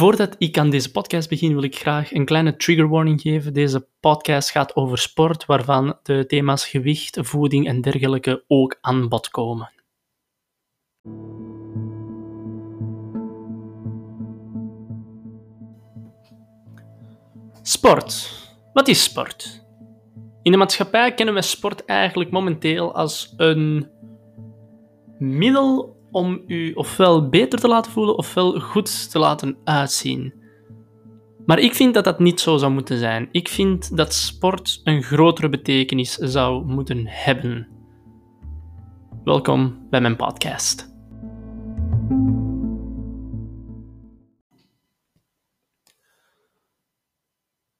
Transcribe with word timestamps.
Voordat 0.00 0.34
ik 0.38 0.58
aan 0.58 0.70
deze 0.70 0.90
podcast 0.90 1.28
begin, 1.28 1.52
wil 1.52 1.62
ik 1.62 1.76
graag 1.76 2.12
een 2.12 2.24
kleine 2.24 2.56
trigger 2.56 2.88
warning 2.88 3.20
geven. 3.20 3.52
Deze 3.52 3.88
podcast 4.00 4.50
gaat 4.50 4.76
over 4.76 4.98
sport, 4.98 5.46
waarvan 5.46 5.98
de 6.02 6.26
thema's 6.26 6.68
gewicht, 6.68 7.18
voeding 7.20 7.66
en 7.66 7.80
dergelijke 7.80 8.44
ook 8.46 8.78
aan 8.80 9.08
bod 9.08 9.28
komen. 9.28 9.70
Sport. 17.62 18.32
Wat 18.72 18.88
is 18.88 19.02
sport? 19.02 19.66
In 20.42 20.52
de 20.52 20.58
maatschappij 20.58 21.14
kennen 21.14 21.34
we 21.34 21.42
sport 21.42 21.84
eigenlijk 21.84 22.30
momenteel 22.30 22.94
als 22.94 23.34
een 23.36 23.90
middel 25.18 25.99
om 26.10 26.42
u 26.46 26.72
ofwel 26.72 27.28
beter 27.28 27.58
te 27.58 27.68
laten 27.68 27.92
voelen 27.92 28.16
ofwel 28.16 28.60
goed 28.60 29.10
te 29.10 29.18
laten 29.18 29.56
uitzien. 29.64 30.34
Maar 31.46 31.58
ik 31.58 31.74
vind 31.74 31.94
dat 31.94 32.04
dat 32.04 32.18
niet 32.18 32.40
zo 32.40 32.56
zou 32.56 32.72
moeten 32.72 32.98
zijn. 32.98 33.28
Ik 33.30 33.48
vind 33.48 33.96
dat 33.96 34.14
sport 34.14 34.80
een 34.84 35.02
grotere 35.02 35.48
betekenis 35.48 36.14
zou 36.14 36.64
moeten 36.64 37.06
hebben. 37.06 37.68
Welkom 39.24 39.86
bij 39.90 40.00
mijn 40.00 40.16
podcast. 40.16 40.88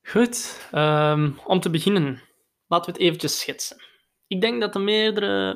Goed, 0.02 0.68
um, 0.74 1.38
om 1.46 1.60
te 1.60 1.70
beginnen, 1.70 2.22
laten 2.66 2.92
we 2.92 2.98
het 2.98 3.06
eventjes 3.06 3.40
schetsen. 3.40 3.76
Ik 4.26 4.40
denk 4.40 4.60
dat 4.60 4.72
de 4.72 4.78
meerdere, 4.78 5.54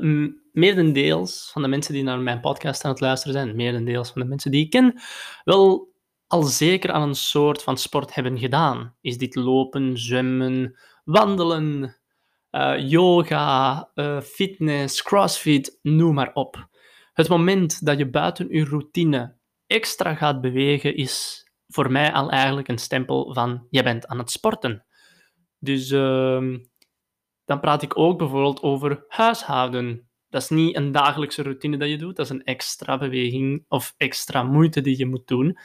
meerdendeels 0.55 1.51
van 1.53 1.63
de 1.63 1.69
mensen 1.69 1.95
die 1.95 2.03
naar 2.03 2.19
mijn 2.19 2.41
podcast 2.41 2.85
aan 2.85 2.91
het 2.91 3.01
luisteren 3.01 3.35
zijn, 3.35 3.57
meerdendeels 3.57 4.11
van 4.11 4.23
de 4.23 4.29
mensen 4.29 4.51
die 4.51 4.65
ik 4.65 4.71
ken, 4.71 5.01
wel 5.45 5.93
al 6.27 6.43
zeker 6.43 6.93
aan 6.93 7.09
een 7.09 7.15
soort 7.15 7.63
van 7.63 7.77
sport 7.77 8.15
hebben 8.15 8.39
gedaan. 8.39 8.97
Is 9.01 9.19
dit 9.19 9.35
lopen, 9.35 9.99
zwemmen, 9.99 10.79
wandelen, 11.05 11.97
uh, 12.51 12.89
yoga, 12.91 13.91
uh, 13.95 14.21
fitness, 14.21 15.03
crossfit, 15.03 15.79
noem 15.83 16.15
maar 16.15 16.33
op. 16.33 16.69
Het 17.13 17.29
moment 17.29 17.87
dat 17.87 17.99
je 17.99 18.11
buiten 18.11 18.49
je 18.49 18.65
routine 18.65 19.37
extra 19.67 20.15
gaat 20.15 20.41
bewegen, 20.41 20.97
is 20.97 21.47
voor 21.67 21.93
mij 21.93 22.13
al 22.13 22.31
eigenlijk 22.31 22.69
een 22.69 22.79
stempel 22.79 23.35
van 23.35 23.67
je 23.71 23.83
bent 23.83 24.07
aan 24.07 24.19
het 24.19 24.31
sporten. 24.31 24.85
Dus 25.59 25.91
uh, 25.91 26.59
dan 27.45 27.61
praat 27.61 27.83
ik 27.83 27.99
ook 27.99 28.19
bijvoorbeeld 28.19 28.63
over 28.63 29.05
huishouden. 29.09 30.09
Dat 30.35 30.43
is 30.43 30.49
niet 30.49 30.77
een 30.77 30.93
dagelijkse 30.93 31.43
routine 31.43 31.77
dat 31.77 31.89
je 31.89 31.97
doet, 31.97 32.17
dat 32.17 32.25
is 32.25 32.31
een 32.33 32.45
extra 32.45 32.99
beweging 32.99 33.65
of 33.69 33.95
extra 33.97 34.43
moeite 34.43 34.81
die 34.81 34.99
je 34.99 35.07
moet 35.07 35.27
doen. 35.27 35.59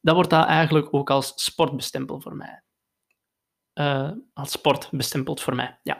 Dat 0.00 0.14
wordt 0.14 0.30
daar 0.30 0.46
eigenlijk 0.46 0.94
ook 0.94 1.10
als 1.10 1.32
sport 1.34 1.76
bestempeld 1.76 2.22
voor 2.22 2.36
mij. 2.36 2.62
Uh, 3.74 4.10
als 4.34 4.50
sport 4.50 4.88
bestempeld 4.90 5.40
voor 5.40 5.54
mij, 5.54 5.78
ja. 5.82 5.98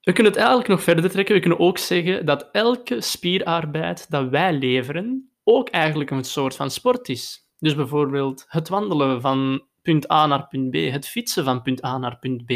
We 0.00 0.12
kunnen 0.12 0.32
het 0.32 0.40
eigenlijk 0.40 0.68
nog 0.68 0.82
verder 0.82 1.10
trekken. 1.10 1.34
We 1.34 1.40
kunnen 1.40 1.58
ook 1.58 1.78
zeggen 1.78 2.26
dat 2.26 2.48
elke 2.52 3.00
spierarbeid 3.00 4.10
dat 4.10 4.28
wij 4.28 4.52
leveren 4.52 5.30
ook 5.44 5.68
eigenlijk 5.68 6.10
een 6.10 6.24
soort 6.24 6.56
van 6.56 6.70
sport 6.70 7.08
is. 7.08 7.48
Dus 7.58 7.74
bijvoorbeeld 7.74 8.44
het 8.48 8.68
wandelen 8.68 9.20
van 9.20 9.66
punt 9.82 10.10
A 10.10 10.26
naar 10.26 10.48
punt 10.48 10.70
B, 10.70 10.74
het 10.74 11.08
fietsen 11.08 11.44
van 11.44 11.62
punt 11.62 11.84
A 11.84 11.98
naar 11.98 12.18
punt 12.18 12.44
B, 12.44 12.50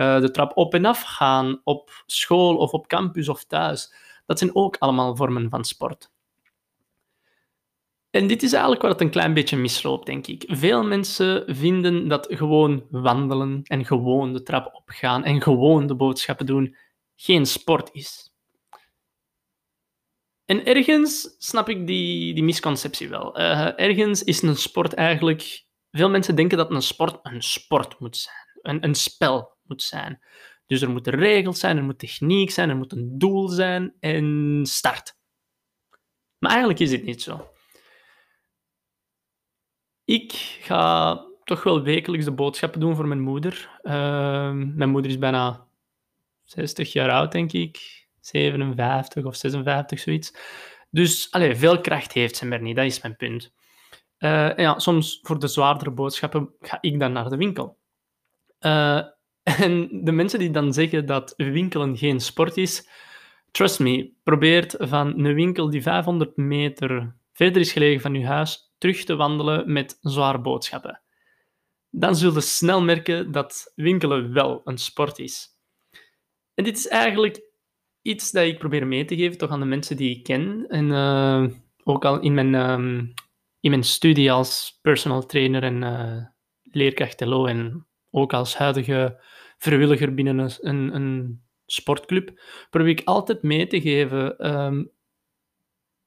eh, 0.00 0.20
de 0.20 0.30
trap 0.30 0.56
op 0.56 0.74
en 0.74 0.84
af 0.84 1.02
gaan 1.02 1.60
op 1.64 2.02
school 2.06 2.56
of 2.56 2.72
op 2.72 2.86
campus 2.86 3.28
of 3.28 3.44
thuis. 3.44 3.94
Dat 4.26 4.38
zijn 4.38 4.54
ook 4.54 4.76
allemaal 4.78 5.16
vormen 5.16 5.50
van 5.50 5.64
sport. 5.64 6.10
En 8.10 8.26
dit 8.26 8.42
is 8.42 8.52
eigenlijk 8.52 8.82
waar 8.82 8.90
het 8.90 9.00
een 9.00 9.10
klein 9.10 9.34
beetje 9.34 9.56
misloopt, 9.56 10.06
denk 10.06 10.26
ik. 10.26 10.44
Veel 10.46 10.84
mensen 10.84 11.56
vinden 11.56 12.08
dat 12.08 12.26
gewoon 12.30 12.86
wandelen 12.90 13.60
en 13.62 13.84
gewoon 13.84 14.32
de 14.32 14.42
trap 14.42 14.74
opgaan 14.74 15.24
en 15.24 15.42
gewoon 15.42 15.86
de 15.86 15.94
boodschappen 15.94 16.46
doen 16.46 16.76
geen 17.16 17.46
sport 17.46 17.88
is. 17.92 18.32
En 20.44 20.64
ergens 20.64 21.34
snap 21.38 21.68
ik 21.68 21.86
die, 21.86 22.34
die 22.34 22.44
misconceptie 22.44 23.08
wel. 23.08 23.40
Uh, 23.40 23.78
ergens 23.80 24.24
is 24.24 24.42
een 24.42 24.56
sport 24.56 24.94
eigenlijk. 24.94 25.64
Veel 25.90 26.10
mensen 26.10 26.36
denken 26.36 26.58
dat 26.58 26.70
een 26.70 26.82
sport 26.82 27.18
een 27.22 27.42
sport 27.42 27.98
moet 27.98 28.16
zijn, 28.16 28.36
een, 28.62 28.84
een 28.84 28.94
spel 28.94 29.58
moet 29.70 29.82
zijn. 29.82 30.20
Dus 30.66 30.82
er 30.82 30.90
moeten 30.90 31.14
regels 31.14 31.60
zijn, 31.60 31.76
er 31.76 31.82
moet 31.82 31.98
techniek 31.98 32.50
zijn, 32.50 32.68
er 32.68 32.76
moet 32.76 32.92
een 32.92 33.18
doel 33.18 33.48
zijn 33.48 33.94
en 34.00 34.60
start. 34.62 35.16
Maar 36.38 36.50
eigenlijk 36.50 36.80
is 36.80 36.90
dit 36.90 37.04
niet 37.04 37.22
zo. 37.22 37.50
Ik 40.04 40.32
ga 40.62 41.14
toch 41.44 41.62
wel 41.62 41.82
wekelijks 41.82 42.24
de 42.24 42.32
boodschappen 42.32 42.80
doen 42.80 42.96
voor 42.96 43.06
mijn 43.06 43.20
moeder. 43.20 43.80
Uh, 43.82 44.52
mijn 44.52 44.90
moeder 44.90 45.10
is 45.10 45.18
bijna 45.18 45.66
60 46.42 46.92
jaar 46.92 47.10
oud, 47.10 47.32
denk 47.32 47.52
ik. 47.52 48.06
57 48.20 49.24
of 49.24 49.36
56, 49.36 49.98
zoiets. 49.98 50.34
Dus 50.90 51.30
allez, 51.30 51.58
veel 51.58 51.80
kracht 51.80 52.12
heeft 52.12 52.36
ze 52.36 52.46
meer 52.46 52.62
niet, 52.62 52.76
dat 52.76 52.84
is 52.84 53.02
mijn 53.02 53.16
punt. 53.16 53.52
Uh, 54.18 54.56
ja, 54.56 54.78
soms 54.78 55.18
voor 55.22 55.38
de 55.38 55.48
zwaardere 55.48 55.90
boodschappen 55.90 56.54
ga 56.60 56.78
ik 56.80 56.98
dan 56.98 57.12
naar 57.12 57.28
de 57.28 57.36
winkel. 57.36 57.78
Uh, 58.60 59.02
en 59.60 60.04
de 60.04 60.12
mensen 60.12 60.38
die 60.38 60.50
dan 60.50 60.72
zeggen 60.72 61.06
dat 61.06 61.34
winkelen 61.36 61.96
geen 61.96 62.20
sport 62.20 62.56
is, 62.56 62.88
trust 63.50 63.78
me, 63.78 64.10
probeer 64.22 64.74
van 64.78 65.24
een 65.24 65.34
winkel 65.34 65.70
die 65.70 65.82
500 65.82 66.36
meter 66.36 67.14
verder 67.32 67.60
is 67.60 67.72
gelegen 67.72 68.00
van 68.00 68.14
je 68.14 68.26
huis 68.26 68.72
terug 68.78 69.04
te 69.04 69.16
wandelen 69.16 69.72
met 69.72 69.98
zware 70.00 70.40
boodschappen. 70.40 71.00
Dan 71.90 72.16
zul 72.16 72.34
je 72.34 72.40
snel 72.40 72.82
merken 72.82 73.32
dat 73.32 73.72
winkelen 73.74 74.32
wel 74.32 74.60
een 74.64 74.78
sport 74.78 75.18
is. 75.18 75.48
En 76.54 76.64
dit 76.64 76.76
is 76.76 76.88
eigenlijk 76.88 77.40
iets 78.02 78.30
dat 78.30 78.44
ik 78.44 78.58
probeer 78.58 78.86
mee 78.86 79.04
te 79.04 79.16
geven 79.16 79.38
toch 79.38 79.50
aan 79.50 79.60
de 79.60 79.66
mensen 79.66 79.96
die 79.96 80.16
ik 80.16 80.22
ken. 80.22 80.64
En 80.68 80.88
uh, 80.88 81.44
ook 81.84 82.04
al 82.04 82.20
in 82.20 82.34
mijn, 82.34 82.54
um, 82.54 83.14
in 83.60 83.70
mijn 83.70 83.84
studie 83.84 84.32
als 84.32 84.78
personal 84.82 85.26
trainer 85.26 85.62
en 85.62 85.82
uh, 85.82 86.24
leerkracht 86.62 87.20
LO 87.20 87.46
en 87.46 87.86
ook 88.10 88.32
als 88.32 88.56
huidige 88.56 89.20
vrijwilliger 89.60 90.14
binnen 90.14 90.50
een, 90.60 90.94
een, 90.94 91.42
sportclub, 91.66 92.40
probeer 92.70 92.98
ik 92.98 93.02
altijd 93.04 93.42
mee 93.42 93.66
te 93.66 93.80
geven. 93.80 94.50
Um, 94.56 94.90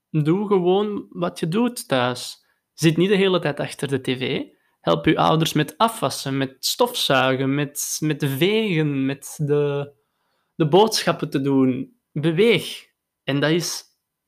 doe 0.09 0.47
gewoon 0.47 1.05
wat 1.09 1.39
je 1.39 1.47
doet 1.47 1.87
thuis. 1.87 2.45
Zit 2.73 2.97
niet 2.97 3.09
de 3.09 3.15
hele 3.15 3.39
tijd 3.39 3.59
achter 3.59 3.87
de 3.87 4.01
tv. 4.01 4.41
Help 4.79 5.05
je 5.05 5.17
ouders 5.17 5.53
met 5.53 5.77
afwassen, 5.77 6.37
met 6.37 6.55
stofzuigen, 6.59 7.55
met, 7.55 7.97
met 7.99 8.25
vegen, 8.25 9.05
met 9.05 9.33
de, 9.37 9.93
de 10.55 10.67
boodschappen 10.67 11.29
te 11.29 11.41
doen. 11.41 11.97
Beweeg. 12.11 12.85
En 13.23 13.39
dat 13.39 13.49
is 13.49 13.83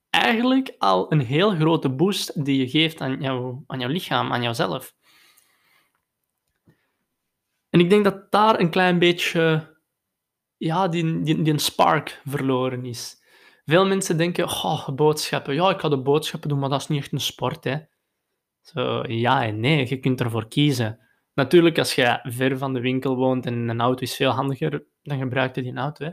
eigenlijk 0.09 0.75
al 0.78 1.12
een 1.12 1.22
heel 1.22 1.56
grote 1.56 1.90
boost 1.90 2.46
die 2.46 2.58
je 2.58 2.69
geeft 2.69 3.02
aan, 3.02 3.22
jou, 3.22 3.64
aan 3.68 3.80
jouw 3.80 3.90
lichaam, 3.90 4.34
aan 4.34 4.44
jouzelf. 4.44 4.94
En 7.75 7.81
ik 7.81 7.90
denk 7.90 8.03
dat 8.03 8.31
daar 8.31 8.59
een 8.59 8.69
klein 8.69 9.00
beetje 9.00 9.74
ja, 10.58 10.88
die, 10.88 11.22
die, 11.22 11.41
die 11.41 11.59
spark 11.59 12.22
verloren 12.25 12.86
is. 12.86 13.24
Veel 13.66 13.86
mensen 13.86 14.18
denken, 14.18 14.46
oh, 14.46 14.90
boodschappen. 14.90 15.53
Ja, 15.53 15.69
ik 15.69 15.80
ga 15.80 15.90
de 15.90 16.02
boodschappen 16.02 16.50
doen, 16.50 16.59
maar 16.59 16.69
dat 16.69 16.81
is 16.81 16.88
niet 16.88 17.02
echt 17.02 17.12
een 17.12 17.19
sport. 17.19 17.64
Hè. 17.64 17.78
Zo, 18.62 19.03
ja 19.08 19.46
en 19.46 19.59
nee, 19.59 19.90
je 19.90 20.00
kunt 20.00 20.22
ervoor 20.22 20.47
kiezen. 20.47 21.00
Natuurlijk, 21.34 21.78
als 21.78 21.96
je 21.96 22.19
ver 22.24 22.58
van 22.58 22.74
de 22.74 22.80
winkel 22.80 23.16
woont 23.16 23.46
en 23.46 23.69
een 23.69 23.81
auto 23.81 24.02
is 24.02 24.16
veel 24.16 24.31
handiger, 24.31 24.85
dan 25.02 25.18
gebruik 25.18 25.56
je 25.56 25.62
die 25.62 25.75
auto. 25.75 26.06
Hè. 26.06 26.12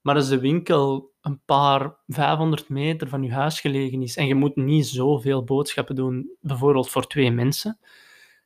Maar 0.00 0.14
als 0.14 0.28
de 0.28 0.40
winkel 0.40 1.12
een 1.20 1.40
paar 1.44 1.96
500 2.06 2.68
meter 2.68 3.08
van 3.08 3.22
je 3.22 3.32
huis 3.32 3.60
gelegen 3.60 4.02
is 4.02 4.16
en 4.16 4.26
je 4.26 4.34
moet 4.34 4.56
niet 4.56 4.86
zoveel 4.86 5.44
boodschappen 5.44 5.94
doen, 5.94 6.36
bijvoorbeeld 6.40 6.90
voor 6.90 7.06
twee 7.06 7.30
mensen, 7.30 7.78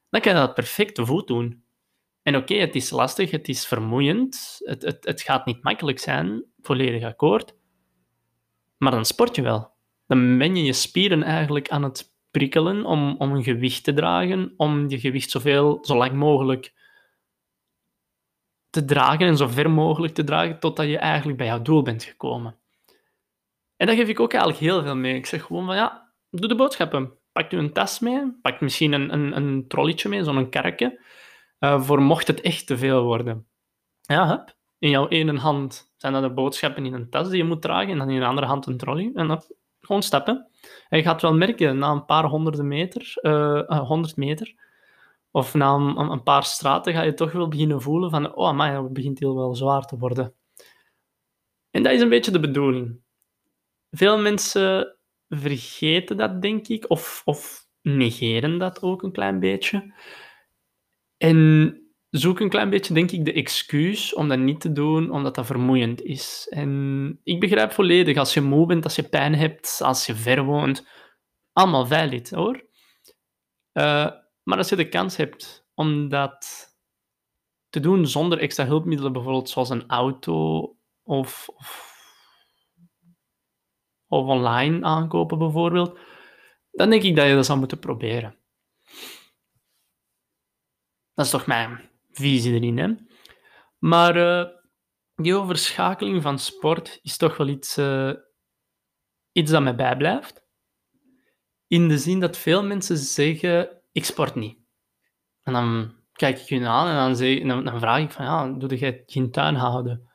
dan 0.08 0.20
kan 0.20 0.32
je 0.32 0.38
dat 0.38 0.54
perfect 0.54 0.94
te 0.94 1.06
voet 1.06 1.26
doen. 1.26 1.68
En 2.22 2.36
oké, 2.36 2.54
het 2.54 2.74
is 2.74 2.90
lastig, 2.90 3.30
het 3.30 3.48
is 3.48 3.66
vermoeiend, 3.66 4.60
het, 4.64 4.82
het, 4.82 5.04
het 5.04 5.22
gaat 5.22 5.46
niet 5.46 5.62
makkelijk 5.62 5.98
zijn, 5.98 6.44
volledig 6.62 7.02
akkoord. 7.02 7.54
Maar 8.76 8.92
dan 8.92 9.04
sport 9.04 9.36
je 9.36 9.42
wel. 9.42 9.72
Dan 10.06 10.38
ben 10.38 10.56
je 10.56 10.64
je 10.64 10.72
spieren 10.72 11.22
eigenlijk 11.22 11.68
aan 11.68 11.82
het 11.82 12.14
prikkelen 12.30 12.84
om, 12.84 13.16
om 13.18 13.32
een 13.32 13.42
gewicht 13.42 13.84
te 13.84 13.92
dragen, 13.92 14.54
om 14.56 14.88
je 14.88 15.00
gewicht 15.00 15.30
zoveel, 15.30 15.78
zo 15.82 15.96
lang 15.96 16.12
mogelijk 16.12 16.74
te 18.70 18.84
dragen 18.84 19.26
en 19.26 19.36
zo 19.36 19.46
ver 19.46 19.70
mogelijk 19.70 20.14
te 20.14 20.24
dragen, 20.24 20.58
totdat 20.58 20.86
je 20.86 20.98
eigenlijk 20.98 21.38
bij 21.38 21.46
jouw 21.46 21.62
doel 21.62 21.82
bent 21.82 22.04
gekomen. 22.04 22.58
En 23.76 23.86
dat 23.86 23.96
geef 23.96 24.08
ik 24.08 24.20
ook 24.20 24.32
eigenlijk 24.32 24.62
heel 24.62 24.82
veel 24.82 24.96
mee. 24.96 25.14
Ik 25.14 25.26
zeg 25.26 25.42
gewoon 25.42 25.66
van 25.66 25.76
ja, 25.76 26.12
doe 26.30 26.48
de 26.48 26.54
boodschappen. 26.54 27.18
Pak 27.32 27.50
je 27.50 27.56
een 27.56 27.72
tas 27.72 27.98
mee, 27.98 28.38
pak 28.42 28.60
misschien 28.60 28.92
een, 28.92 29.12
een, 29.12 29.36
een 29.36 29.68
trolletje 29.68 30.08
mee, 30.08 30.24
zo'n 30.24 30.50
karretje. 30.50 31.00
Uh, 31.60 31.82
voor 31.82 32.02
mocht 32.02 32.26
het 32.26 32.40
echt 32.40 32.66
te 32.66 32.78
veel 32.78 33.02
worden. 33.02 33.46
Ja, 34.00 34.28
hup. 34.28 34.58
In 34.78 34.90
jouw 34.90 35.08
ene 35.08 35.38
hand 35.38 35.92
zijn 35.96 36.12
dat 36.12 36.22
de 36.22 36.32
boodschappen 36.32 36.86
in 36.86 36.94
een 36.94 37.10
tas 37.10 37.28
die 37.28 37.36
je 37.36 37.44
moet 37.44 37.62
dragen, 37.62 37.90
en 37.90 37.98
dan 37.98 38.10
in 38.10 38.20
de 38.20 38.26
andere 38.26 38.46
hand 38.46 38.66
een 38.66 38.76
trolley. 38.76 39.10
En 39.14 39.28
dan 39.28 39.42
gewoon 39.80 40.02
stappen. 40.02 40.50
En 40.88 40.98
je 40.98 41.04
gaat 41.04 41.22
wel 41.22 41.34
merken, 41.34 41.78
na 41.78 41.90
een 41.90 42.04
paar 42.04 42.24
honderden 42.24 42.68
meter, 42.68 43.18
uh, 43.22 43.80
100 43.80 44.16
meter, 44.16 44.54
of 45.30 45.54
na 45.54 45.74
een, 45.74 45.98
een, 45.98 46.22
paar 46.22 46.44
straten, 46.44 46.92
ga 46.92 47.02
je 47.02 47.14
toch 47.14 47.32
wel 47.32 47.48
beginnen 47.48 47.82
voelen 47.82 48.10
van, 48.10 48.34
oh 48.34 48.52
maar 48.52 48.82
het 48.82 48.92
begint 48.92 49.18
heel 49.18 49.36
wel 49.36 49.54
zwaar 49.54 49.82
te 49.84 49.98
worden. 49.98 50.34
En 51.70 51.82
dat 51.82 51.92
is 51.92 52.00
een 52.00 52.08
beetje 52.08 52.30
de 52.30 52.40
bedoeling. 52.40 53.00
Veel 53.90 54.18
mensen 54.18 54.96
vergeten 55.28 56.16
dat, 56.16 56.42
denk 56.42 56.68
ik, 56.68 56.90
of, 56.90 57.22
of 57.24 57.66
negeren 57.82 58.58
dat 58.58 58.82
ook 58.82 59.02
een 59.02 59.12
klein 59.12 59.40
beetje. 59.40 59.94
En 61.22 61.74
zoek 62.10 62.40
een 62.40 62.48
klein 62.48 62.70
beetje, 62.70 62.94
denk 62.94 63.10
ik, 63.10 63.24
de 63.24 63.32
excuus 63.32 64.14
om 64.14 64.28
dat 64.28 64.38
niet 64.38 64.60
te 64.60 64.72
doen, 64.72 65.10
omdat 65.10 65.34
dat 65.34 65.46
vermoeiend 65.46 66.02
is. 66.02 66.46
En 66.50 67.20
ik 67.22 67.40
begrijp 67.40 67.72
volledig, 67.72 68.16
als 68.16 68.34
je 68.34 68.40
moe 68.40 68.66
bent, 68.66 68.84
als 68.84 68.96
je 68.96 69.02
pijn 69.02 69.34
hebt, 69.34 69.80
als 69.82 70.06
je 70.06 70.14
ver 70.14 70.44
woont, 70.44 70.86
allemaal 71.52 71.86
valid, 71.86 72.30
hoor. 72.30 72.68
Uh, 73.72 74.10
maar 74.42 74.58
als 74.58 74.68
je 74.68 74.76
de 74.76 74.88
kans 74.88 75.16
hebt 75.16 75.68
om 75.74 76.08
dat 76.08 76.68
te 77.68 77.80
doen 77.80 78.06
zonder 78.06 78.38
extra 78.38 78.66
hulpmiddelen, 78.66 79.12
bijvoorbeeld 79.12 79.48
zoals 79.48 79.70
een 79.70 79.88
auto 79.88 80.60
of, 81.02 81.48
of, 81.48 81.94
of 84.06 84.26
online 84.26 84.84
aankopen 84.84 85.38
bijvoorbeeld, 85.38 85.98
dan 86.70 86.90
denk 86.90 87.02
ik 87.02 87.16
dat 87.16 87.26
je 87.26 87.34
dat 87.34 87.46
zou 87.46 87.58
moeten 87.58 87.78
proberen. 87.78 88.39
Dat 91.20 91.28
is 91.28 91.34
toch 91.34 91.46
mijn 91.46 91.90
visie 92.10 92.54
erin. 92.54 92.78
Hè? 92.78 92.94
Maar 93.78 94.16
uh, 94.16 94.46
die 95.14 95.34
overschakeling 95.34 96.22
van 96.22 96.38
sport 96.38 96.98
is 97.02 97.16
toch 97.16 97.36
wel 97.36 97.48
iets, 97.48 97.78
uh, 97.78 98.12
iets 99.32 99.50
dat 99.50 99.62
mij 99.62 99.74
bijblijft. 99.74 100.44
In 101.66 101.88
de 101.88 101.98
zin 101.98 102.20
dat 102.20 102.36
veel 102.36 102.64
mensen 102.64 102.96
zeggen, 102.96 103.82
ik 103.92 104.04
sport 104.04 104.34
niet. 104.34 104.58
En 105.42 105.52
dan 105.52 105.94
kijk 106.12 106.38
ik 106.38 106.48
hun 106.48 106.66
aan 106.66 106.88
en 106.88 106.94
dan, 106.94 107.16
zeg, 107.16 107.42
dan, 107.42 107.80
vraag 107.80 108.02
ik 108.02 108.10
van, 108.10 108.24
ja, 108.24 108.48
doe 108.48 108.76
jij 108.76 109.02
geen 109.06 109.30
tuin 109.30 109.54
houden? 109.54 110.10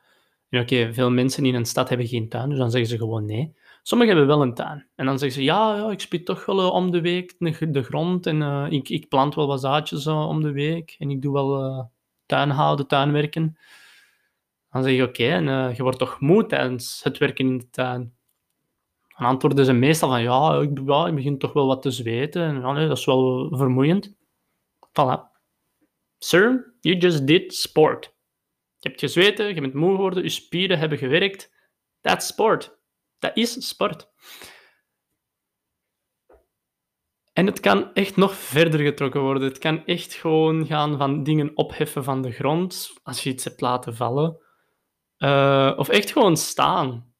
Oké, 0.50 0.92
veel 0.94 1.10
mensen 1.10 1.44
in 1.44 1.54
een 1.54 1.66
stad 1.66 1.88
hebben 1.88 2.06
geen 2.06 2.28
tuin, 2.28 2.48
dus 2.48 2.58
dan 2.58 2.70
zeggen 2.70 2.90
ze 2.90 2.98
gewoon 2.98 3.24
nee. 3.24 3.56
Sommigen 3.86 4.16
hebben 4.16 4.36
wel 4.36 4.46
een 4.46 4.54
tuin. 4.54 4.88
En 4.94 5.06
dan 5.06 5.18
zeggen 5.18 5.38
ze, 5.38 5.44
ja, 5.44 5.76
ja 5.76 5.90
ik 5.90 6.00
spit 6.00 6.24
toch 6.24 6.46
wel 6.46 6.60
uh, 6.60 6.72
om 6.72 6.90
de 6.90 7.00
week 7.00 7.34
de, 7.72 7.82
grond 7.82 8.26
en 8.26 8.40
uh, 8.40 8.66
ik, 8.68 8.88
ik 8.88 9.08
plant 9.08 9.34
wel 9.34 9.46
wat 9.46 9.60
zaadjes 9.60 10.06
uh, 10.06 10.28
om 10.28 10.42
de 10.42 10.52
week 10.52 10.96
en 10.98 11.10
ik 11.10 11.22
doe 11.22 11.32
wel 11.32 11.90
tuin 12.26 12.50
houden, 12.50 12.86
tuinwerken. 12.86 13.58
Dan 14.70 14.82
zeg 14.82 14.92
je, 14.92 15.02
oké, 15.02 15.28
en 15.28 15.74
je 15.74 15.82
wordt 15.82 15.98
toch 15.98 16.20
moe 16.20 16.46
tijdens 16.46 17.00
het 17.02 17.18
werken 17.18 17.48
in 17.48 17.58
de 17.58 17.70
tuin? 17.70 18.14
Dan 19.16 19.26
antwoorden 19.26 19.64
ze 19.64 19.72
meestal 19.72 20.08
van, 20.08 20.22
ja, 20.22 20.60
ik, 20.60 20.78
ik 21.08 21.14
begin 21.14 21.38
toch 21.38 21.52
wel 21.52 21.66
wat 21.66 21.82
te 21.82 21.90
zweten 21.90 22.42
en 22.42 22.60
ja, 22.60 22.74
dat 22.86 22.98
is 22.98 23.04
wel 23.04 23.48
vermoeiend. 23.56 24.14
Voilà. 24.88 25.20
Sir, 26.18 26.74
you 26.80 26.96
just 26.96 27.26
did 27.26 27.54
sport. 27.54 28.14
Je 28.78 28.88
hebt 28.88 29.00
gezweten, 29.00 29.54
je 29.54 29.60
bent 29.60 29.74
moe 29.74 29.94
geworden, 29.94 30.22
je 30.22 30.28
spieren 30.28 30.78
hebben 30.78 30.98
gewerkt. 30.98 31.54
That's 32.00 32.26
sport. 32.26 32.74
Dat 33.18 33.36
is 33.36 33.68
sport. 33.68 34.08
En 37.32 37.46
het 37.46 37.60
kan 37.60 37.94
echt 37.94 38.16
nog 38.16 38.34
verder 38.34 38.80
getrokken 38.80 39.20
worden. 39.20 39.48
Het 39.48 39.58
kan 39.58 39.84
echt 39.84 40.14
gewoon 40.14 40.66
gaan 40.66 40.98
van 40.98 41.22
dingen 41.22 41.56
opheffen 41.56 42.04
van 42.04 42.22
de 42.22 42.32
grond, 42.32 42.92
als 43.02 43.22
je 43.22 43.30
iets 43.30 43.44
hebt 43.44 43.60
laten 43.60 43.96
vallen. 43.96 44.40
Uh, 45.18 45.72
of 45.76 45.88
echt 45.88 46.10
gewoon 46.10 46.36
staan. 46.36 47.14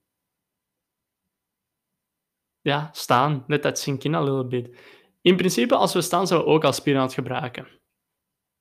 Ja, 2.60 2.88
staan. 2.92 3.44
Let 3.46 3.62
that 3.62 3.78
sink 3.78 4.04
in 4.04 4.14
a 4.14 4.22
little 4.22 4.46
bit. 4.46 4.78
In 5.20 5.36
principe, 5.36 5.74
als 5.74 5.92
we 5.92 6.00
staan, 6.00 6.26
zouden 6.26 6.48
we 6.48 6.54
ook 6.54 6.64
als 6.64 6.76
spieren 6.76 7.00
aan 7.00 7.06
het 7.06 7.16
gebruiken. 7.16 7.64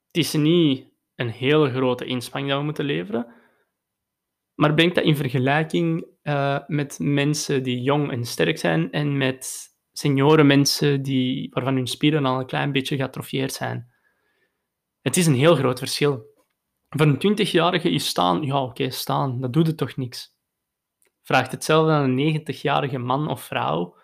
Het 0.07 0.17
is 0.23 0.33
niet 0.33 0.89
een 1.15 1.29
hele 1.29 1.71
grote 1.71 2.05
inspanning 2.05 2.49
dat 2.49 2.59
we 2.59 2.65
moeten 2.65 2.85
leveren, 2.85 3.33
maar 4.55 4.73
breng 4.73 4.93
dat 4.93 5.03
in 5.03 5.15
vergelijking 5.15 6.14
uh, 6.27 6.59
met 6.67 6.99
mensen 6.99 7.63
die 7.63 7.81
jong 7.81 8.11
en 8.11 8.25
sterk 8.25 8.57
zijn 8.57 8.91
en 8.91 9.17
met 9.17 9.67
senioren 9.91 10.47
mensen 10.47 11.01
die, 11.01 11.49
waarvan 11.53 11.75
hun 11.75 11.87
spieren 11.87 12.25
al 12.25 12.39
een 12.39 12.45
klein 12.45 12.71
beetje 12.71 12.95
geatrofieerd 12.95 13.53
zijn. 13.53 13.93
Het 15.01 15.17
is 15.17 15.25
een 15.25 15.35
heel 15.35 15.55
groot 15.55 15.79
verschil. 15.79 16.33
Voor 16.89 17.05
een 17.05 17.37
20-jarige 17.37 17.89
is 17.89 18.07
staan, 18.07 18.43
ja 18.43 18.63
oké, 18.63 18.89
staan, 18.89 19.41
dat 19.41 19.53
doet 19.53 19.67
het 19.67 19.77
toch 19.77 19.95
niks. 19.95 20.35
Vraagt 21.23 21.51
hetzelfde 21.51 21.91
aan 21.91 22.17
een 22.17 22.41
90-jarige 22.41 22.97
man 22.97 23.27
of 23.27 23.43
vrouw, 23.43 23.97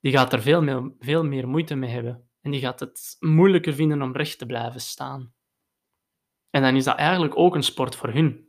die 0.00 0.12
gaat 0.12 0.32
er 0.32 0.42
veel 0.42 0.62
meer, 0.62 0.92
veel 0.98 1.24
meer 1.24 1.48
moeite 1.48 1.74
mee 1.74 1.90
hebben. 1.90 2.28
En 2.40 2.50
die 2.50 2.60
gaat 2.60 2.80
het 2.80 3.16
moeilijker 3.18 3.74
vinden 3.74 4.02
om 4.02 4.16
recht 4.16 4.38
te 4.38 4.46
blijven 4.46 4.80
staan. 4.80 5.32
En 6.50 6.62
dan 6.62 6.76
is 6.76 6.84
dat 6.84 6.96
eigenlijk 6.96 7.38
ook 7.38 7.54
een 7.54 7.62
sport 7.62 7.96
voor 7.96 8.08
hun. 8.08 8.48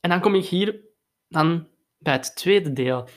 En 0.00 0.10
dan 0.10 0.20
kom 0.20 0.34
ik 0.34 0.44
hier 0.44 0.87
dan 1.28 1.68
bij 1.98 2.12
het 2.12 2.36
tweede 2.36 2.72
deel. 2.72 3.08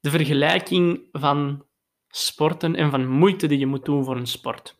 De 0.00 0.10
vergelijking 0.10 1.08
van 1.12 1.66
sporten 2.08 2.74
en 2.74 2.90
van 2.90 3.08
moeite 3.08 3.46
die 3.46 3.58
je 3.58 3.66
moet 3.66 3.84
doen 3.84 4.04
voor 4.04 4.16
een 4.16 4.26
sport. 4.26 4.76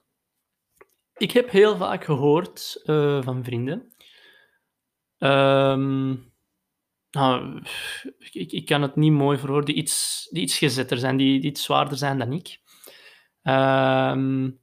Ik 1.16 1.30
heb 1.30 1.50
heel 1.50 1.76
vaak 1.76 2.04
gehoord 2.04 2.82
uh, 2.84 3.22
van 3.22 3.44
vrienden. 3.44 3.92
Um, 5.18 6.32
nou, 7.10 7.62
ik, 8.32 8.66
kan 8.66 8.82
het 8.82 8.96
niet 8.96 9.12
mooi 9.12 9.38
verwoorden, 9.38 9.74
die 9.74 9.82
iets, 9.82 10.28
die 10.30 10.42
iets 10.42 10.58
gezetter 10.58 10.98
zijn, 10.98 11.16
die, 11.16 11.40
iets 11.40 11.62
zwaarder 11.62 11.98
zijn 11.98 12.18
dan 12.18 12.32
ik. 12.32 12.60
Um, 13.42 14.60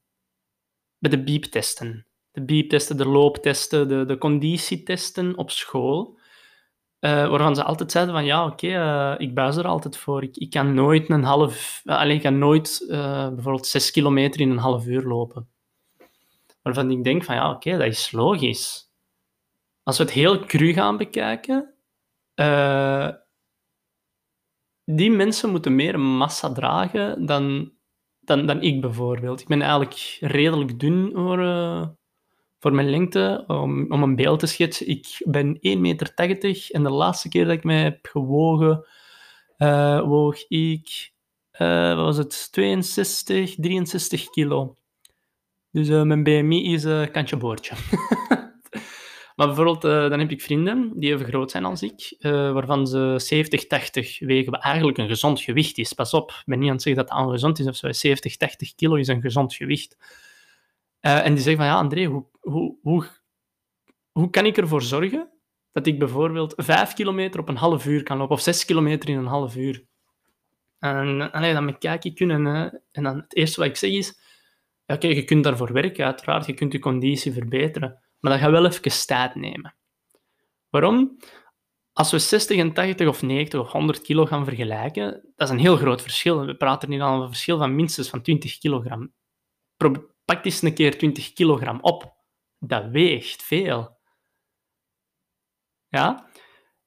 bij 0.98 1.10
de 1.10 1.24
bieptesten. 1.24 2.08
De 2.32 2.46
bieptesten, 2.46 2.98
de 2.98 3.08
looptesten, 3.08 3.88
de, 3.88 4.06
de 4.06 4.18
conditietesten 4.18 5.38
op 5.38 5.52
school. 5.52 6.19
Uh, 7.00 7.30
waarvan 7.30 7.56
ze 7.56 7.64
altijd 7.64 7.92
zeiden 7.92 8.14
van 8.14 8.26
ja, 8.26 8.46
oké, 8.46 8.68
uh, 8.68 9.16
ik 9.18 9.34
buis 9.34 9.56
er 9.56 9.68
altijd 9.68 9.98
voor. 9.98 10.24
Ik, 10.24 10.38
ik 10.38 10.50
kan 10.50 10.74
nooit 10.74 11.10
een 11.10 11.24
half... 11.24 11.82
Uh, 11.84 11.98
alleen 11.98 12.16
ik 12.16 12.22
kan 12.22 12.38
nooit 12.38 12.86
bijvoorbeeld 12.88 13.68
zes 13.68 13.92
kilometer 13.92 14.42
in 14.42 14.50
een 14.50 14.58
half 14.58 14.86
uur 14.86 15.04
lopen. 15.04 15.50
Waarvan 16.62 16.92
ik 16.92 17.04
denk 17.04 17.24
van 17.24 17.36
ja, 17.36 17.52
oké, 17.52 17.72
dat 17.78 17.88
is 17.88 18.12
logisch. 18.12 18.92
Als 19.84 19.98
we 19.98 20.04
het 20.04 20.14
heel 20.14 20.40
cru 20.40 20.74
gaan 20.74 20.98
bekijken, 20.98 21.74
die 24.84 25.12
mensen 25.12 25.50
moeten 25.50 25.76
meer 25.76 26.00
massa 26.00 26.52
dragen 26.52 27.26
dan, 27.26 27.74
dan, 28.20 28.46
dan 28.46 28.62
ik 28.62 28.82
bijvoorbeeld. 28.82 29.42
Ik 29.42 29.48
ben 29.48 29.62
eigenlijk 29.62 30.18
redelijk 30.20 30.80
dun 30.80 31.12
voor, 31.14 31.40
voor 32.60 32.74
mijn 32.74 32.90
lengte, 32.90 33.44
om, 33.48 33.92
om 33.92 34.04
een 34.04 34.16
beeld 34.16 34.40
te 34.40 34.48
schetsen, 34.48 34.88
ik 34.88 35.22
ben 35.26 35.56
1,80 35.56 35.60
meter 35.62 36.14
en 36.72 36.84
de 36.84 36.90
laatste 36.90 37.30
keer 37.30 37.46
dat 37.46 37.54
ik 37.54 37.64
mij 37.64 37.82
heb 37.82 38.08
gewogen, 38.12 38.86
uh, 39.58 40.02
woog 40.02 40.48
ik, 40.48 41.12
uh, 41.60 41.96
wat 41.96 42.06
was 42.06 42.18
het, 42.18 42.52
62, 42.52 43.56
63 43.56 44.30
kilo. 44.30 44.76
Dus 45.72 45.90
uh, 45.90 46.02
mijn 46.02 46.24
BMI 46.24 46.74
is 46.74 46.84
een 46.84 47.12
kantje 47.12 47.38
boordje. 47.38 47.76
maar 49.36 49.48
bijvoorbeeld, 49.48 49.82
dan 49.82 50.20
heb 50.20 50.32
ik 50.32 50.42
vrienden 50.42 50.92
die 50.96 51.14
even 51.14 51.26
groot 51.26 51.52
zijn 51.52 51.66
als 51.66 51.82
ik, 51.82 52.16
waarvan 52.22 52.88
ze 52.88 53.14
70, 53.18 53.68
80 53.68 54.20
wegen, 54.20 54.52
wat 54.52 54.64
eigenlijk 54.64 54.98
een 54.98 55.08
gezond 55.08 55.42
gewicht 55.42 55.78
is. 55.78 55.94
Pas 55.94 56.14
op, 56.14 56.30
ik 56.32 56.44
ben 56.46 56.60
niet 56.60 56.68
aan 56.68 56.74
het 56.74 56.84
zeggen 56.84 57.04
dat 57.04 57.14
het 57.14 57.26
ongezond 57.26 57.60
is 57.60 57.68
of 57.68 57.76
zo. 57.76 57.92
70, 57.92 58.38
80 58.38 58.76
kilo 58.76 58.96
is 58.96 59.08
een 59.08 59.22
gezond 59.22 59.56
gewicht. 59.56 59.98
Uh, 61.02 61.26
en 61.26 61.34
die 61.34 61.44
zeggen 61.44 61.64
van, 61.64 61.72
ja, 61.72 61.78
André, 61.78 62.06
hoe, 62.06 62.26
hoe, 62.40 62.78
hoe, 62.82 63.08
hoe 64.12 64.30
kan 64.30 64.46
ik 64.46 64.58
ervoor 64.58 64.82
zorgen 64.82 65.32
dat 65.72 65.88
ik 65.88 66.00
bijvoorbeeld 66.00 66.54
vijf 66.58 66.94
kilometer 66.94 67.40
op 67.40 67.50
een 67.50 67.56
half 67.56 67.86
uur 67.86 68.04
kan 68.04 68.18
lopen, 68.18 68.36
of 68.36 68.42
zes 68.42 68.66
kilometer 68.66 69.10
in 69.10 69.18
een 69.18 69.26
half 69.26 69.56
uur? 69.56 69.86
En 70.80 71.32
allee, 71.32 71.54
dan 71.54 71.78
kijk 71.78 72.04
ik 72.04 72.16
kunnen, 72.16 72.48
en 72.92 73.04
dan 73.04 73.18
het 73.18 73.36
eerste 73.36 73.60
wat 73.60 73.70
ik 73.70 73.76
zeg 73.76 73.92
is, 73.92 74.20
ja, 74.86 74.96
oké, 74.96 75.08
je 75.08 75.24
kunt 75.24 75.44
daarvoor 75.44 75.74
werken, 75.74 76.06
uiteraard, 76.06 76.46
je 76.46 76.54
kunt 76.54 76.72
je 76.72 76.80
conditie 76.80 77.34
verbeteren, 77.34 78.04
maar 78.20 78.32
dat 78.32 78.42
gaat 78.42 78.52
wel 78.52 78.66
even 78.66 79.06
tijd 79.06 79.36
nemen. 79.36 79.76
Waarom? 80.70 81.18
Als 81.94 82.12
we 82.12 82.20
60 82.20 82.58
en 82.58 82.74
80 82.74 83.08
of 83.08 83.22
90 83.22 83.60
of 83.60 83.72
100 83.72 84.02
kilo 84.02 84.26
gaan 84.26 84.46
vergelijken, 84.46 85.12
dat 85.36 85.48
is 85.48 85.54
een 85.54 85.60
heel 85.60 85.78
groot 85.78 86.02
verschil. 86.02 86.46
We 86.46 86.56
praten 86.56 86.92
hier 86.92 87.02
al 87.02 87.22
een 87.22 87.28
verschil 87.28 87.58
van 87.58 87.76
minstens 87.76 88.10
van 88.10 88.22
20 88.22 88.58
kilogram 88.58 89.14
pak 90.36 90.46
eens 90.46 90.62
een 90.62 90.74
keer 90.74 90.98
20 90.98 91.34
kilogram 91.34 91.80
op. 91.82 92.14
Dat 92.60 92.90
weegt 92.90 93.44
veel. 93.44 93.98
Ja? 95.88 96.30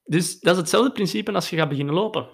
Dus 0.04 0.40
dat 0.40 0.54
is 0.54 0.61
hetzelfde 0.61 0.92
principe 0.92 1.32
als 1.32 1.50
je 1.50 1.56
gaat 1.56 1.68
beginnen 1.68 1.94
lopen. 1.94 2.28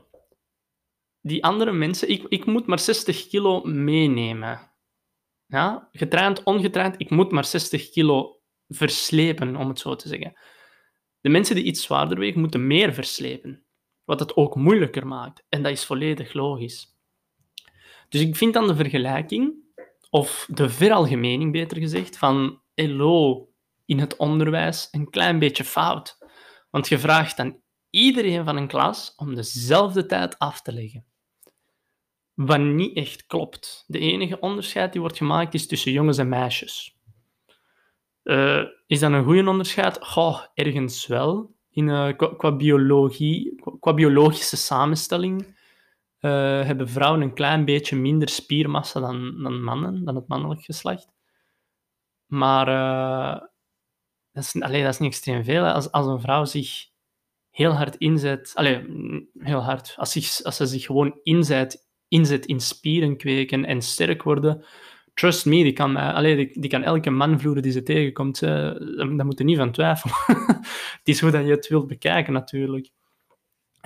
Die 1.20 1.44
andere 1.44 1.72
mensen, 1.72 2.08
ik, 2.08 2.24
ik 2.28 2.46
moet 2.46 2.66
maar 2.66 2.78
60 2.78 3.28
kilo 3.28 3.60
meenemen. 3.64 4.72
Ja? 5.46 5.88
Getraind, 5.92 6.42
ongetraind, 6.42 6.94
ik 7.00 7.10
moet 7.10 7.30
maar 7.30 7.44
60 7.44 7.90
kilo 7.90 8.40
verslepen, 8.68 9.56
om 9.56 9.68
het 9.68 9.78
zo 9.78 9.96
te 9.96 10.08
zeggen. 10.08 10.38
De 11.20 11.28
mensen 11.28 11.54
die 11.54 11.64
iets 11.64 11.82
zwaarder 11.82 12.18
wegen, 12.18 12.40
moeten 12.40 12.66
meer 12.66 12.94
verslepen. 12.94 13.62
wat 14.04 14.20
het 14.20 14.36
ook 14.36 14.54
moeilijker 14.56 15.06
maakt. 15.06 15.44
En 15.48 15.62
dat 15.62 15.72
is 15.72 15.84
volledig 15.84 16.32
logisch. 16.32 16.96
Dus 18.08 18.20
ik 18.20 18.36
vind 18.36 18.54
dan 18.54 18.66
de 18.66 18.76
vergelijking, 18.76 19.67
of 20.10 20.48
de 20.50 20.68
veralgemening 20.68 21.52
beter 21.52 21.76
gezegd, 21.76 22.18
van 22.18 22.60
LO 22.74 23.48
in 23.84 23.98
het 23.98 24.16
onderwijs 24.16 24.88
een 24.90 25.10
klein 25.10 25.38
beetje 25.38 25.64
fout. 25.64 26.18
Want 26.70 26.88
je 26.88 26.98
vraagt 26.98 27.36
dan 27.36 27.60
iedereen 27.90 28.44
van 28.44 28.56
een 28.56 28.68
klas 28.68 29.12
om 29.16 29.34
dezelfde 29.34 30.06
tijd 30.06 30.38
af 30.38 30.62
te 30.62 30.72
leggen. 30.72 31.04
Wat 32.34 32.60
niet 32.60 32.96
echt 32.96 33.26
klopt. 33.26 33.84
De 33.86 33.98
enige 33.98 34.40
onderscheid 34.40 34.92
die 34.92 35.00
wordt 35.00 35.16
gemaakt 35.16 35.54
is 35.54 35.66
tussen 35.66 35.92
jongens 35.92 36.18
en 36.18 36.28
meisjes. 36.28 36.96
Uh, 38.24 38.62
is 38.86 39.00
dat 39.00 39.12
een 39.12 39.24
goede 39.24 39.48
onderscheid? 39.48 39.98
Goh, 40.00 40.42
ergens 40.54 41.06
wel. 41.06 41.54
In, 41.70 41.88
uh, 41.88 42.16
qua, 42.16 42.56
biologie, 42.56 43.62
qua, 43.80 43.94
biologische 43.94 44.56
samenstelling 44.56 45.57
uh, 46.20 46.30
hebben 46.64 46.88
vrouwen 46.88 47.20
een 47.20 47.34
klein 47.34 47.64
beetje 47.64 47.96
minder 47.96 48.28
spiermassa 48.28 49.00
dan, 49.00 49.42
dan 49.42 49.62
mannen, 49.62 50.04
dan 50.04 50.14
het 50.14 50.28
mannelijk 50.28 50.62
geslacht. 50.62 51.08
Maar 52.26 52.66
dat, 54.32 54.44
is, 54.44 54.52
dat 54.52 54.70
is 54.70 54.98
niet 54.98 55.10
extreem 55.10 55.44
veel. 55.44 55.64
Als, 55.66 55.92
als 55.92 56.06
een 56.06 56.20
vrouw 56.20 56.44
zich 56.44 56.86
heel 57.50 57.72
hard 57.72 57.96
inzet, 57.96 58.52
allee, 58.54 58.84
heel 59.38 59.62
hard, 59.62 59.94
als, 59.96 60.12
zich, 60.12 60.42
als 60.42 60.56
ze 60.56 60.66
zich 60.66 60.84
gewoon 60.84 61.20
inzet, 61.22 61.88
inzet 62.08 62.46
in 62.46 62.60
spieren 62.60 63.16
kweken 63.16 63.64
en 63.64 63.82
sterk 63.82 64.22
worden, 64.22 64.64
trust 65.14 65.46
me, 65.46 65.62
die 65.62 65.72
kan, 65.72 65.96
allee, 65.96 66.50
die, 66.52 66.70
kan 66.70 66.82
elke 66.82 67.10
man 67.10 67.40
vloeren 67.40 67.62
die 67.62 67.72
ze 67.72 67.82
tegenkomt. 67.82 68.40
Daar 68.40 69.26
moet 69.26 69.38
je 69.38 69.44
niet 69.44 69.56
van 69.56 69.72
twijfelen. 69.72 70.14
het 70.98 71.00
is 71.04 71.20
hoe 71.20 71.30
dat 71.30 71.44
je 71.44 71.50
het 71.50 71.68
wilt 71.68 71.86
bekijken, 71.86 72.32
natuurlijk. 72.32 72.90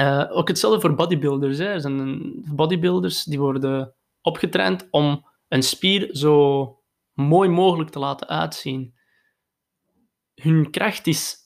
Uh, 0.03 0.25
ook 0.31 0.49
hetzelfde 0.49 0.81
voor 0.81 0.95
bodybuilders. 0.95 1.59
Hè. 1.59 1.65
Er 1.65 1.81
zijn 1.81 2.33
bodybuilders 2.55 3.25
die 3.25 3.39
worden 3.39 3.95
opgetraind 4.21 4.89
om 4.91 5.27
een 5.49 5.63
spier 5.63 6.09
zo 6.17 6.79
mooi 7.13 7.49
mogelijk 7.49 7.91
te 7.91 7.99
laten 7.99 8.29
uitzien. 8.29 8.95
Hun 10.35 10.71
kracht 10.71 11.07
is 11.07 11.37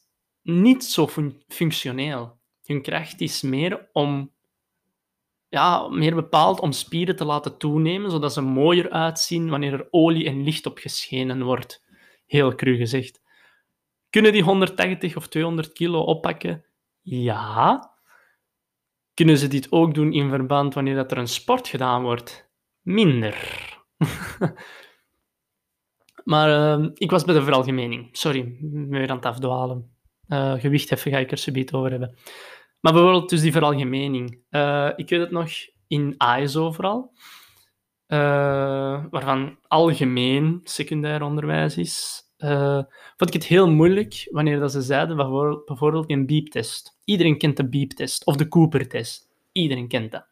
niet 0.43 0.85
zo 0.85 1.07
fun 1.07 1.43
functioneel. 1.49 2.39
Hun 2.65 2.83
kracht 2.83 3.21
is 3.21 3.43
meer 3.43 3.89
om 3.93 4.33
ja, 5.49 5.89
meer 5.89 6.15
bepaald 6.15 6.61
om 6.61 6.73
spieren 6.73 7.17
te 7.17 7.25
laten 7.25 7.59
toenemen, 7.59 8.11
zodat 8.11 8.33
ze 8.33 8.41
mooier 8.41 8.91
uitzien 8.91 9.51
wanneer 9.51 9.73
er 9.73 9.89
olie 9.91 10.27
en 10.27 10.43
licht 10.43 10.67
op 10.67 10.79
geschenen 10.79 11.43
wordt. 11.43 11.85
Heel 12.27 12.55
cru 12.55 12.77
gezegd. 12.77 13.21
Kunnen 14.11 14.33
die 14.33 14.43
180 14.43 15.17
of 15.17 15.29
200 15.29 15.73
kilo 15.73 16.01
oppakken? 16.01 16.65
Ja. 17.01 17.96
Kunnen 19.17 19.39
ze 19.39 19.49
dit 19.49 19.73
ook 19.73 19.95
doen 19.95 20.13
in 20.13 20.29
verband 20.29 20.75
wanneer 20.75 20.95
dat 20.95 21.11
er 21.11 21.19
een 21.19 21.29
sport 21.29 21.69
gedaan 21.69 22.03
wordt? 22.03 22.51
Minder. 22.83 23.37
maar 26.33 26.79
uh, 26.79 26.89
ik 26.95 27.11
was 27.11 27.25
bij 27.25 27.35
de 27.35 27.43
veralgemening. 27.43 28.09
Sorry, 28.13 28.57
weer 28.89 29.11
aan 29.11 29.17
het 29.17 29.27
afdwalen. 29.27 29.97
Uh, 30.29 30.53
gewicht 30.53 30.93
even 30.93 31.11
ga 31.11 31.19
ik 31.19 31.31
er 31.31 31.39
subiet 31.39 31.73
over 31.73 31.91
hebben. 31.91 32.19
Maar 32.81 32.93
bijvoorbeeld 32.93 33.31
dus 33.31 33.41
die 33.41 33.53
veralgemening. 33.53 34.39
Uh, 34.51 34.91
ik 34.97 35.09
weet 35.09 35.21
het 35.21 35.31
nog 35.31 35.51
in 35.87 36.15
AISO 36.17 36.73
vooral, 36.73 37.13
uh, 38.09 39.05
waarvan 39.11 39.59
algemeen 39.63 40.61
secundair 40.65 41.23
onderwijs 41.23 41.77
is, 41.77 42.23
uh, 42.39 42.83
vond 43.17 43.31
ik 43.31 43.33
het 43.33 43.45
heel 43.45 43.71
moeilijk 43.71 44.29
wanneer 44.31 44.61
dat 44.61 44.73
ze 44.73 44.83
zeiden 44.83 45.17
bijvoorbeeld, 45.17 46.11
een 46.11 46.27
beeptest. 46.27 46.99
Iedereen 47.05 47.39
kent 47.39 47.57
de 47.57 47.69
beeptest 47.69 48.27
of 48.27 48.37
de 48.37 48.49
Cooper-test. 48.49 49.29
Iedereen 49.53 49.89
kent 49.89 50.11
dat. 50.11 50.27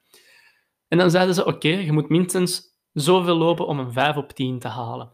En 0.88 0.98
dan 0.98 1.10
zeiden 1.10 1.34
ze, 1.34 1.44
oké, 1.44 1.68
je 1.68 1.92
moet 1.92 2.08
minstens 2.08 2.76
zoveel 2.92 3.36
lopen 3.36 3.66
om 3.66 3.78
een 3.78 3.92
5 3.92 4.16
op 4.16 4.32
10 4.32 4.58
te 4.58 4.68
halen. 4.68 5.12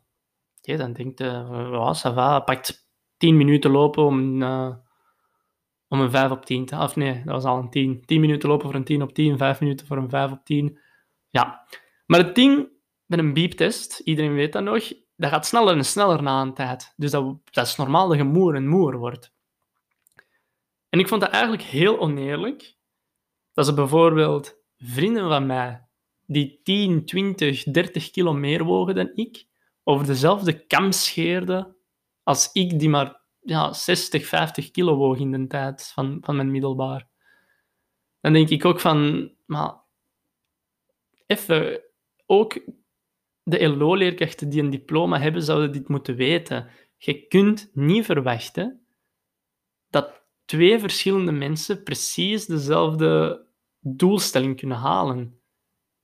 Oké, 0.58 0.76
dan 0.76 0.92
denkt 0.92 1.18
je, 1.18 1.24
ja, 1.24 1.94
ça 1.94 2.44
pakt 2.44 2.88
10 3.16 3.36
minuten 3.36 3.70
lopen 3.70 4.04
om 4.04 4.42
om 5.90 6.00
een 6.00 6.10
5 6.10 6.30
op 6.30 6.44
10 6.44 6.66
te 6.66 6.76
Of 6.76 6.96
nee, 6.96 7.22
dat 7.24 7.34
was 7.34 7.44
al 7.44 7.58
een 7.58 7.70
10. 7.70 8.02
10 8.06 8.20
minuten 8.20 8.48
lopen 8.48 8.66
voor 8.66 8.74
een 8.74 8.84
10 8.84 9.02
op 9.02 9.12
10, 9.12 9.38
5 9.38 9.60
minuten 9.60 9.86
voor 9.86 9.96
een 9.96 10.10
5 10.10 10.30
op 10.30 10.44
10. 10.44 10.78
Ja. 11.30 11.66
Maar 12.06 12.20
het 12.20 12.34
ding 12.34 12.68
met 13.06 13.18
een 13.18 13.32
beeptest, 13.32 13.98
iedereen 13.98 14.34
weet 14.34 14.52
dat 14.52 14.62
nog, 14.62 14.92
dat 15.20 15.30
gaat 15.30 15.46
sneller 15.46 15.76
en 15.76 15.84
sneller 15.84 16.22
na 16.22 16.40
een 16.40 16.54
tijd. 16.54 16.92
Dus 16.96 17.10
dat, 17.10 17.36
dat 17.50 17.66
is 17.66 17.76
normaal 17.76 18.08
dat 18.08 18.16
je 18.16 18.24
moer 18.24 18.54
en 18.54 18.68
moer 18.68 18.96
wordt. 18.96 19.32
En 20.88 20.98
ik 20.98 21.08
vond 21.08 21.20
dat 21.20 21.30
eigenlijk 21.30 21.62
heel 21.62 21.98
oneerlijk. 21.98 22.76
Dat 23.52 23.66
ze 23.66 23.74
bijvoorbeeld 23.74 24.56
vrienden 24.76 25.28
van 25.28 25.46
mij, 25.46 25.86
die 26.26 26.60
10, 26.62 27.04
20, 27.04 27.62
30 27.62 28.10
kilo 28.10 28.32
meer 28.32 28.64
wogen 28.64 28.94
dan 28.94 29.10
ik, 29.14 29.46
over 29.84 30.06
dezelfde 30.06 30.66
kam 30.66 30.92
scheerden 30.92 31.76
als 32.22 32.52
ik, 32.52 32.78
die 32.78 32.88
maar 32.88 33.20
ja, 33.40 33.72
60, 33.72 34.26
50 34.26 34.70
kilo 34.70 34.96
woog 34.96 35.18
in 35.18 35.30
de 35.30 35.46
tijd 35.46 35.90
van, 35.94 36.18
van 36.20 36.36
mijn 36.36 36.50
middelbaar. 36.50 37.08
Dan 38.20 38.32
denk 38.32 38.48
ik 38.48 38.64
ook 38.64 38.80
van, 38.80 39.30
maar 39.46 39.74
even, 41.26 41.82
ook 42.26 42.60
de 43.50 43.68
LO-leerkrachten 43.68 44.48
die 44.48 44.62
een 44.62 44.70
diploma 44.70 45.18
hebben, 45.18 45.42
zouden 45.42 45.72
dit 45.72 45.88
moeten 45.88 46.16
weten. 46.16 46.68
Je 46.96 47.26
kunt 47.26 47.70
niet 47.72 48.04
verwachten 48.04 48.86
dat 49.90 50.22
twee 50.44 50.78
verschillende 50.78 51.32
mensen 51.32 51.82
precies 51.82 52.46
dezelfde 52.46 53.44
doelstelling 53.80 54.56
kunnen 54.56 54.76
halen. 54.76 55.40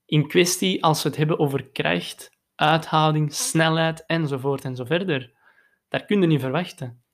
In 0.05 0.29
kwestie 0.29 0.85
als 0.85 1.03
we 1.03 1.09
het 1.09 1.19
hebben 1.19 1.39
over 1.39 1.71
kracht, 1.71 2.31
uithouding, 2.55 3.33
snelheid 3.35 4.07
enzovoort 4.07 4.65
en 4.65 4.77
zo 4.77 4.85
verder. 4.85 5.35
Daar 5.89 6.05
kun 6.05 6.21
je 6.21 6.27
niet 6.27 6.41
verwachten. 6.41 7.05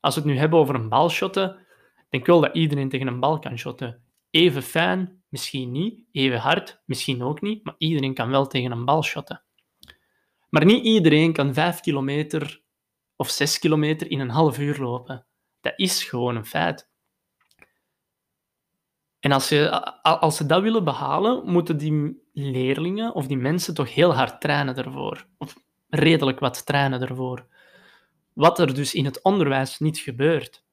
Als 0.00 0.14
we 0.14 0.20
het 0.20 0.30
nu 0.30 0.36
hebben 0.36 0.58
over 0.58 0.74
een 0.74 0.88
balshotten, 0.88 1.66
denk 2.08 2.22
ik 2.22 2.26
wel 2.26 2.40
dat 2.40 2.54
iedereen 2.54 2.88
tegen 2.88 3.06
een 3.06 3.20
bal 3.20 3.38
kan 3.38 3.58
shotten. 3.58 4.02
Even 4.30 4.62
fijn, 4.62 5.22
misschien 5.28 5.72
niet. 5.72 6.04
Even 6.12 6.38
hard, 6.38 6.82
misschien 6.84 7.22
ook 7.22 7.40
niet. 7.40 7.64
Maar 7.64 7.74
iedereen 7.78 8.14
kan 8.14 8.30
wel 8.30 8.46
tegen 8.46 8.72
een 8.72 8.84
bal 8.84 9.02
shotten. 9.02 9.45
Maar 10.48 10.64
niet 10.64 10.84
iedereen 10.84 11.32
kan 11.32 11.54
5 11.54 11.80
kilometer 11.80 12.62
of 13.16 13.30
6 13.30 13.58
kilometer 13.58 14.10
in 14.10 14.20
een 14.20 14.30
half 14.30 14.58
uur 14.58 14.78
lopen. 14.78 15.26
Dat 15.60 15.72
is 15.76 16.04
gewoon 16.04 16.36
een 16.36 16.46
feit. 16.46 16.90
En 19.20 19.32
als, 19.32 19.48
je, 19.48 19.70
als 20.02 20.36
ze 20.36 20.46
dat 20.46 20.62
willen 20.62 20.84
behalen, 20.84 21.50
moeten 21.50 21.76
die 21.76 22.22
leerlingen 22.32 23.14
of 23.14 23.26
die 23.26 23.36
mensen 23.36 23.74
toch 23.74 23.94
heel 23.94 24.14
hard 24.14 24.40
trainen 24.40 24.76
ervoor. 24.76 25.26
Of 25.38 25.56
redelijk 25.88 26.40
wat 26.40 26.66
trainen 26.66 27.00
ervoor. 27.00 27.46
Wat 28.32 28.58
er 28.58 28.74
dus 28.74 28.94
in 28.94 29.04
het 29.04 29.22
onderwijs 29.22 29.78
niet 29.78 29.98
gebeurt. 29.98 30.64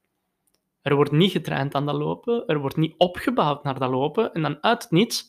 Er 0.82 0.96
wordt 0.96 1.12
niet 1.12 1.32
getraind 1.32 1.76
aan 1.76 1.86
dat 1.86 1.96
lopen, 1.96 2.48
er 2.48 2.60
wordt 2.60 2.76
niet 2.76 2.96
opgebouwd 2.98 3.64
naar 3.64 3.80
dat 3.80 3.90
lopen, 3.90 4.34
en 4.34 4.42
dan 4.42 4.64
uit 4.64 4.84
het 4.84 4.92
niets... 4.92 5.28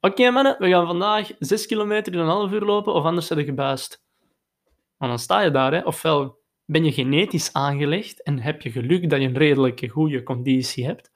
Oké 0.00 0.30
mannen, 0.30 0.56
we 0.58 0.68
gaan 0.68 0.86
vandaag 0.86 1.30
6 1.38 1.66
kilometer 1.66 2.12
in 2.12 2.18
een 2.18 2.26
half 2.26 2.52
uur 2.52 2.60
lopen, 2.60 2.94
of 2.94 3.04
anders 3.04 3.26
zit 3.26 3.38
je 3.38 3.44
gebuist. 3.44 4.02
Dan 4.98 5.18
sta 5.18 5.40
je 5.40 5.50
daar, 5.50 5.72
hè. 5.72 5.80
ofwel 5.80 6.38
ben 6.64 6.84
je 6.84 6.92
genetisch 6.92 7.52
aangelegd 7.52 8.22
en 8.22 8.38
heb 8.38 8.62
je 8.62 8.70
geluk 8.70 9.10
dat 9.10 9.20
je 9.20 9.26
een 9.26 9.36
redelijke 9.36 9.88
goede 9.88 10.22
conditie 10.22 10.84
hebt, 10.84 11.10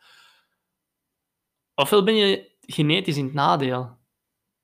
ofwel 1.75 2.05
ben 2.05 2.15
je 2.15 2.57
genetisch 2.61 3.17
in 3.17 3.25
het 3.25 3.35
nadeel. 3.35 3.97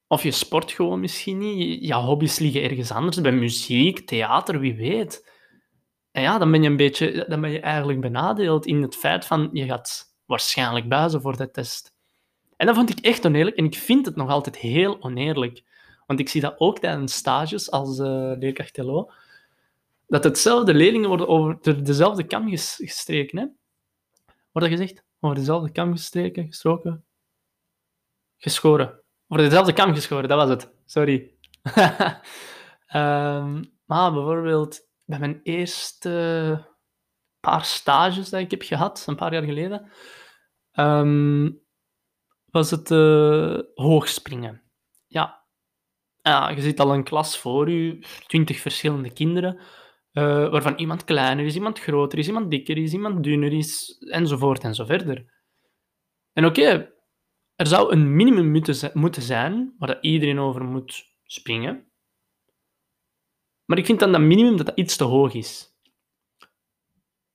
Of 0.06 0.22
je 0.22 0.30
sport 0.30 0.72
gewoon 0.72 1.00
misschien 1.00 1.38
niet, 1.38 1.86
je 1.86 1.94
hobby's 1.94 2.38
liggen 2.38 2.62
ergens 2.62 2.90
anders, 2.90 3.20
bij 3.20 3.32
muziek, 3.32 4.06
theater, 4.06 4.58
wie 4.58 4.74
weet. 4.74 5.28
En 6.10 6.22
ja, 6.22 6.38
dan 6.38 6.50
ben 6.50 6.62
je 6.62 6.68
een 6.68 6.76
beetje, 6.76 7.24
dan 7.28 7.40
ben 7.40 7.50
je 7.50 7.60
eigenlijk 7.60 8.00
benadeeld 8.00 8.66
in 8.66 8.82
het 8.82 8.96
feit 8.96 9.26
van 9.26 9.48
je 9.52 9.64
gaat 9.64 10.04
waarschijnlijk 10.26 10.88
buizen 10.88 11.20
voor 11.20 11.36
de 11.36 11.50
test. 11.50 11.98
En 12.61 12.67
dat 12.67 12.75
vond 12.75 12.90
ik 12.90 12.99
echt 12.99 13.26
oneerlijk 13.26 13.57
en 13.57 13.64
ik 13.64 13.75
vind 13.75 14.07
het 14.07 14.17
nog 14.17 14.31
altijd 14.31 14.57
heel 14.57 15.02
oneerlijk. 15.02 15.62
Want 16.07 16.21
ik 16.21 16.29
zie 16.29 16.40
dat 16.40 16.55
ook 16.59 16.79
tijdens 16.79 17.14
stages 17.14 17.71
als 17.71 17.99
uh, 17.99 18.33
leerkracht 18.38 18.76
LO, 18.76 19.11
dat 20.07 20.25
hetzelfde 20.25 20.75
leerlingen 20.75 21.09
worden 21.09 21.29
over 21.29 21.85
dezelfde 21.85 22.26
kam 22.26 22.49
gestreken. 22.49 23.38
Hè? 23.38 23.47
Wordt 24.52 24.69
dat 24.69 24.79
gezegd? 24.79 25.05
Over 25.21 25.37
dezelfde 25.37 25.73
kam 25.73 25.93
gestreken, 25.93 26.47
gestroken, 26.47 27.05
geschoren. 28.37 29.00
Over 29.29 29.45
dezelfde 29.45 29.73
kam 29.73 29.95
geschoren, 29.95 30.29
dat 30.29 30.38
was 30.38 30.49
het. 30.49 30.71
Sorry. 30.85 31.31
um, 32.95 33.73
maar 33.90 34.12
bijvoorbeeld 34.12 34.87
bij 35.05 35.19
mijn 35.19 35.40
eerste 35.43 36.64
paar 37.40 37.64
stages 37.64 38.31
dat 38.31 38.40
ik 38.40 38.50
heb 38.50 38.62
gehad, 38.62 39.05
een 39.07 39.17
paar 39.17 39.33
jaar 39.33 39.43
geleden, 39.43 39.90
um, 40.75 41.61
was 42.50 42.71
het 42.71 42.90
uh, 42.90 43.59
hoogspringen. 43.75 44.62
Ja. 45.07 45.47
ja, 46.23 46.49
je 46.49 46.61
ziet 46.61 46.80
al 46.80 46.95
een 46.95 47.04
klas 47.04 47.38
voor 47.38 47.71
je, 47.71 48.07
twintig 48.26 48.61
verschillende 48.61 49.12
kinderen, 49.12 49.59
uh, 50.12 50.50
waarvan 50.50 50.78
iemand 50.78 51.04
kleiner 51.04 51.45
is, 51.45 51.54
iemand 51.54 51.78
groter 51.78 52.19
is, 52.19 52.26
iemand 52.26 52.50
dikker 52.50 52.76
is, 52.76 52.92
iemand 52.92 53.25
dunner 53.25 53.52
is, 53.52 53.99
enzovoort 54.11 54.62
en 54.62 54.75
zo 54.75 54.85
verder. 54.85 55.33
En 56.33 56.45
oké, 56.45 56.92
er 57.54 57.66
zou 57.66 57.92
een 57.92 58.16
minimum 58.16 58.50
moeten, 58.50 58.90
moeten 58.95 59.23
zijn 59.23 59.75
waar 59.78 59.88
dat 59.88 60.04
iedereen 60.04 60.38
over 60.38 60.64
moet 60.64 61.04
springen. 61.23 61.90
Maar 63.64 63.78
ik 63.78 63.87
vind 63.87 64.00
dan 64.00 64.12
dat 64.12 64.21
minimum 64.21 64.57
dat 64.57 64.66
dat 64.66 64.78
iets 64.78 64.97
te 64.97 65.04
hoog 65.04 65.35
is. 65.35 65.78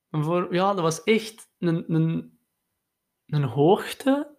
Voor, 0.10 0.54
ja, 0.54 0.74
dat 0.74 0.82
was 0.82 1.04
echt 1.04 1.50
een, 1.60 1.94
een, 1.94 2.40
een 3.26 3.44
hoogte. 3.44 4.35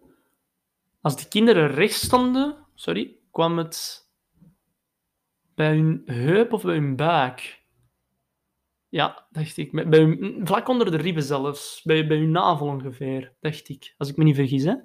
Als 1.07 1.15
die 1.17 1.27
kinderen 1.27 1.67
recht 1.67 1.93
stonden, 1.93 2.55
sorry, 2.75 3.15
kwam 3.31 3.57
het 3.57 4.07
bij 5.55 5.75
hun 5.75 6.01
heup 6.05 6.53
of 6.53 6.61
bij 6.61 6.75
hun 6.75 6.95
buik. 6.95 7.65
Ja, 8.89 9.27
dacht 9.31 9.57
ik. 9.57 9.89
Bij 9.89 9.99
hun, 9.99 10.41
vlak 10.43 10.67
onder 10.67 10.91
de 10.91 10.97
ribben 10.97 11.23
zelfs. 11.23 11.81
Bij, 11.83 12.07
bij 12.07 12.17
hun 12.17 12.31
navel 12.31 12.67
ongeveer, 12.67 13.33
dacht 13.39 13.69
ik. 13.69 13.93
Als 13.97 14.09
ik 14.09 14.17
me 14.17 14.23
niet 14.23 14.35
vergis. 14.35 14.63
Hè. 14.63 14.75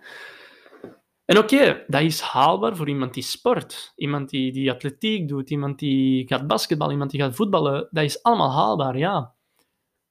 En 1.24 1.38
oké, 1.38 1.84
dat 1.86 2.02
is 2.02 2.20
haalbaar 2.20 2.76
voor 2.76 2.88
iemand 2.88 3.14
die 3.14 3.22
sport. 3.22 3.92
Iemand 3.96 4.30
die, 4.30 4.52
die 4.52 4.70
atletiek 4.70 5.28
doet, 5.28 5.50
iemand 5.50 5.78
die 5.78 6.26
gaat 6.28 6.46
basketballen, 6.46 6.92
iemand 6.92 7.10
die 7.10 7.20
gaat 7.20 7.34
voetballen. 7.34 7.88
Dat 7.90 8.04
is 8.04 8.22
allemaal 8.22 8.52
haalbaar, 8.52 8.98
ja. 8.98 9.34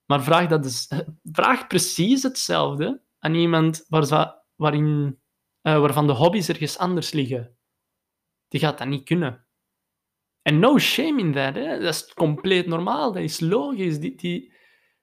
Maar 0.05 0.23
vraag, 0.23 0.47
dat 0.47 0.63
dus, 0.63 0.91
vraag 1.39 1.67
precies 1.67 2.23
hetzelfde 2.23 3.01
aan 3.19 3.35
iemand 3.35 3.85
waar, 3.87 4.43
waarin, 4.55 5.20
uh, 5.63 5.79
waarvan 5.79 6.07
de 6.07 6.13
hobby's 6.13 6.49
ergens 6.49 6.77
anders 6.77 7.11
liggen. 7.11 7.57
Die 8.47 8.59
gaat 8.59 8.77
dat 8.77 8.87
niet 8.87 9.03
kunnen. 9.03 9.45
En 10.41 10.59
no 10.59 10.79
shame 10.79 11.19
in 11.19 11.33
that. 11.33 11.55
Hè? 11.55 11.79
Dat 11.79 11.93
is 11.93 12.13
compleet 12.13 12.67
normaal. 12.67 13.11
Dat 13.11 13.23
is 13.23 13.39
logisch. 13.39 13.99
Die, 13.99 14.15
die, 14.15 14.53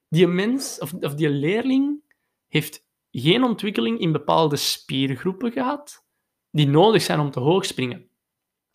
die 0.07 0.27
mens 0.27 0.79
of, 0.79 0.93
of 0.93 1.15
die 1.15 1.29
leerling 1.29 2.03
heeft 2.47 2.87
geen 3.11 3.43
ontwikkeling 3.43 3.99
in 3.99 4.11
bepaalde 4.11 4.55
spiergroepen 4.55 5.51
gehad 5.51 6.07
die 6.51 6.67
nodig 6.67 7.01
zijn 7.01 7.19
om 7.19 7.31
te 7.31 7.39
hoog 7.39 7.65
springen. 7.65 8.09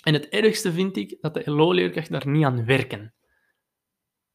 En 0.04 0.12
het 0.12 0.28
ergste 0.28 0.72
vind 0.72 0.96
ik 0.96 1.16
dat 1.20 1.34
de 1.34 1.50
LO-leerkrachten 1.50 2.12
daar 2.12 2.28
niet 2.28 2.44
aan 2.44 2.64
werken. 2.64 3.14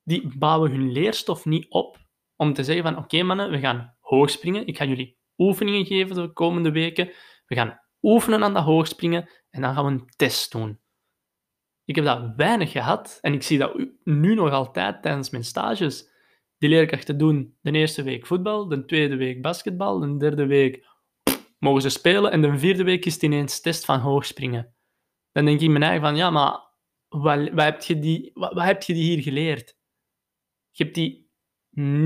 Die 0.04 0.38
bouwen 0.38 0.72
hun 0.72 0.92
leerstof 0.92 1.46
niet 1.46 1.70
op 1.70 1.98
om 2.36 2.54
te 2.54 2.64
zeggen 2.64 2.84
van 2.84 2.98
oké 2.98 3.24
mannen, 3.24 3.52
we 3.52 3.60
gaan 3.60 3.96
hoog 4.00 4.30
springen. 4.30 4.68
Ik 4.68 4.78
ga 4.78 4.86
jullie 4.86 5.18
oefeningen 5.38 5.86
geven 5.86 6.16
de 6.16 6.34
komende 6.34 6.72
weken. 6.72 7.12
We 7.50 7.56
gaan 7.56 7.80
oefenen 8.02 8.44
aan 8.44 8.54
dat 8.54 8.64
hoogspringen 8.64 9.30
en 9.50 9.62
dan 9.62 9.74
gaan 9.74 9.86
we 9.86 9.92
een 9.92 10.10
test 10.16 10.52
doen. 10.52 10.80
Ik 11.86 11.96
heb 11.96 12.06
dat 12.06 12.36
weinig 12.36 12.72
gehad 12.72 13.18
en 13.22 13.34
ik 13.34 13.44
zie 13.44 13.58
dat 13.58 13.88
nu 14.04 14.36
nog 14.36 14.52
altijd 14.52 15.02
tijdens 15.02 15.30
mijn 15.30 15.44
stages. 15.44 16.10
Die 16.58 16.70
leerkrachten 16.70 17.18
doen 17.18 17.58
de 17.62 17.72
eerste 17.72 18.04
week 18.04 18.26
voetbal, 18.26 18.68
de 18.68 18.86
tweede 18.86 19.16
week 19.16 19.42
basketbal, 19.42 20.00
de 20.00 20.18
derde 20.18 20.46
week 20.46 20.88
mogen 21.60 21.82
ze 21.82 21.90
spelen 21.90 22.32
en 22.32 22.42
de 22.42 22.58
vierde 22.58 22.84
week 22.84 23.06
is 23.06 23.14
het 23.14 23.24
ineens 23.24 23.62
test 23.62 23.86
van 23.86 24.00
hoogspringen. 24.00 24.76
Dan 25.32 25.46
denk 25.46 25.60
ik 25.60 25.70
me 25.70 25.80
eigen 25.80 26.02
van, 26.02 26.16
ja, 26.16 26.30
maar 26.30 26.60
wat, 27.08 27.50
wat, 27.50 27.64
heb 27.64 27.82
je 27.82 28.00
die, 28.00 28.32
wat, 28.34 28.54
wat 28.54 28.64
heb 28.64 28.84
je 28.84 28.94
die 28.94 29.04
hier 29.04 29.24
geleerd? 29.24 29.78
Je 30.72 30.84
hebt 30.84 30.96
die 30.96 31.30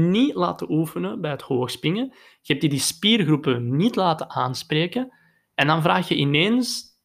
niet 0.04 0.36
laten 0.36 0.72
oefenen 0.72 1.22
bij 1.22 1.32
het 1.32 1.42
hoogspringen. 1.42 2.06
Je 2.42 2.52
hebt 2.52 2.62
die, 2.62 2.70
die 2.70 2.80
spiergroepen 2.80 3.76
niet 3.76 3.96
laten 3.96 4.30
aanspreken. 4.30 5.14
En 5.54 5.68
dan 5.68 5.82
vraag 5.82 6.08
je 6.08 6.16
ineens 6.16 6.98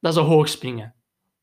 dat 0.00 0.14
ze 0.14 0.20
hoogspringen. 0.20 0.94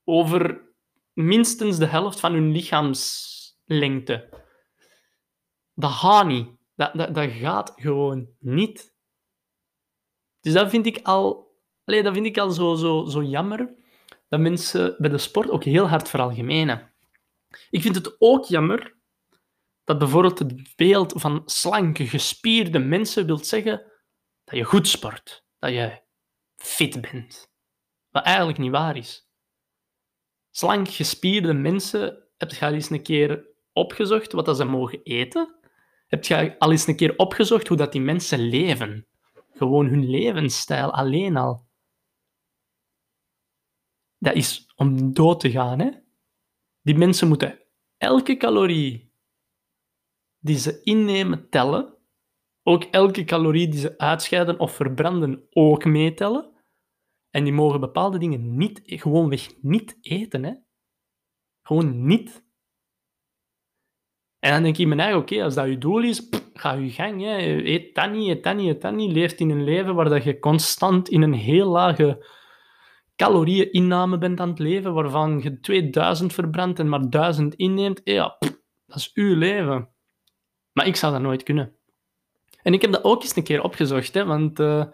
Over 0.04 0.74
minstens 1.14 1.78
de 1.78 1.86
helft 1.86 2.20
van 2.20 2.34
hun 2.34 2.52
lichaamslengte. 2.52 4.30
Dat 5.74 5.92
gaat 5.92 6.28
niet. 6.28 6.50
Dat, 6.76 6.94
dat, 6.94 7.16
dat 7.16 7.32
gaat 7.32 7.74
gewoon 7.76 8.30
niet. 8.40 8.94
Dus 10.40 10.54
dat 10.54 10.70
vind 10.70 10.86
ik 10.86 11.00
al, 11.04 11.56
allee, 11.84 12.04
dat 12.04 12.14
vind 12.14 12.26
ik 12.26 12.38
al 12.38 12.50
zo, 12.50 12.76
zo, 12.76 13.06
zo 13.06 13.24
jammer, 13.24 13.76
dat 14.28 14.40
mensen 14.40 14.96
bij 14.98 15.10
de 15.10 15.18
sport 15.18 15.50
ook 15.50 15.64
heel 15.64 15.88
hard 15.88 16.10
veralgemenen. 16.10 16.94
Ik 17.70 17.82
vind 17.82 17.96
het 17.96 18.16
ook 18.20 18.46
jammer 18.46 18.98
dat 19.84 19.98
bijvoorbeeld 19.98 20.40
het 20.40 20.76
beeld 20.76 21.14
van 21.16 21.42
slanke, 21.46 22.08
gespierde 22.08 22.80
mensen 22.80 23.26
wil 23.26 23.38
zeggen 23.38 23.92
dat 24.44 24.56
je 24.56 24.64
goed 24.64 24.88
sport, 24.88 25.46
dat 25.60 25.72
je 25.72 26.04
fit 26.56 27.02
bent. 27.02 27.54
Wat 28.10 28.24
eigenlijk 28.24 28.58
niet 28.58 28.72
waar 28.72 28.98
is. 28.98 29.30
Slank, 30.52 30.90
gespierde 30.90 31.54
mensen, 31.54 32.28
heb 32.38 32.52
je 32.52 32.66
al 32.66 32.74
eens 32.74 32.90
een 32.90 33.04
keer 33.04 33.48
opgezocht 33.74 34.32
wat 34.32 34.46
dat 34.46 34.58
ze 34.58 34.64
mogen 34.64 35.04
eten? 35.04 35.60
Heb 36.08 36.24
je 36.24 36.60
al 36.60 36.72
eens 36.72 36.88
een 36.88 36.96
keer 36.96 37.18
opgezocht 37.18 37.68
hoe 37.68 37.78
dat 37.78 37.92
die 37.92 38.02
mensen 38.02 38.40
leven? 38.40 39.08
Gewoon 39.54 39.86
hun 39.86 40.10
levensstijl 40.10 40.94
alleen 40.94 41.38
al. 41.38 41.68
Dat 44.18 44.36
is 44.36 44.74
om 44.76 45.14
dood 45.14 45.40
te 45.40 45.52
gaan. 45.52 45.80
Hè? 45.80 45.92
Die 46.82 46.96
mensen 46.96 47.28
moeten 47.28 47.60
elke 47.98 48.38
calorie 48.38 49.14
die 50.40 50.58
ze 50.58 50.82
innemen 50.84 51.50
tellen. 51.50 51.95
Ook 52.68 52.84
elke 52.84 53.24
calorie 53.24 53.68
die 53.68 53.80
ze 53.80 53.98
uitscheiden 53.98 54.60
of 54.60 54.76
verbranden 54.76 55.48
ook 55.50 55.86
meetellen. 55.86 56.54
En 57.30 57.44
die 57.44 57.54
mogen 57.54 57.80
bepaalde 57.80 58.18
dingen 58.18 58.58
niet, 58.58 58.82
gewoonweg 58.86 59.62
niet 59.62 59.98
eten. 60.02 60.44
Hè? 60.44 60.54
Gewoon 61.62 62.06
niet. 62.06 62.44
En 64.40 64.52
dan 64.52 64.64
denk 64.64 64.78
ik 64.78 64.88
me 64.88 64.96
eigen, 64.96 65.20
oké, 65.20 65.44
als 65.44 65.54
dat 65.54 65.68
je 65.68 65.78
doel 65.78 66.04
is, 66.04 66.30
ga 66.54 66.74
je 66.74 66.92
gang. 66.92 67.22
Hè. 67.22 67.38
Eet 67.64 67.96
dat 67.96 68.12
niet, 68.12 68.46
eet 68.46 68.56
niet, 68.56 68.84
eet 68.84 68.96
niet. 68.96 69.12
Leeft 69.12 69.40
in 69.40 69.50
een 69.50 69.64
leven 69.64 69.96
waar 69.96 70.10
dat 70.10 70.24
je 70.24 70.40
constant 70.40 71.10
in 71.10 71.22
een 71.22 71.34
heel 71.34 71.70
lage 71.70 72.26
caloriëninname 73.16 74.18
bent 74.18 74.40
aan 74.40 74.50
het 74.50 74.60
leven, 74.60 74.94
waarvan 74.94 75.40
je 75.42 75.60
2000 75.60 76.34
verbrandt 76.34 76.80
en 76.80 76.90
maar 76.90 77.10
1000 77.10 77.56
inneemt. 77.56 78.02
Ja, 78.04 78.38
dat 78.86 78.98
is 78.98 79.12
uw 79.14 79.36
leven. 79.36 79.90
Maar 80.72 80.88
ik 80.88 80.96
zou 80.96 81.14
dat 81.14 81.22
nooit 81.22 81.44
kunnen. 81.44 81.75
En 82.66 82.74
ik 82.74 82.82
heb 82.82 82.92
dat 82.92 83.04
ook 83.04 83.22
eens 83.22 83.36
een 83.36 83.44
keer 83.44 83.64
opgezocht, 83.64 84.14
hè, 84.14 84.26
want 84.26 84.60
uh, 84.60 84.86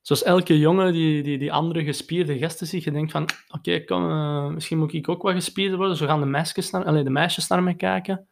zoals 0.00 0.22
elke 0.22 0.58
jongen 0.58 0.92
die, 0.92 1.22
die, 1.22 1.38
die 1.38 1.52
andere 1.52 1.84
gespierde 1.84 2.38
gasten 2.38 2.66
ziet, 2.66 2.84
je 2.84 2.90
denkt 2.90 3.12
van, 3.12 3.28
oké, 3.48 3.82
uh, 3.86 4.46
misschien 4.46 4.78
moet 4.78 4.92
ik 4.92 5.08
ook 5.08 5.22
wat 5.22 5.34
gespierder 5.34 5.76
worden, 5.76 5.96
zo 5.96 6.06
gaan 6.06 6.20
de 6.20 6.26
meisjes 6.26 6.70
naar, 6.70 6.84
allez, 6.84 7.04
de 7.04 7.10
meisjes 7.10 7.48
naar 7.48 7.62
me 7.62 7.74
kijken. 7.74 8.28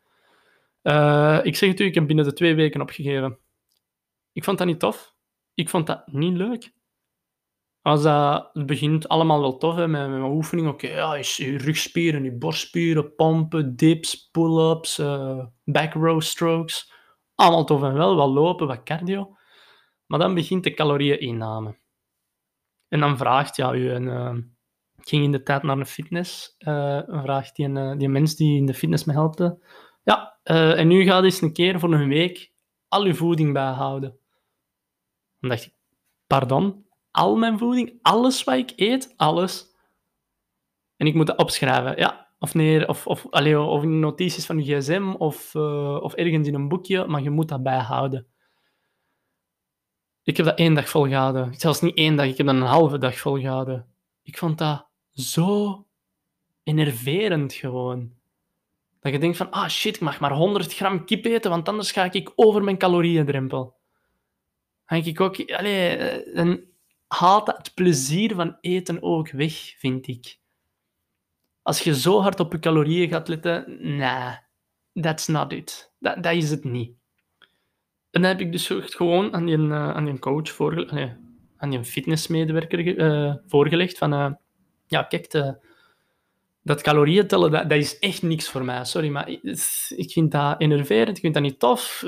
Uh, 0.82 1.38
ik 1.42 1.56
zeg 1.56 1.68
het 1.68 1.80
ik 1.80 1.94
heb 1.94 2.06
binnen 2.06 2.24
de 2.24 2.32
twee 2.32 2.54
weken 2.54 2.80
opgegeven. 2.80 3.38
Ik 4.32 4.44
vond 4.44 4.58
dat 4.58 4.66
niet 4.66 4.80
tof. 4.80 5.14
Ik 5.54 5.68
vond 5.68 5.86
dat 5.86 6.06
niet 6.06 6.36
leuk. 6.36 6.72
Als 7.82 8.02
dat, 8.02 8.50
het 8.52 8.66
begint 8.66 9.08
allemaal 9.08 9.40
wel 9.40 9.56
tof 9.56 9.76
met, 9.76 9.88
met 9.88 10.08
mijn 10.08 10.22
oefening. 10.22 10.68
Oké, 10.68 10.86
ja, 10.86 11.14
je 11.14 11.58
rugspieren, 11.58 12.24
je 12.24 12.32
borstspieren, 12.32 13.14
pompen, 13.14 13.76
dips, 13.76 14.28
pull-ups, 14.30 14.96
back 15.64 15.92
row 15.92 16.20
strokes. 16.20 16.94
Allemaal 17.36 17.64
tof 17.64 17.82
en 17.82 17.94
wel, 17.94 18.16
wat 18.16 18.28
lopen, 18.28 18.66
wat 18.66 18.82
cardio. 18.82 19.36
Maar 20.06 20.18
dan 20.18 20.34
begint 20.34 20.64
de 20.64 20.74
calorieëninname. 20.74 21.78
En 22.88 23.00
dan 23.00 23.16
vraagt 23.16 23.56
ja, 23.56 23.74
u 23.74 23.90
een... 23.90 24.54
Ik 24.96 25.08
ging 25.08 25.24
in 25.24 25.32
de 25.32 25.42
tijd 25.42 25.62
naar 25.62 25.78
een 25.78 25.86
fitness. 25.86 26.54
Uh, 26.58 27.00
vraagt 27.06 27.56
die, 27.56 27.66
een, 27.66 27.98
die 27.98 28.08
mens 28.08 28.36
die 28.36 28.56
in 28.56 28.66
de 28.66 28.74
fitness 28.74 29.04
me 29.04 29.12
helpte 29.12 29.58
ja, 30.06 30.38
uh, 30.44 30.78
en 30.78 30.88
nu 30.88 31.04
gaat 31.04 31.24
eens 31.24 31.40
een 31.40 31.52
keer 31.52 31.80
voor 31.80 31.92
een 31.92 32.08
week 32.08 32.52
al 32.88 33.04
uw 33.04 33.14
voeding 33.14 33.52
bijhouden. 33.52 34.18
Dan 35.40 35.50
dacht 35.50 35.64
ik, 35.64 35.74
pardon, 36.26 36.86
al 37.10 37.36
mijn 37.36 37.58
voeding, 37.58 37.98
alles 38.02 38.44
wat 38.44 38.54
ik 38.54 38.72
eet, 38.76 39.14
alles. 39.16 39.74
En 40.96 41.06
ik 41.06 41.14
moet 41.14 41.26
dat 41.26 41.38
opschrijven, 41.38 41.96
ja. 41.96 42.25
Of, 42.38 42.54
neer, 42.54 42.88
of, 42.88 43.06
of, 43.06 43.26
allez, 43.30 43.54
of 43.54 43.82
in 43.82 43.98
notities 43.98 44.46
van 44.46 44.64
je 44.64 44.76
gsm 44.76 45.14
of, 45.18 45.54
uh, 45.54 45.98
of 46.02 46.14
ergens 46.14 46.48
in 46.48 46.54
een 46.54 46.68
boekje, 46.68 47.06
maar 47.06 47.22
je 47.22 47.30
moet 47.30 47.48
dat 47.48 47.62
bijhouden. 47.62 48.26
Ik 50.22 50.36
heb 50.36 50.46
dat 50.46 50.58
één 50.58 50.74
dag 50.74 50.88
volgehouden. 50.88 51.54
Zelfs 51.54 51.80
niet 51.80 51.96
één 51.96 52.16
dag, 52.16 52.26
ik 52.26 52.36
heb 52.36 52.46
dat 52.46 52.54
een 52.54 52.62
halve 52.62 52.98
dag 52.98 53.18
volgehouden. 53.18 53.86
Ik 54.22 54.38
vond 54.38 54.58
dat 54.58 54.86
zo 55.12 55.86
enerverend 56.62 57.52
gewoon. 57.52 58.12
Dat 59.00 59.12
je 59.12 59.18
denkt 59.18 59.36
van, 59.36 59.50
ah 59.50 59.68
shit, 59.68 59.94
ik 59.94 60.00
mag 60.00 60.20
maar 60.20 60.32
100 60.32 60.74
gram 60.74 61.04
kip 61.04 61.24
eten, 61.24 61.50
want 61.50 61.68
anders 61.68 61.92
ga 61.92 62.12
ik 62.12 62.32
over 62.34 62.64
mijn 62.64 62.78
calorieëndrempel. 62.78 63.76
Dan 64.86 65.04
ik 65.04 65.20
ook, 65.20 65.50
allee, 65.50 65.96
eh, 65.96 66.34
dan 66.34 66.60
haalt 67.06 67.46
het 67.46 67.74
plezier 67.74 68.34
van 68.34 68.56
eten 68.60 69.02
ook 69.02 69.30
weg, 69.30 69.74
vind 69.78 70.06
ik. 70.06 70.38
Als 71.66 71.80
je 71.80 71.94
zo 71.94 72.20
hard 72.20 72.40
op 72.40 72.52
je 72.52 72.58
calorieën 72.58 73.08
gaat 73.08 73.28
letten, 73.28 73.78
nah, 73.96 74.34
that's 74.92 75.26
not 75.26 75.52
it. 75.52 75.92
Dat, 75.98 76.26
is 76.26 76.50
het 76.50 76.64
niet. 76.64 76.90
En 78.10 78.22
dan 78.22 78.22
heb 78.22 78.40
ik 78.40 78.52
dus 78.52 78.66
gewoon 78.70 79.34
aan 79.34 79.44
die, 79.46 79.58
uh, 79.58 79.90
aan 79.90 80.18
coach 80.18 80.50
voorgelegd, 80.50 80.92
nee, 80.92 81.12
aan 81.56 81.70
die 81.70 81.84
fitnessmedewerker 81.84 82.98
uh, 82.98 83.34
voorgelegd 83.46 83.98
van, 83.98 84.12
uh, 84.12 84.30
ja, 84.86 85.02
kijk, 85.02 85.54
dat 86.62 86.82
calorieën 86.82 87.26
tellen, 87.26 87.68
dat, 87.68 87.78
is 87.78 87.98
echt 87.98 88.22
niks 88.22 88.48
voor 88.48 88.64
mij. 88.64 88.84
Sorry, 88.84 89.08
maar 89.08 89.28
ik 89.96 90.10
vind 90.12 90.32
dat 90.32 90.60
enerverend, 90.60 91.16
ik 91.16 91.22
vind 91.22 91.34
dat 91.34 91.42
niet 91.42 91.58
tof. 91.58 92.04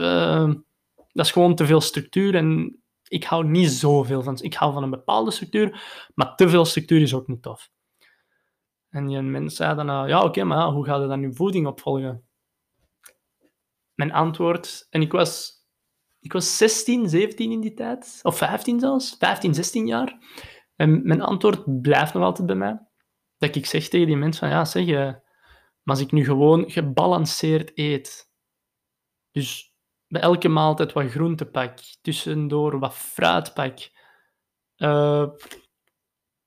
Dat 1.12 1.26
is 1.26 1.32
gewoon 1.32 1.54
te 1.54 1.66
veel 1.66 1.80
structuur 1.80 2.34
en 2.34 2.78
ik 3.08 3.24
hou 3.24 3.44
niet 3.44 3.70
zoveel 3.70 4.22
van. 4.22 4.38
Ik 4.40 4.54
hou 4.54 4.72
van 4.72 4.82
een 4.82 4.90
bepaalde 4.90 5.30
structuur, 5.30 5.82
maar 6.14 6.34
te 6.34 6.48
veel 6.48 6.64
structuur 6.64 7.00
is 7.00 7.14
ook 7.14 7.28
niet 7.28 7.42
tof. 7.42 7.70
En 8.90 9.07
die 9.07 9.20
mensen 9.20 9.57
zei 9.57 9.87
dan, 9.87 10.09
ja 10.09 10.22
oké, 10.22 10.44
maar 10.44 10.66
hoe 10.66 10.85
ga 10.85 10.96
je 10.96 11.07
dan 11.07 11.20
je 11.20 11.33
voeding 11.33 11.66
opvolgen? 11.66 12.29
Mijn 13.94 14.12
antwoord, 14.12 14.87
en 14.90 15.01
ik 15.01 15.12
was, 15.12 15.53
ik 16.20 16.33
was 16.33 16.57
16, 16.57 17.09
17 17.09 17.53
in 17.53 17.61
die 17.61 17.74
tijd, 17.74 18.20
of 18.22 18.37
15 18.37 18.81
zelfs, 18.81 19.16
15, 19.18 19.55
16 19.55 19.87
jaar. 19.87 20.18
En 20.77 21.07
mijn 21.07 21.20
antwoord 21.20 21.81
blijft 21.81 22.14
nog 22.14 22.22
altijd 22.22 22.46
bij 22.46 22.57
mij. 22.57 22.87
Dat 23.38 23.55
ik 23.55 23.66
zeg 23.66 23.88
tegen 23.88 24.07
die 24.07 24.16
mensen 24.16 24.48
van, 24.48 24.57
ja 24.57 24.64
zeg, 24.64 24.85
je, 24.85 25.20
maar 25.83 25.96
als 25.96 26.01
ik 26.01 26.12
nu 26.12 26.24
gewoon 26.24 26.70
gebalanceerd 26.70 27.79
eet, 27.79 28.31
dus 29.31 29.74
bij 30.07 30.20
elke 30.20 30.48
maaltijd 30.48 30.92
wat 30.92 31.11
groente 31.11 31.46
pak, 31.46 31.79
tussendoor 32.01 32.79
wat 32.79 32.94
fruit 32.94 33.55
pak, 33.55 33.90
uh, 34.77 35.29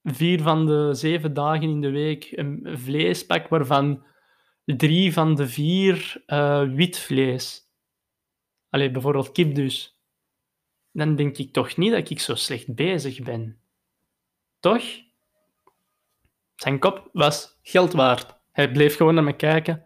vier 0.04 0.42
van 0.42 0.66
de 0.66 0.90
zeven 0.94 1.34
dagen 1.34 1.70
in 1.70 1.82
de 1.82 1.90
week 1.90 2.32
een 2.32 2.68
vleespak 2.74 3.48
waarvan 3.48 4.06
drie 4.66 5.14
van 5.14 5.36
de 5.36 5.48
vier 5.48 6.24
uh, 6.28 6.74
wit 6.74 7.00
vlees. 7.00 7.70
Allee, 8.70 8.92
bijvoorbeeld 8.92 9.32
kip 9.32 9.56
dus. 9.56 10.00
Dan 10.92 11.16
denk 11.16 11.38
ik 11.38 11.54
toch 11.54 11.78
niet 11.78 11.92
dat 11.92 12.10
ik 12.10 12.20
zo 12.20 12.36
slecht 12.36 12.76
bezig 12.76 13.22
ben. 13.22 13.60
Toch? 14.60 14.84
Zijn 16.56 16.80
kop 16.80 17.10
was 17.14 17.60
geld 17.62 17.94
waard. 17.94 18.40
Hij 18.52 18.72
bleef 18.72 18.96
gewoon 18.96 19.14
naar 19.14 19.24
me 19.24 19.36
kijken. 19.36 19.86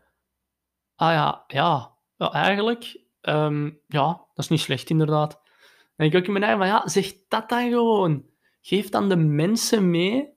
Ah 0.96 1.12
ja, 1.12 1.44
ja, 1.48 1.96
eigenlijk, 2.18 3.02
um, 3.22 3.80
ja, 3.88 4.08
dat 4.08 4.44
is 4.44 4.48
niet 4.48 4.60
slecht 4.60 4.90
inderdaad. 4.90 5.42
En 5.96 6.06
ik 6.06 6.16
ook 6.16 6.26
in 6.26 6.32
mijn 6.32 6.44
eigen 6.44 6.62
van, 6.62 6.70
ja, 6.70 6.88
zeg 6.88 7.14
dat 7.28 7.50
dan 7.50 7.70
gewoon 7.70 8.26
geef 8.68 8.90
dan 8.90 9.10
de 9.10 9.16
mensen 9.16 9.90
mee 9.90 10.34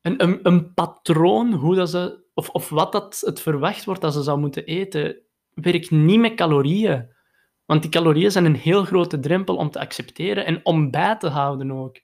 een, 0.00 0.22
een, 0.22 0.40
een 0.42 0.74
patroon 0.74 1.52
hoe 1.52 1.74
dat 1.74 1.90
ze, 1.90 2.24
of, 2.34 2.48
of 2.48 2.68
wat 2.68 2.92
dat 2.92 3.20
het 3.20 3.40
verwacht 3.40 3.84
wordt 3.84 4.00
dat 4.00 4.12
ze 4.12 4.22
zou 4.22 4.38
moeten 4.38 4.64
eten. 4.64 5.16
Werk 5.54 5.90
niet 5.90 6.20
met 6.20 6.34
calorieën. 6.34 7.12
Want 7.64 7.82
die 7.82 7.90
calorieën 7.90 8.30
zijn 8.30 8.44
een 8.44 8.54
heel 8.54 8.84
grote 8.84 9.20
drempel 9.20 9.56
om 9.56 9.70
te 9.70 9.80
accepteren 9.80 10.46
en 10.46 10.60
om 10.64 10.90
bij 10.90 11.16
te 11.16 11.28
houden 11.28 11.70
ook. 11.70 12.00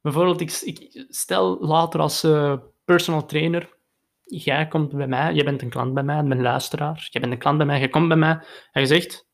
Bijvoorbeeld, 0.00 0.40
ik, 0.40 0.52
ik 0.52 1.06
stel 1.08 1.58
later 1.60 2.00
als 2.00 2.24
uh, 2.24 2.58
personal 2.84 3.26
trainer, 3.26 3.76
jij 4.24 4.68
komt 4.68 4.96
bij 4.96 5.08
mij, 5.08 5.34
jij 5.34 5.44
bent 5.44 5.62
een 5.62 5.70
klant 5.70 5.94
bij 5.94 6.02
mij, 6.02 6.18
een 6.18 6.40
luisteraar, 6.40 7.08
jij 7.10 7.20
bent 7.20 7.32
een 7.32 7.38
klant 7.38 7.56
bij 7.56 7.66
mij, 7.66 7.78
jij 7.78 7.88
komt 7.88 8.08
bij 8.08 8.16
mij 8.16 8.44
en 8.72 8.80
je 8.80 8.86
zegt, 8.86 9.28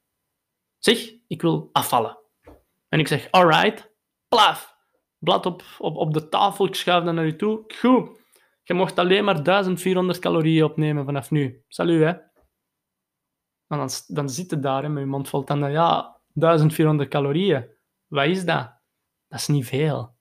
zeg, 0.79 1.13
ik 1.27 1.43
wil 1.43 1.69
afvallen. 1.73 2.24
En 2.95 3.01
ik 3.01 3.09
zeg, 3.09 3.31
alright, 3.31 3.95
plaf. 4.29 4.77
Blad 5.19 5.47
op, 5.47 5.63
op, 5.79 5.97
op 5.97 6.13
de 6.15 6.29
tafel, 6.29 6.67
ik 6.67 6.75
schuif 6.75 7.05
dat 7.05 7.15
naar 7.15 7.27
je 7.27 7.37
toe. 7.37 7.65
Goed. 7.79 8.21
Je 8.63 8.75
mocht 8.75 8.99
alleen 8.99 9.25
maar 9.25 9.43
1400 9.43 10.19
calorieën 10.19 10.65
opnemen 10.65 11.05
vanaf 11.05 11.31
nu. 11.31 11.65
Salut, 11.69 12.03
hè. 12.03 12.13
Dan, 13.67 13.91
dan 14.07 14.29
zit 14.29 14.51
het 14.51 14.63
daar 14.63 14.83
hè, 14.83 14.89
met 14.89 15.03
je 15.03 15.09
mond 15.09 15.29
vol 15.29 15.45
tanden. 15.45 15.71
Ja, 15.71 16.21
1400 16.33 17.09
calorieën. 17.09 17.69
Wat 18.07 18.27
is 18.27 18.45
dat? 18.45 18.81
Dat 19.29 19.41
is 19.41 19.47
niet 19.47 19.67
veel. 19.67 20.17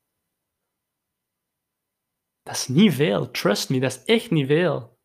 Dat 2.43 2.55
is 2.55 2.67
niet 2.67 2.93
veel. 2.93 3.31
Trust 3.31 3.69
me, 3.69 3.79
dat 3.79 3.91
is 3.91 4.03
echt 4.03 4.31
niet 4.31 4.47
veel. 4.47 4.99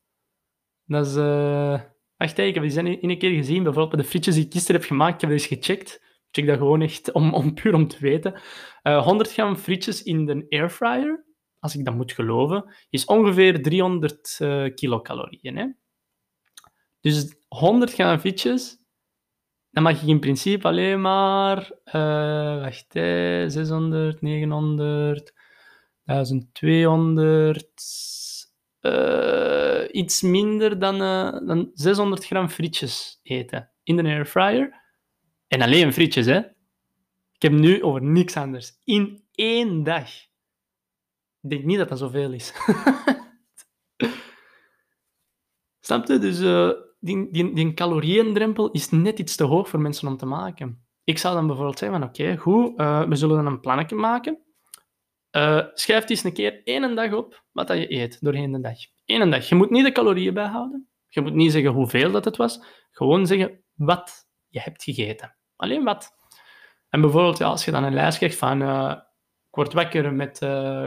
Dat 0.85 1.07
is... 1.07 1.17
Uh... 1.17 1.81
Wacht, 2.17 2.39
ik 2.39 2.55
heb 2.55 2.65
die 2.65 3.01
in 3.01 3.11
een 3.11 3.19
keer 3.19 3.37
gezien, 3.37 3.63
bijvoorbeeld 3.63 4.03
de 4.03 4.09
frietjes 4.09 4.35
die 4.35 4.45
ik 4.45 4.53
gisteren 4.53 4.81
heb 4.81 4.91
gemaakt. 4.91 5.15
Ik 5.15 5.21
heb 5.21 5.31
eens 5.31 5.47
gecheckt 5.47 6.07
check 6.31 6.47
dat 6.47 6.59
gewoon 6.59 6.83
echt 6.83 7.13
om, 7.13 7.35
om 7.35 7.55
puur 7.55 7.75
om 7.75 7.89
te 7.89 7.99
weten. 8.01 8.33
Uh, 8.35 8.41
eh, 8.83 9.05
100 9.05 9.33
gram 9.33 9.57
frietjes 9.57 10.03
in 10.03 10.27
de 10.27 10.47
airfryer, 10.49 11.25
als 11.59 11.75
ik 11.75 11.85
dat 11.85 11.95
moet 11.95 12.13
geloven, 12.13 12.75
is 12.91 13.05
ongeveer 13.05 13.63
300 13.63 14.39
uh, 14.43 14.65
eh, 14.65 14.75
kilocalorieën. 14.75 15.57
Hè? 15.57 15.67
Dus 17.01 17.35
100 17.49 17.93
gram 17.93 18.19
frietjes, 18.19 18.77
dan 19.71 19.83
mag 19.83 20.01
je 20.01 20.07
in 20.07 20.21
principe 20.21 20.69
alleen 20.69 21.01
maar, 21.01 21.71
uh, 21.85 22.61
wacht, 22.61 22.93
hè, 22.93 23.51
600, 23.51 24.21
900, 24.21 25.33
1200, 26.05 27.67
uh, 28.81 29.85
iets 29.91 30.23
minder 30.23 30.79
dan, 30.79 30.99
dan 31.47 31.71
600 31.75 32.27
gram 32.27 32.49
frietjes 32.49 33.21
eten 33.23 33.71
in 33.83 33.97
de 33.97 34.03
airfryer. 34.03 34.88
En 35.49 35.63
alleen 35.63 35.93
frietjes, 35.93 36.27
hè. 36.27 36.39
Ik 37.33 37.43
heb 37.43 37.53
nu 37.53 37.83
over 37.83 38.03
niks 38.03 38.37
anders. 38.37 38.73
In 38.85 39.25
één 39.33 39.83
dag. 39.83 40.09
Ik 41.41 41.51
denk 41.51 41.65
niet 41.65 41.79
dat 41.79 41.89
dat 41.89 41.99
zoveel 41.99 42.33
is. 42.33 42.53
Snap 45.81 46.07
je? 46.07 46.19
Dus 46.19 46.41
uh, 46.41 46.71
die, 47.01 47.31
die, 47.31 47.55
die 47.55 47.75
calorieëndrempel 47.75 48.71
is 48.71 48.91
net 48.91 49.19
iets 49.19 49.37
te 49.37 49.45
hoog 49.45 49.69
voor 49.69 49.81
mensen 49.81 50.09
om 50.09 50.17
te 50.17 50.27
maken. 50.27 50.87
Ik 51.05 51.19
zou 51.19 51.35
dan 51.35 51.47
bijvoorbeeld 51.47 51.79
zeggen 51.79 51.99
van, 51.99 52.09
oké, 52.09 52.37
goed, 52.37 52.81
uh, 52.81 53.03
we 53.09 53.17
zullen 53.17 53.37
dan 53.37 53.47
een 53.47 53.61
plannetje 53.61 53.97
maken. 53.97 54.39
Uh, 55.37 55.67
schrijf 55.75 56.09
eens 56.09 56.25
een 56.25 56.33
keer 56.33 56.63
één 56.65 56.95
dag 56.97 57.13
op 57.13 57.45
wat 57.53 57.69
dat 57.69 57.79
je 57.79 57.93
eet 57.93 58.21
doorheen 58.21 58.53
de 58.53 58.61
dag. 58.61 58.77
Eén 59.05 59.31
dag. 59.31 59.49
Je 59.49 59.55
moet 59.55 59.71
niet 59.71 59.85
de 59.85 59.93
calorieën 59.93 60.35
bijhouden. 60.35 60.89
Je 61.09 61.21
moet 61.21 61.35
niet 61.35 61.53
zeggen 61.53 61.73
hoeveel 61.73 62.11
dat 62.11 62.25
het 62.25 62.37
was. 62.37 62.65
Gewoon 62.91 63.27
zeggen 63.27 63.65
wat 63.75 64.27
je 64.49 64.61
hebt 64.61 64.83
gegeten. 64.83 65.38
Alleen 65.59 65.85
wat. 65.85 66.17
En 66.89 67.01
bijvoorbeeld, 67.01 67.39
ja, 67.39 67.47
als 67.47 67.65
je 67.65 67.71
dan 67.71 67.85
een 67.85 67.95
lijst 67.95 68.19
krijgt 68.19 68.37
van... 68.37 68.63
Uh, 68.63 68.95
ik 69.49 69.55
word 69.55 69.73
wakker 69.73 70.13
met... 70.13 70.41
Uh, 70.43 70.85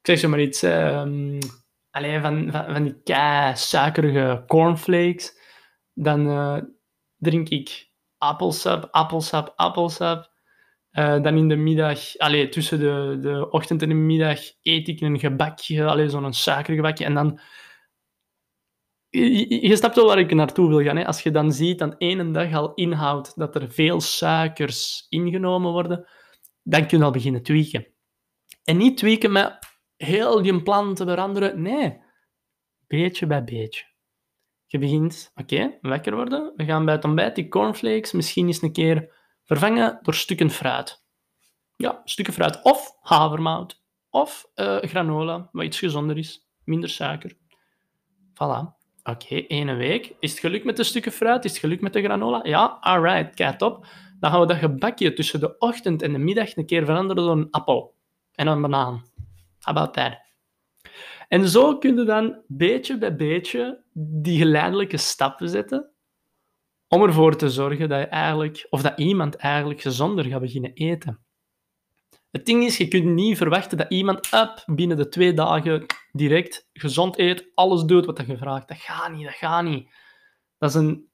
ik 0.00 0.06
zeg 0.06 0.18
zo 0.18 0.28
maar 0.28 0.40
iets... 0.40 0.62
Um, 0.62 1.38
alleen 1.90 2.20
van, 2.20 2.50
van, 2.52 2.82
die 2.82 3.02
kei 3.02 3.56
suikerige 3.56 4.44
cornflakes. 4.46 5.38
Dan 5.94 6.26
uh, 6.26 6.56
drink 7.16 7.48
ik 7.48 7.90
appelsap, 8.18 8.88
appelsap, 8.90 9.52
appelsap. 9.56 10.36
Dan 10.92 11.36
in 11.36 11.48
de 11.48 11.56
middag, 11.56 12.16
allee, 12.16 12.48
tussen 12.48 12.78
de, 12.78 13.18
de 13.20 13.50
ochtend 13.50 13.82
en 13.82 13.88
de 13.88 13.94
middag, 13.94 14.40
eet 14.62 14.88
ik 14.88 15.00
een 15.00 15.18
gebakje, 15.18 16.08
zo'n 16.08 16.32
suikergebakje. 16.32 17.04
En 17.04 17.14
dan 17.14 17.40
je, 19.10 19.68
je 19.68 19.76
snapt 19.76 19.96
wel 19.96 20.06
waar 20.06 20.18
ik 20.18 20.34
naartoe 20.34 20.68
wil 20.68 20.82
gaan. 20.82 20.96
Hè? 20.96 21.06
Als 21.06 21.22
je 21.22 21.30
dan 21.30 21.52
ziet 21.52 21.78
dat 21.78 21.94
één 21.98 22.32
dag 22.32 22.54
al 22.54 22.74
inhoudt 22.74 23.38
dat 23.38 23.54
er 23.54 23.72
veel 23.72 24.00
suikers 24.00 25.06
ingenomen 25.08 25.72
worden, 25.72 26.08
dan 26.62 26.86
kun 26.86 26.98
je 26.98 27.04
al 27.04 27.10
beginnen 27.10 27.42
tweaken. 27.42 27.86
En 28.64 28.76
niet 28.76 28.96
tweaken 28.96 29.32
met 29.32 29.58
heel 29.96 30.44
je 30.44 30.62
plan 30.62 30.94
te 30.94 31.04
veranderen. 31.04 31.62
Nee, 31.62 32.00
beetje 32.86 33.26
bij 33.26 33.44
beetje. 33.44 33.84
Je 34.66 34.78
begint, 34.78 35.30
oké, 35.34 35.78
wakker 35.80 36.14
worden. 36.14 36.52
We 36.56 36.64
gaan 36.64 36.84
bij 36.84 36.94
het 36.94 37.04
ontbijt 37.04 37.34
die 37.34 37.48
cornflakes 37.48 38.12
misschien 38.12 38.46
eens 38.46 38.62
een 38.62 38.72
keer 38.72 39.14
vervangen 39.44 39.98
door 40.02 40.14
stukken 40.14 40.50
fruit. 40.50 41.04
Ja, 41.76 42.00
stukken 42.04 42.34
fruit. 42.34 42.62
Of 42.62 42.96
havermout. 43.00 43.82
Of 44.10 44.50
uh, 44.54 44.76
granola, 44.76 45.48
wat 45.52 45.64
iets 45.64 45.78
gezonder 45.78 46.18
is. 46.18 46.48
Minder 46.64 46.88
suiker. 46.88 47.36
Voilà. 48.34 48.77
Oké, 49.02 49.36
één 49.36 49.76
week. 49.76 50.14
Is 50.20 50.30
het 50.30 50.40
gelukt 50.40 50.64
met 50.64 50.76
de 50.76 50.84
stukken 50.84 51.12
fruit? 51.12 51.44
Is 51.44 51.50
het 51.50 51.60
gelukt 51.60 51.80
met 51.82 51.92
de 51.92 52.02
granola? 52.02 52.40
Ja, 52.42 52.78
alright, 52.80 53.34
kijk 53.34 53.60
op. 53.60 53.86
Dan 54.20 54.30
gaan 54.30 54.40
we 54.40 54.46
dat 54.46 54.56
gebakje 54.56 55.12
tussen 55.12 55.40
de 55.40 55.58
ochtend 55.58 56.02
en 56.02 56.12
de 56.12 56.18
middag 56.18 56.56
een 56.56 56.66
keer 56.66 56.84
veranderen 56.84 57.22
door 57.22 57.36
een 57.36 57.50
appel 57.50 57.94
en 58.32 58.46
een 58.46 58.60
banaan. 58.60 59.02
How 59.60 59.76
about 59.76 59.92
that? 59.92 60.26
En 61.28 61.48
zo 61.48 61.78
kun 61.78 61.96
je 61.96 62.04
dan 62.04 62.42
beetje 62.46 62.98
bij 62.98 63.16
beetje 63.16 63.82
die 64.22 64.38
geleidelijke 64.38 64.96
stappen 64.96 65.48
zetten 65.48 65.90
om 66.88 67.02
ervoor 67.02 67.36
te 67.36 67.50
zorgen 67.50 67.88
dat 67.88 68.00
je 68.00 68.06
eigenlijk, 68.06 68.66
of 68.70 68.82
dat 68.82 68.98
iemand 68.98 69.36
eigenlijk 69.36 69.80
gezonder 69.80 70.24
gaat 70.24 70.40
beginnen 70.40 70.72
eten. 70.72 71.20
Het 72.30 72.46
ding 72.46 72.64
is, 72.64 72.76
je 72.76 72.88
kunt 72.88 73.04
niet 73.04 73.36
verwachten 73.36 73.78
dat 73.78 73.90
iemand 73.90 74.32
up 74.32 74.62
binnen 74.66 74.96
de 74.96 75.08
twee 75.08 75.34
dagen 75.34 75.86
direct 76.12 76.68
gezond 76.72 77.18
eet, 77.18 77.50
alles 77.54 77.84
doet 77.84 78.06
wat 78.06 78.26
je 78.26 78.36
vraagt. 78.36 78.68
Dat 78.68 78.76
gaat 78.76 79.12
niet, 79.12 79.24
dat 79.24 79.34
gaat 79.34 79.64
niet. 79.64 79.90
Dat 80.58 80.68
is, 80.68 80.74
een, 80.74 81.10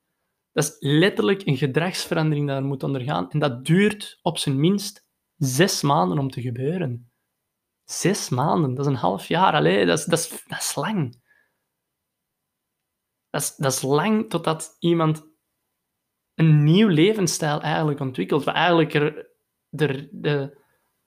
dat 0.53 0.64
is 0.64 0.77
letterlijk 0.79 1.46
een 1.46 1.57
gedragsverandering 1.57 2.48
dat 2.48 2.57
er 2.57 2.64
moet 2.64 2.83
ondergaan. 2.83 3.31
En 3.31 3.38
dat 3.38 3.64
duurt 3.64 4.18
op 4.22 4.38
zijn 4.38 4.61
minst 4.61 5.07
zes 5.37 5.83
maanden 5.83 6.18
om 6.18 6.31
te 6.31 6.40
gebeuren. 6.40 7.12
Zes 7.85 8.29
maanden, 8.29 8.74
dat 8.74 8.87
is 8.87 8.92
een 8.92 8.98
half 8.98 9.27
jaar. 9.29 9.53
Allee, 9.53 9.87
dat, 9.87 9.98
is, 9.98 10.05
dat, 10.05 10.18
is, 10.48 10.74
lang. 10.74 11.22
Dat 13.31 13.42
is, 13.42 13.57
dat 13.57 13.72
is 13.72 13.83
lang 13.83 14.31
totdat 14.31 14.77
iemand 14.79 15.33
een 16.35 16.64
nieuw 16.64 16.88
levensstijl 16.88 17.61
eigenlijk 17.61 18.00
ontwikkelt. 18.00 18.44
Wat 18.44 18.55
eigenlijk 18.55 18.94
er, 18.94 19.31
de, 19.68 20.09
de, 20.11 20.62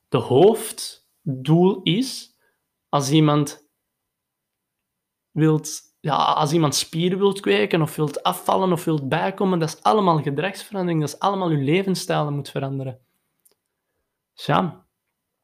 de 0.08 0.18
hoofddoel 0.18 1.82
is 1.84 2.36
als 2.90 3.12
iemand 3.12 3.70
wilt 5.32 5.88
ja, 6.00 6.16
als 6.16 6.54
iemand 6.54 6.76
spieren 6.76 7.18
wilt 7.18 7.40
kweken 7.40 7.82
of 7.82 7.96
wilt 7.96 8.24
afvallen 8.24 8.72
of 8.72 8.84
wilt 8.84 9.10
bijkomen, 9.10 9.60
dat 9.60 9.70
is 9.70 9.84
allemaal 9.84 10.22
gedragsverandering. 10.22 11.00
Dat 11.02 11.14
is 11.14 11.20
allemaal 11.20 11.52
je 11.52 11.58
levensstijl 11.58 12.32
moet 12.32 12.50
veranderen. 12.50 13.00
Dus 14.34 14.46
ja, 14.46 14.86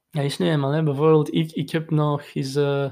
dat 0.10 0.23
is 0.23 0.38
nu 0.38 0.49
eenmaal. 0.49 0.71
Hè. 0.71 0.84
Bijvoorbeeld, 0.84 1.34
ik, 1.34 1.52
ik 1.52 1.69
heb 1.69 1.89
nog 1.89 2.34
eens... 2.34 2.56
Uh, 2.56 2.91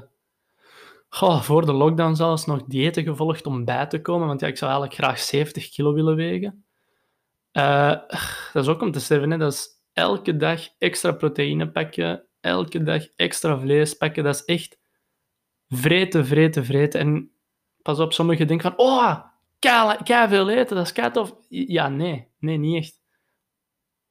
voor 1.40 1.66
de 1.66 1.72
lockdown 1.72 2.14
zelfs 2.14 2.46
nog 2.46 2.64
diëten 2.64 3.02
gevolgd 3.02 3.46
om 3.46 3.64
bij 3.64 3.86
te 3.86 4.00
komen. 4.00 4.26
Want 4.26 4.40
ja, 4.40 4.46
ik 4.46 4.56
zou 4.56 4.70
eigenlijk 4.70 5.02
graag 5.02 5.18
70 5.18 5.68
kilo 5.68 5.92
willen 5.92 6.16
wegen. 6.16 6.64
Uh, 7.52 7.90
dat 8.52 8.62
is 8.62 8.68
ook 8.68 8.82
om 8.82 8.92
te 8.92 9.00
sterven. 9.00 9.38
Dat 9.38 9.52
is 9.52 9.68
elke 9.92 10.36
dag 10.36 10.68
extra 10.78 11.12
proteïne 11.12 11.70
pakken. 11.70 12.26
Elke 12.40 12.82
dag 12.82 13.06
extra 13.16 13.58
vlees 13.58 13.94
pakken. 13.94 14.24
Dat 14.24 14.34
is 14.34 14.44
echt 14.44 14.78
vreten, 15.68 16.26
vreten, 16.26 16.64
vreten. 16.64 17.00
En 17.00 17.32
pas 17.82 17.98
op, 17.98 18.12
sommigen 18.12 18.46
denken 18.46 18.70
van, 18.70 18.86
oh, 18.86 19.24
kei 20.04 20.28
veel 20.28 20.50
eten, 20.50 20.76
dat 20.76 20.86
is 20.86 20.92
kei. 20.92 21.10
Ja, 21.48 21.88
nee. 21.88 22.28
Nee, 22.38 22.56
niet 22.56 22.76
echt. 22.76 23.00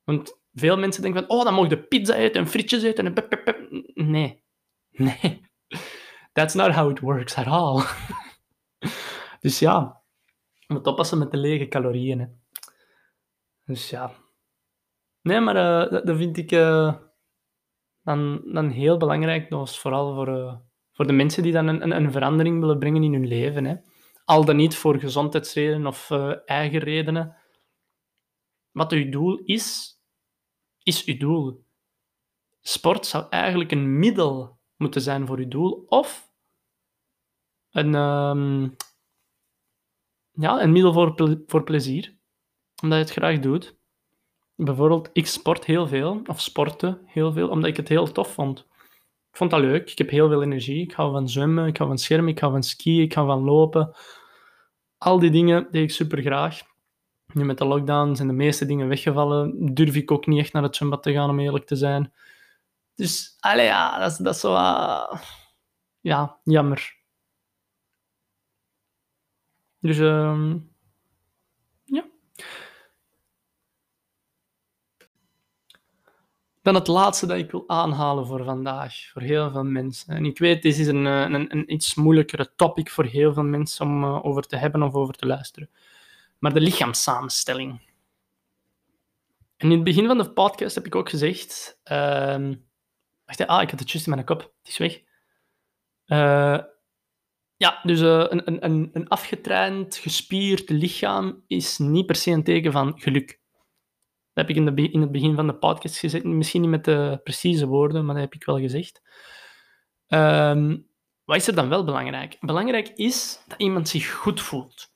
Want 0.03 0.39
veel 0.53 0.77
mensen 0.77 1.01
denken 1.01 1.25
van, 1.25 1.37
oh, 1.37 1.43
dan 1.43 1.53
mag 1.53 1.69
je 1.69 1.83
pizza 1.83 2.15
eten 2.15 2.41
en 2.41 2.47
frietjes 2.47 2.83
eten 2.83 3.05
en 3.05 3.13
pep, 3.13 3.29
pep, 3.29 3.67
Nee. 3.93 4.39
Nee. 4.91 5.49
That's 6.33 6.53
not 6.53 6.71
how 6.71 6.89
it 6.89 6.99
works 6.99 7.35
at 7.35 7.45
all. 7.45 7.83
dus 9.43 9.59
ja, 9.59 10.01
moet 10.67 10.87
oppassen 10.87 11.17
met 11.17 11.31
de 11.31 11.37
lege 11.37 11.67
calorieën. 11.67 12.41
Dus 13.65 13.89
ja. 13.89 14.13
Nee, 15.21 15.39
maar 15.39 15.55
uh, 15.55 16.03
dat, 16.05 16.17
vind 16.17 16.37
ik 16.37 16.51
uh, 16.51 16.95
dan, 18.03 18.41
dan 18.45 18.69
heel 18.69 18.97
belangrijk, 18.97 19.49
dus 19.49 19.79
vooral 19.79 20.13
voor, 20.15 20.27
uh, 20.27 20.55
voor 20.91 21.07
de 21.07 21.13
mensen 21.13 21.43
die 21.43 21.51
dan 21.51 21.67
een, 21.67 21.81
een, 21.81 21.91
een, 21.91 22.11
verandering 22.11 22.59
willen 22.59 22.79
brengen 22.79 23.03
in 23.03 23.13
hun 23.13 23.27
leven. 23.27 23.65
Hè. 23.65 23.75
Al 24.25 24.45
dan 24.45 24.55
niet 24.55 24.75
voor 24.75 24.99
gezondheidsredenen 24.99 25.87
of 25.87 26.11
eigen 26.45 26.79
redenen. 26.79 27.35
Wat 28.71 28.91
uw 28.91 29.09
doel 29.09 29.37
is, 29.37 29.95
is 30.83 31.05
uw 31.05 31.17
doel. 31.17 31.65
Sport 32.61 33.05
zou 33.05 33.25
eigenlijk 33.29 33.71
een 33.71 33.99
middel 33.99 34.59
moeten 34.77 35.01
zijn 35.01 35.27
voor 35.27 35.37
uw 35.37 35.47
doel, 35.47 35.85
of 35.87 36.33
een, 37.69 37.93
um, 37.95 38.75
ja, 40.31 40.61
een 40.61 40.71
middel 40.71 40.93
voor, 40.93 41.41
voor 41.45 41.63
plezier, 41.63 42.17
omdat 42.83 42.97
je 42.97 43.03
het 43.03 43.13
graag 43.13 43.39
doet. 43.39 43.80
Bijvoorbeeld, 44.63 45.09
ik 45.13 45.27
sport 45.27 45.65
heel 45.65 45.87
veel, 45.87 46.21
of 46.25 46.41
sporten 46.41 47.01
heel 47.05 47.31
veel, 47.31 47.49
omdat 47.49 47.69
ik 47.69 47.77
het 47.77 47.87
heel 47.87 48.11
tof 48.11 48.33
vond. 48.33 48.59
Ik 49.29 49.37
vond 49.37 49.51
dat 49.51 49.59
leuk, 49.59 49.91
ik 49.91 49.97
heb 49.97 50.09
heel 50.09 50.27
veel 50.29 50.43
energie, 50.43 50.81
ik 50.81 50.91
hou 50.91 51.11
van 51.11 51.29
zwemmen, 51.29 51.67
ik 51.67 51.77
hou 51.77 51.89
van 51.89 51.97
schermen, 51.97 52.29
ik 52.29 52.39
hou 52.39 52.51
van 52.51 52.63
skiën, 52.63 53.01
ik 53.01 53.13
hou 53.13 53.27
van 53.27 53.43
lopen. 53.43 53.95
Al 54.97 55.19
die 55.19 55.31
dingen 55.31 55.67
deed 55.71 55.83
ik 55.83 55.91
super 55.91 56.21
graag. 56.21 56.61
Nu 57.33 57.45
met 57.45 57.57
de 57.57 57.65
lockdown 57.65 58.15
zijn 58.15 58.27
de 58.27 58.33
meeste 58.33 58.65
dingen 58.65 58.87
weggevallen. 58.87 59.73
Durf 59.73 59.95
ik 59.95 60.11
ook 60.11 60.25
niet 60.27 60.39
echt 60.39 60.53
naar 60.53 60.63
het 60.63 60.75
zwembad 60.75 61.03
te 61.03 61.11
gaan, 61.13 61.29
om 61.29 61.39
eerlijk 61.39 61.65
te 61.65 61.75
zijn. 61.75 62.13
Dus, 62.95 63.37
allee, 63.39 63.65
ja, 63.65 63.99
dat 63.99 64.11
is, 64.11 64.17
dat 64.17 64.37
zo... 64.37 64.51
Ja, 65.99 66.39
jammer. 66.43 66.99
Dus, 69.79 69.97
uh, 69.97 70.53
ja. 71.83 72.05
Dan 76.61 76.75
het 76.75 76.87
laatste 76.87 77.25
dat 77.25 77.37
ik 77.37 77.51
wil 77.51 77.63
aanhalen 77.67 78.27
voor 78.27 78.43
vandaag, 78.43 78.95
voor 79.11 79.21
heel 79.21 79.51
veel 79.51 79.63
mensen. 79.63 80.15
En 80.15 80.25
ik 80.25 80.39
weet, 80.39 80.61
dit 80.61 80.77
is 80.77 80.87
een, 80.87 81.07
eh, 81.07 81.21
een, 81.21 81.51
een 81.55 81.73
iets 81.73 81.95
moeilijkere 81.95 82.51
topic 82.55 82.89
voor 82.89 83.05
heel 83.05 83.33
veel 83.33 83.43
mensen 83.43 83.85
om 83.85 84.03
uh, 84.03 84.25
over 84.25 84.47
te 84.47 84.55
hebben 84.55 84.83
of 84.83 84.93
over 84.93 85.13
te 85.13 85.25
luisteren 85.25 85.69
maar 86.41 86.53
de 86.53 86.61
lichaamssamenstelling. 86.61 87.81
En 89.57 89.69
in 89.69 89.75
het 89.75 89.83
begin 89.83 90.07
van 90.07 90.17
de 90.17 90.31
podcast 90.31 90.75
heb 90.75 90.85
ik 90.85 90.95
ook 90.95 91.09
gezegd... 91.09 91.79
Uh, 91.91 92.49
wacht, 93.25 93.47
ah, 93.47 93.61
ik 93.61 93.69
had 93.69 93.79
het 93.79 93.91
juist 93.91 94.07
in 94.07 94.13
mijn 94.13 94.25
kop. 94.25 94.39
Het 94.39 94.67
is 94.67 94.77
weg. 94.77 95.01
Uh, 96.05 96.59
ja, 97.57 97.79
dus 97.83 97.99
een, 97.99 98.65
een, 98.65 98.89
een 98.93 99.07
afgetraind, 99.07 99.95
gespierd 99.95 100.69
lichaam 100.69 101.43
is 101.47 101.77
niet 101.77 102.05
per 102.05 102.15
se 102.15 102.31
een 102.31 102.43
teken 102.43 102.71
van 102.71 102.99
geluk. 102.99 103.39
Dat 104.33 104.47
heb 104.47 104.49
ik 104.49 104.55
in, 104.91 105.01
het 105.01 105.11
begin 105.11 105.35
van 105.35 105.47
de 105.47 105.55
podcast 105.55 105.97
gezegd. 105.97 106.23
Misschien 106.23 106.61
niet 106.61 106.69
met 106.69 106.85
de 106.85 107.19
precieze 107.23 107.65
woorden, 107.65 108.05
maar 108.05 108.15
dat 108.15 108.23
heb 108.23 108.33
ik 108.33 108.45
wel 108.45 108.59
gezegd. 108.59 109.01
Um, 110.07 110.87
wat 111.23 111.35
is 111.35 111.47
er 111.47 111.55
dan 111.55 111.69
wel 111.69 111.83
belangrijk? 111.83 112.37
Belangrijk 112.39 112.87
is 112.87 113.43
dat 113.47 113.59
iemand 113.59 113.89
zich 113.89 114.11
goed 114.11 114.41
voelt 114.41 114.91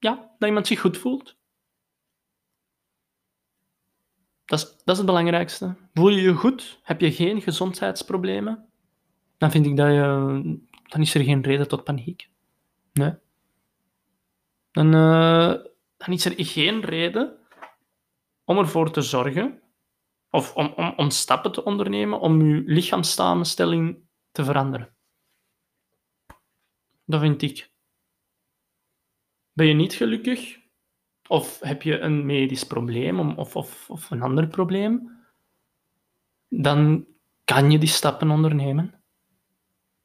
ja, 0.00 0.34
dat 0.38 0.48
iemand 0.48 0.66
zich 0.66 0.80
goed 0.80 0.98
voelt. 0.98 1.38
Dat 4.44 4.58
is, 4.58 4.64
dat 4.64 4.88
is 4.88 4.96
het 4.96 5.06
belangrijkste. 5.06 5.76
Voel 5.94 6.08
je 6.08 6.20
je 6.20 6.34
goed? 6.34 6.80
Heb 6.82 7.00
je 7.00 7.12
geen 7.12 7.42
gezondheidsproblemen? 7.42 8.68
Dan 9.38 9.50
vind 9.50 9.66
ik 9.66 9.76
dat 9.76 9.88
je... 9.88 10.58
Dan 10.88 11.00
is 11.00 11.14
er 11.14 11.24
geen 11.24 11.42
reden 11.42 11.68
tot 11.68 11.84
paniek. 11.84 12.30
Nee. 12.92 13.14
Dan, 14.70 14.86
uh, 14.86 15.54
dan 15.96 16.08
is 16.08 16.24
er 16.24 16.34
geen 16.36 16.80
reden 16.80 17.36
om 18.50 18.58
ervoor 18.58 18.90
te 18.90 19.02
zorgen, 19.02 19.62
of 20.30 20.56
om, 20.56 20.72
om, 20.76 20.92
om 20.96 21.10
stappen 21.10 21.52
te 21.52 21.64
ondernemen 21.64 22.20
om 22.20 22.42
je 22.42 22.62
lichaamssamenstelling 22.66 23.98
te 24.30 24.44
veranderen. 24.44 24.94
Dat 27.04 27.20
vind 27.20 27.42
ik. 27.42 27.72
Ben 29.52 29.66
je 29.66 29.74
niet 29.74 29.94
gelukkig? 29.94 30.58
Of 31.28 31.60
heb 31.60 31.82
je 31.82 31.98
een 31.98 32.26
medisch 32.26 32.64
probleem 32.64 33.20
of, 33.20 33.56
of, 33.56 33.90
of 33.90 34.10
een 34.10 34.22
ander 34.22 34.48
probleem? 34.48 35.22
Dan 36.48 37.06
kan 37.44 37.70
je 37.70 37.78
die 37.78 37.88
stappen 37.88 38.30
ondernemen. 38.30 39.02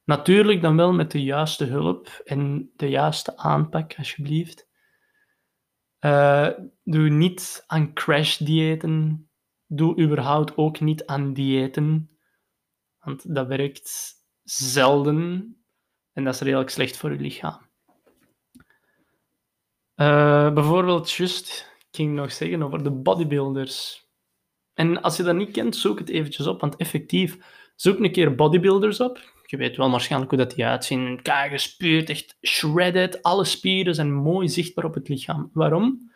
Natuurlijk 0.03 0.62
dan 0.62 0.75
wel 0.75 0.93
met 0.93 1.12
de 1.12 1.23
juiste 1.23 1.65
hulp 1.65 2.08
en 2.23 2.71
de 2.75 2.89
juiste 2.89 3.38
aanpak, 3.38 3.97
alsjeblieft. 3.97 4.67
Uh, 5.99 6.49
doe 6.84 7.10
niet 7.10 7.63
aan 7.67 7.93
crash-diëten. 7.93 9.29
Doe 9.67 9.99
überhaupt 9.99 10.58
ook 10.58 10.79
niet 10.79 11.05
aan 11.05 11.34
diëten. 11.34 12.10
Want 12.99 13.36
dat 13.36 13.47
werkt 13.47 14.13
zelden 14.43 15.49
en 16.13 16.23
dat 16.23 16.34
is 16.34 16.39
redelijk 16.39 16.69
slecht 16.69 16.97
voor 16.97 17.12
je 17.12 17.19
lichaam. 17.19 17.69
Uh, 19.95 20.53
bijvoorbeeld, 20.53 21.12
just, 21.12 21.75
ik 21.79 21.95
ging 21.95 22.15
nog 22.15 22.31
zeggen 22.31 22.63
over 22.63 22.84
de 22.84 22.91
bodybuilders. 22.91 24.08
En 24.73 25.01
als 25.01 25.17
je 25.17 25.23
dat 25.23 25.36
niet 25.36 25.51
kent, 25.51 25.75
zoek 25.75 25.99
het 25.99 26.10
eventjes 26.10 26.47
op, 26.47 26.62
want 26.62 26.75
effectief, 26.75 27.38
zoek 27.75 27.99
een 27.99 28.12
keer 28.12 28.36
bodybuilders 28.36 28.99
op. 28.99 29.34
Je 29.45 29.58
weet 29.58 29.77
wel 29.77 29.91
waarschijnlijk 29.91 30.31
hoe 30.31 30.39
dat 30.39 30.55
die 30.55 30.65
uitzien. 30.65 31.19
Gespierd, 31.23 32.10
echt 32.10 32.38
shredded. 32.41 33.23
Alle 33.23 33.45
spieren 33.45 33.95
zijn 33.95 34.13
mooi 34.13 34.49
zichtbaar 34.49 34.86
op 34.86 34.93
het 34.93 35.08
lichaam. 35.08 35.49
Waarom? 35.53 36.12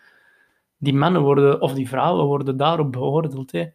Die 0.77 0.93
mannen 0.93 1.21
worden, 1.21 1.61
of 1.61 1.73
die 1.73 1.87
vrouwen 1.87 2.25
worden 2.25 2.57
daarop 2.57 2.91
beoordeeld. 2.91 3.51
Hè. 3.51 3.67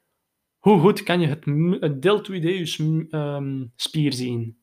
Hoe 0.58 0.80
goed 0.80 1.02
kan 1.02 1.20
je 1.20 1.26
het, 1.26 1.44
het 1.80 2.02
deltoideus 2.02 2.78
um, 2.78 3.72
spier 3.76 4.12
zien? 4.12 4.58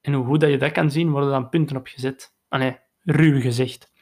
En 0.00 0.12
hoe 0.12 0.24
goed 0.24 0.40
dat 0.40 0.50
je 0.50 0.58
dat 0.58 0.72
kan 0.72 0.90
zien, 0.90 1.10
worden 1.10 1.30
dan 1.30 1.48
punten 1.48 1.76
opgezet. 1.76 2.34
Ah 2.48 2.60
nee, 2.60 2.76
ruw 3.02 3.40
gezegd. 3.40 3.92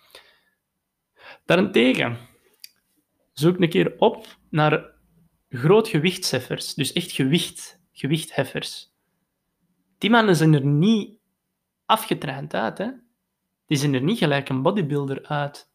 Daarentegen, 1.44 2.16
zoek 3.32 3.60
een 3.60 3.68
keer 3.68 3.94
op 3.98 4.26
naar 4.50 4.90
grootgewichtsheffers, 5.48 6.74
dus 6.74 6.92
echt 6.92 7.10
gewicht, 7.10 7.80
gewichtheffers. 7.92 8.96
Die 9.98 10.10
mannen 10.10 10.36
zijn 10.36 10.54
er 10.54 10.64
niet 10.64 11.18
afgetraind 11.84 12.54
uit, 12.54 12.78
hè? 12.78 12.90
Die 13.66 13.78
zijn 13.78 13.94
er 13.94 14.02
niet 14.02 14.18
gelijk 14.18 14.48
een 14.48 14.62
bodybuilder 14.62 15.26
uit. 15.26 15.70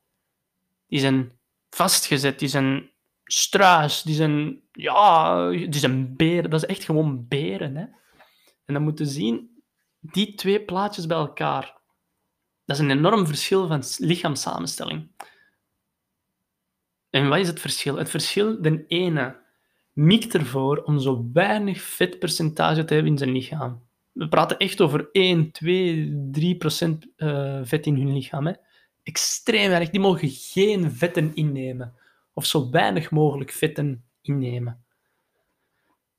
Die 0.88 1.00
zijn 1.00 1.32
vastgezet, 1.70 2.40
die 2.40 2.48
zijn 2.48 2.92
struis, 3.24 4.02
die 4.02 4.16
zijn, 4.16 4.62
ja, 4.72 5.50
die 5.50 5.74
zijn 5.74 6.16
beren. 6.16 6.50
Dat 6.50 6.64
is 6.64 6.70
echt 6.70 6.84
gewoon 6.84 7.28
beren, 7.28 7.76
hè? 7.76 7.86
En 8.66 8.74
dan 8.74 8.84
moeten 8.84 9.08
zien, 9.08 9.64
die 10.00 10.36
twee 10.36 10.62
plaatjes 10.62 11.06
bij 11.06 11.18
elkaar, 11.18 11.78
dat 12.66 12.76
is 12.76 12.84
een 12.84 12.92
enorm 12.92 13.28
verschil 13.28 13.68
van 13.68 13.84
lichaamssamenstelling. 13.98 15.12
En 17.10 17.30
wat 17.30 17.40
is 17.40 17.48
het 17.48 17.60
verschil? 17.60 17.96
Het 17.96 18.10
verschil, 18.10 18.62
de 18.62 18.86
ene 18.88 19.42
mikt 19.92 20.34
ervoor 20.34 20.78
om 20.78 21.00
zo 21.00 21.30
weinig 21.34 21.82
vetpercentage 21.82 22.86
te 22.86 22.94
hebben 22.94 23.12
in 23.12 23.18
zijn 23.18 23.32
lichaam. 23.32 23.82
We 24.14 24.28
praten 24.28 24.58
echt 24.58 24.82
over 24.82 25.10
1, 25.12 25.52
2, 25.52 26.28
3 26.32 26.58
procent 26.58 27.08
uh, 27.18 27.60
vet 27.64 27.86
in 27.86 27.96
hun 27.96 28.14
lichaam. 28.14 28.46
Hè. 28.46 28.54
Extreem 29.04 29.70
weinig. 29.70 29.90
Die 29.90 30.00
mogen 30.00 30.30
geen 30.30 30.92
vetten 30.92 31.36
innemen. 31.36 31.94
Of 32.34 32.46
zo 32.46 32.70
weinig 32.70 33.12
mogelijk 33.12 33.52
vetten 33.52 34.04
innemen. 34.22 34.84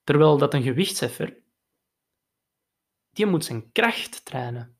Terwijl 0.04 0.38
dat 0.38 0.54
een 0.54 0.62
gewichtsheffer, 0.62 1.36
die 3.12 3.26
moet 3.26 3.44
zijn 3.44 3.72
kracht 3.72 4.24
trainen. 4.24 4.76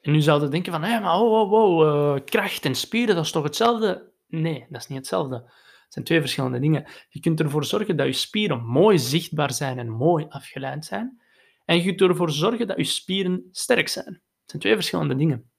En 0.00 0.12
nu 0.12 0.20
zouden 0.20 0.50
denken 0.50 0.72
van, 0.72 0.82
hé, 0.82 1.00
maar 1.00 1.20
oh, 1.20 1.52
oh, 1.52 1.78
oh, 1.78 2.24
kracht 2.24 2.64
en 2.64 2.74
spieren, 2.74 3.14
dat 3.14 3.24
is 3.24 3.30
toch 3.30 3.42
hetzelfde? 3.42 4.12
Nee, 4.26 4.66
dat 4.70 4.80
is 4.80 4.88
niet 4.88 4.98
hetzelfde. 4.98 5.34
Het 5.34 5.94
zijn 5.94 6.04
twee 6.04 6.20
verschillende 6.20 6.58
dingen. 6.58 6.86
Je 7.08 7.20
kunt 7.20 7.40
ervoor 7.40 7.64
zorgen 7.64 7.96
dat 7.96 8.06
je 8.06 8.12
spieren 8.12 8.64
mooi 8.64 8.98
zichtbaar 8.98 9.52
zijn 9.52 9.78
en 9.78 9.88
mooi 9.88 10.26
afgeleid 10.28 10.84
zijn. 10.84 11.20
En 11.66 11.76
je 11.76 11.82
kunt 11.82 12.10
ervoor 12.10 12.30
zorgen 12.30 12.66
dat 12.66 12.76
je 12.76 12.84
spieren 12.84 13.48
sterk 13.50 13.88
zijn. 13.88 14.06
Het 14.06 14.50
zijn 14.50 14.62
twee 14.62 14.74
verschillende 14.74 15.16
dingen. 15.16 15.50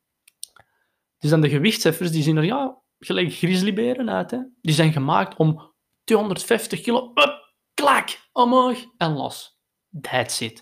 Dus 1.18 1.30
dan 1.30 1.42
de 1.42 1.50
gewichtsheffers, 1.50 2.12
die 2.12 2.24
zien 2.24 2.38
er 2.38 2.44
ja, 2.44 2.82
gelijk 3.00 3.34
grizzlyberen 3.34 4.10
uit. 4.10 4.32
Hè? 4.32 4.40
Die 4.62 4.74
zijn 4.74 4.92
gemaakt 4.92 5.36
om 5.36 5.74
250 6.04 6.82
kilo, 6.82 7.12
up, 7.14 7.46
omhoog 8.32 8.86
en 8.98 9.12
los. 9.12 9.60
That's 10.02 10.40
it. 10.42 10.58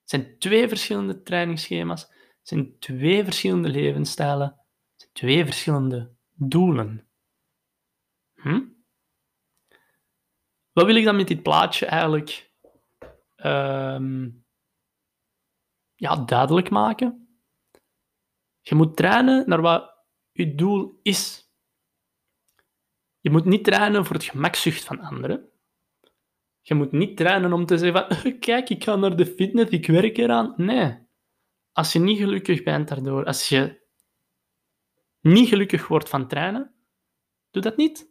Het 0.00 0.10
zijn 0.10 0.38
twee 0.38 0.68
verschillende 0.68 1.22
trainingsschema's. 1.22 2.00
Het 2.02 2.48
zijn 2.48 2.78
twee 2.78 3.24
verschillende 3.24 3.68
levensstijlen. 3.68 4.46
Het 4.46 5.00
zijn 5.00 5.10
twee 5.12 5.44
verschillende 5.44 6.14
doelen. 6.34 7.08
Hm? 8.34 8.60
Wat 10.72 10.86
wil 10.86 10.96
ik 10.96 11.04
dan 11.04 11.16
met 11.16 11.28
dit 11.28 11.42
plaatje 11.42 11.86
eigenlijk 11.86 12.50
ehm, 13.36 14.30
ja, 16.02 16.16
duidelijk 16.16 16.70
maken? 16.70 17.38
Je 18.60 18.74
moet 18.74 18.96
trainen 18.96 19.48
naar 19.48 19.60
wat 19.60 19.94
je 20.32 20.54
doel 20.54 20.98
is. 21.02 21.50
Je 23.20 23.30
moet 23.30 23.44
niet 23.44 23.64
trainen 23.64 24.04
voor 24.04 24.14
het 24.14 24.24
gemakzucht 24.24 24.84
van 24.84 25.00
anderen. 25.00 25.50
Je 26.60 26.74
moet 26.74 26.92
niet 26.92 27.16
trainen 27.16 27.52
om 27.52 27.66
te 27.66 27.78
zeggen 27.78 28.06
van, 28.08 28.38
kijk, 28.38 28.70
ik 28.70 28.84
ga 28.84 28.96
naar 28.96 29.16
de 29.16 29.26
fitness, 29.26 29.70
ik 29.70 29.86
werk 29.86 30.16
eraan. 30.18 30.54
Nee. 30.56 30.98
Als 31.72 31.92
je 31.92 31.98
niet 31.98 32.18
gelukkig 32.18 32.62
bent 32.62 32.88
daardoor, 32.88 33.24
als 33.24 33.48
je 33.48 33.86
niet 35.20 35.48
gelukkig 35.48 35.88
wordt 35.88 36.08
van 36.08 36.28
trainen, 36.28 36.74
doe 37.50 37.62
dat 37.62 37.76
niet. 37.76 38.10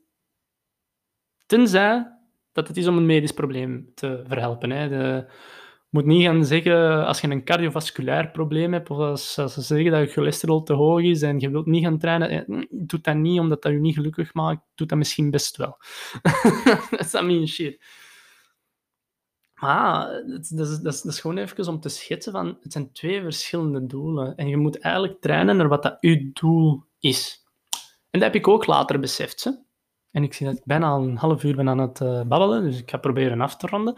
Tenzij 1.46 2.20
dat 2.52 2.68
het 2.68 2.78
is 2.78 2.88
om 2.88 2.98
een 2.98 3.06
medisch 3.06 3.34
probleem 3.34 3.92
te 3.94 4.24
verhelpen. 4.28 4.70
Hè. 4.70 4.90
De, 4.90 5.32
moet 5.92 6.06
niet 6.06 6.24
gaan 6.24 6.46
zeggen, 6.46 7.06
als 7.06 7.22
je 7.22 7.28
een 7.28 7.44
cardiovasculair 7.44 8.32
probleem 8.32 8.74
hebt, 8.74 8.90
of 8.90 8.98
als, 8.98 9.34
ze 9.34 9.62
zeggen 9.62 9.92
dat 9.92 10.02
je 10.02 10.14
cholesterol 10.14 10.64
te 10.64 10.74
hoog 10.74 11.02
is 11.02 11.22
en 11.22 11.40
je 11.40 11.50
wilt 11.50 11.66
niet 11.66 11.84
gaan 11.84 11.98
trainen, 11.98 12.30
eh, 12.30 12.64
doe 12.70 13.02
dat 13.02 13.16
niet 13.16 13.40
omdat 13.40 13.62
dat 13.62 13.72
je 13.72 13.80
niet 13.80 13.96
gelukkig 13.96 14.34
maakt. 14.34 14.62
Doe 14.76 14.88
dat 14.88 14.98
misschien 14.98 15.30
best 15.32 15.58
wel. 15.58 15.78
Dat 16.92 17.14
is 17.14 17.22
mean 17.22 17.48
shit. 17.48 17.84
Maar 19.62 20.24
dat, 20.28 20.68
is, 20.70 20.80
dat, 20.80 21.06
is, 21.06 21.20
gewoon 21.20 21.38
even 21.38 21.68
om 21.68 21.80
te 21.80 21.90
schetsen 21.90 22.32
van, 22.32 22.58
het 22.62 22.72
zijn 22.72 22.92
twee 22.92 23.22
verschillende 23.22 23.86
doelen. 23.86 24.36
En 24.36 24.48
je 24.48 24.58
moet 24.58 24.80
eigenlijk 24.80 25.22
trainen 25.22 25.58
naar 25.58 25.68
wat 25.68 25.84
dat 25.84 25.98
je 26.00 26.32
doel 26.34 26.84
is. 27.00 27.46
En 28.10 28.20
dat 28.20 28.22
heb 28.22 28.36
ik 28.36 28.48
ook 28.48 28.66
later 28.66 29.00
beseft. 29.00 29.64
En 30.12 30.24
ik 30.24 30.34
zie 30.34 30.46
dat 30.46 30.56
ik 30.56 30.66
bijna 30.66 30.92
een 30.92 31.18
half 31.18 31.44
uur 31.44 31.56
ben 31.56 31.70
aan 31.70 31.78
het 31.78 32.00
uh, 32.00 32.22
babbelen, 32.22 32.64
dus 32.64 32.80
ik 32.80 32.90
ga 32.90 32.98
proberen 32.98 33.42
af 33.42 33.58
te 33.58 33.68
ronden. 33.68 33.94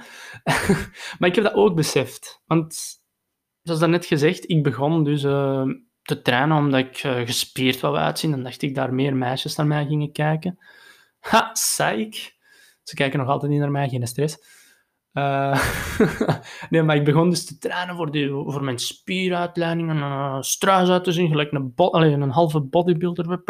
maar 1.19 1.29
ik 1.29 1.35
heb 1.35 1.43
dat 1.43 1.53
ook 1.53 1.75
beseft. 1.75 2.41
Want, 2.45 2.79
zoals 3.61 3.81
net 3.81 4.05
gezegd, 4.05 4.49
ik 4.49 4.63
begon 4.63 5.03
dus 5.03 5.23
uh, 5.23 5.63
te 6.01 6.21
trainen 6.21 6.57
omdat 6.57 6.79
ik 6.79 7.03
uh, 7.03 7.15
gespierd 7.15 7.79
wou 7.79 7.97
uitzien. 7.97 8.33
En 8.33 8.43
dacht 8.43 8.61
ik 8.61 8.75
daar 8.75 8.93
meer 8.93 9.15
meisjes 9.15 9.55
naar 9.55 9.67
mij 9.67 9.85
gingen 9.85 10.11
kijken. 10.11 10.57
Ha, 11.19 11.49
psych. 11.51 12.31
Ze 12.83 12.95
kijken 12.95 13.19
nog 13.19 13.27
altijd 13.27 13.51
niet 13.51 13.59
naar 13.59 13.71
mij, 13.71 13.89
geen 13.89 14.07
stress. 14.07 14.61
nee, 16.69 16.83
maar 16.83 16.95
ik 16.95 17.05
begon 17.05 17.29
dus 17.29 17.45
te 17.45 17.57
trainen 17.57 17.95
voor, 17.95 18.09
voor 18.51 18.63
mijn 18.63 18.79
spieruitleiding 18.79 19.89
en 19.89 19.97
een 19.97 20.43
struis 20.43 20.89
uit 20.89 21.03
te 21.03 21.11
zien, 21.11 21.29
gelijk 21.29 21.51
een, 21.51 21.73
een 22.21 22.29
halve 22.29 22.59
bodybuilder. 22.59 23.41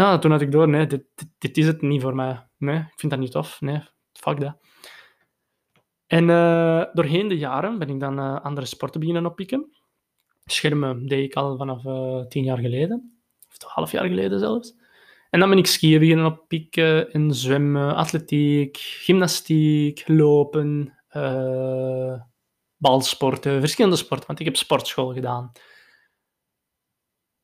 Ja, 0.00 0.18
toen 0.18 0.30
had 0.30 0.40
ik 0.40 0.52
door, 0.52 0.68
nee, 0.68 0.86
dit, 0.86 1.04
dit, 1.38 1.56
is 1.56 1.66
het 1.66 1.82
niet 1.82 2.02
voor 2.02 2.14
mij. 2.14 2.46
Nee, 2.58 2.78
ik 2.78 2.92
vind 2.96 3.12
dat 3.12 3.20
niet 3.20 3.30
tof. 3.30 3.60
Nee, 3.60 3.82
fuck 4.12 4.40
dat. 4.40 4.56
En 6.06 6.28
uh, 6.28 6.84
doorheen 6.92 7.28
de 7.28 7.38
jaren 7.38 7.78
ben 7.78 7.88
ik 7.88 8.00
dan 8.00 8.18
uh, 8.18 8.40
andere 8.40 8.66
sporten 8.66 9.00
beginnen 9.00 9.26
oppikken. 9.26 9.76
Schermen 10.44 11.06
deed 11.06 11.24
ik 11.24 11.34
al 11.34 11.56
vanaf 11.56 11.84
uh, 11.84 12.26
tien 12.26 12.44
jaar 12.44 12.58
geleden. 12.58 13.22
Of 13.48 13.56
twaalf 13.56 13.92
jaar 13.92 14.06
geleden 14.06 14.38
zelfs. 14.38 14.74
En 15.30 15.40
dan 15.40 15.48
ben 15.48 15.58
ik 15.58 15.66
skiën 15.66 15.98
beginnen 15.98 16.26
oppikken 16.26 17.12
en 17.12 17.34
zwemmen, 17.34 17.94
atletiek, 17.94 18.76
gymnastiek, 18.76 20.08
lopen, 20.08 20.98
balsporten, 22.76 23.60
verschillende 23.60 23.96
sporten, 23.96 24.26
want 24.26 24.38
ik 24.38 24.44
heb 24.44 24.56
sportschool 24.56 25.12
gedaan. 25.12 25.52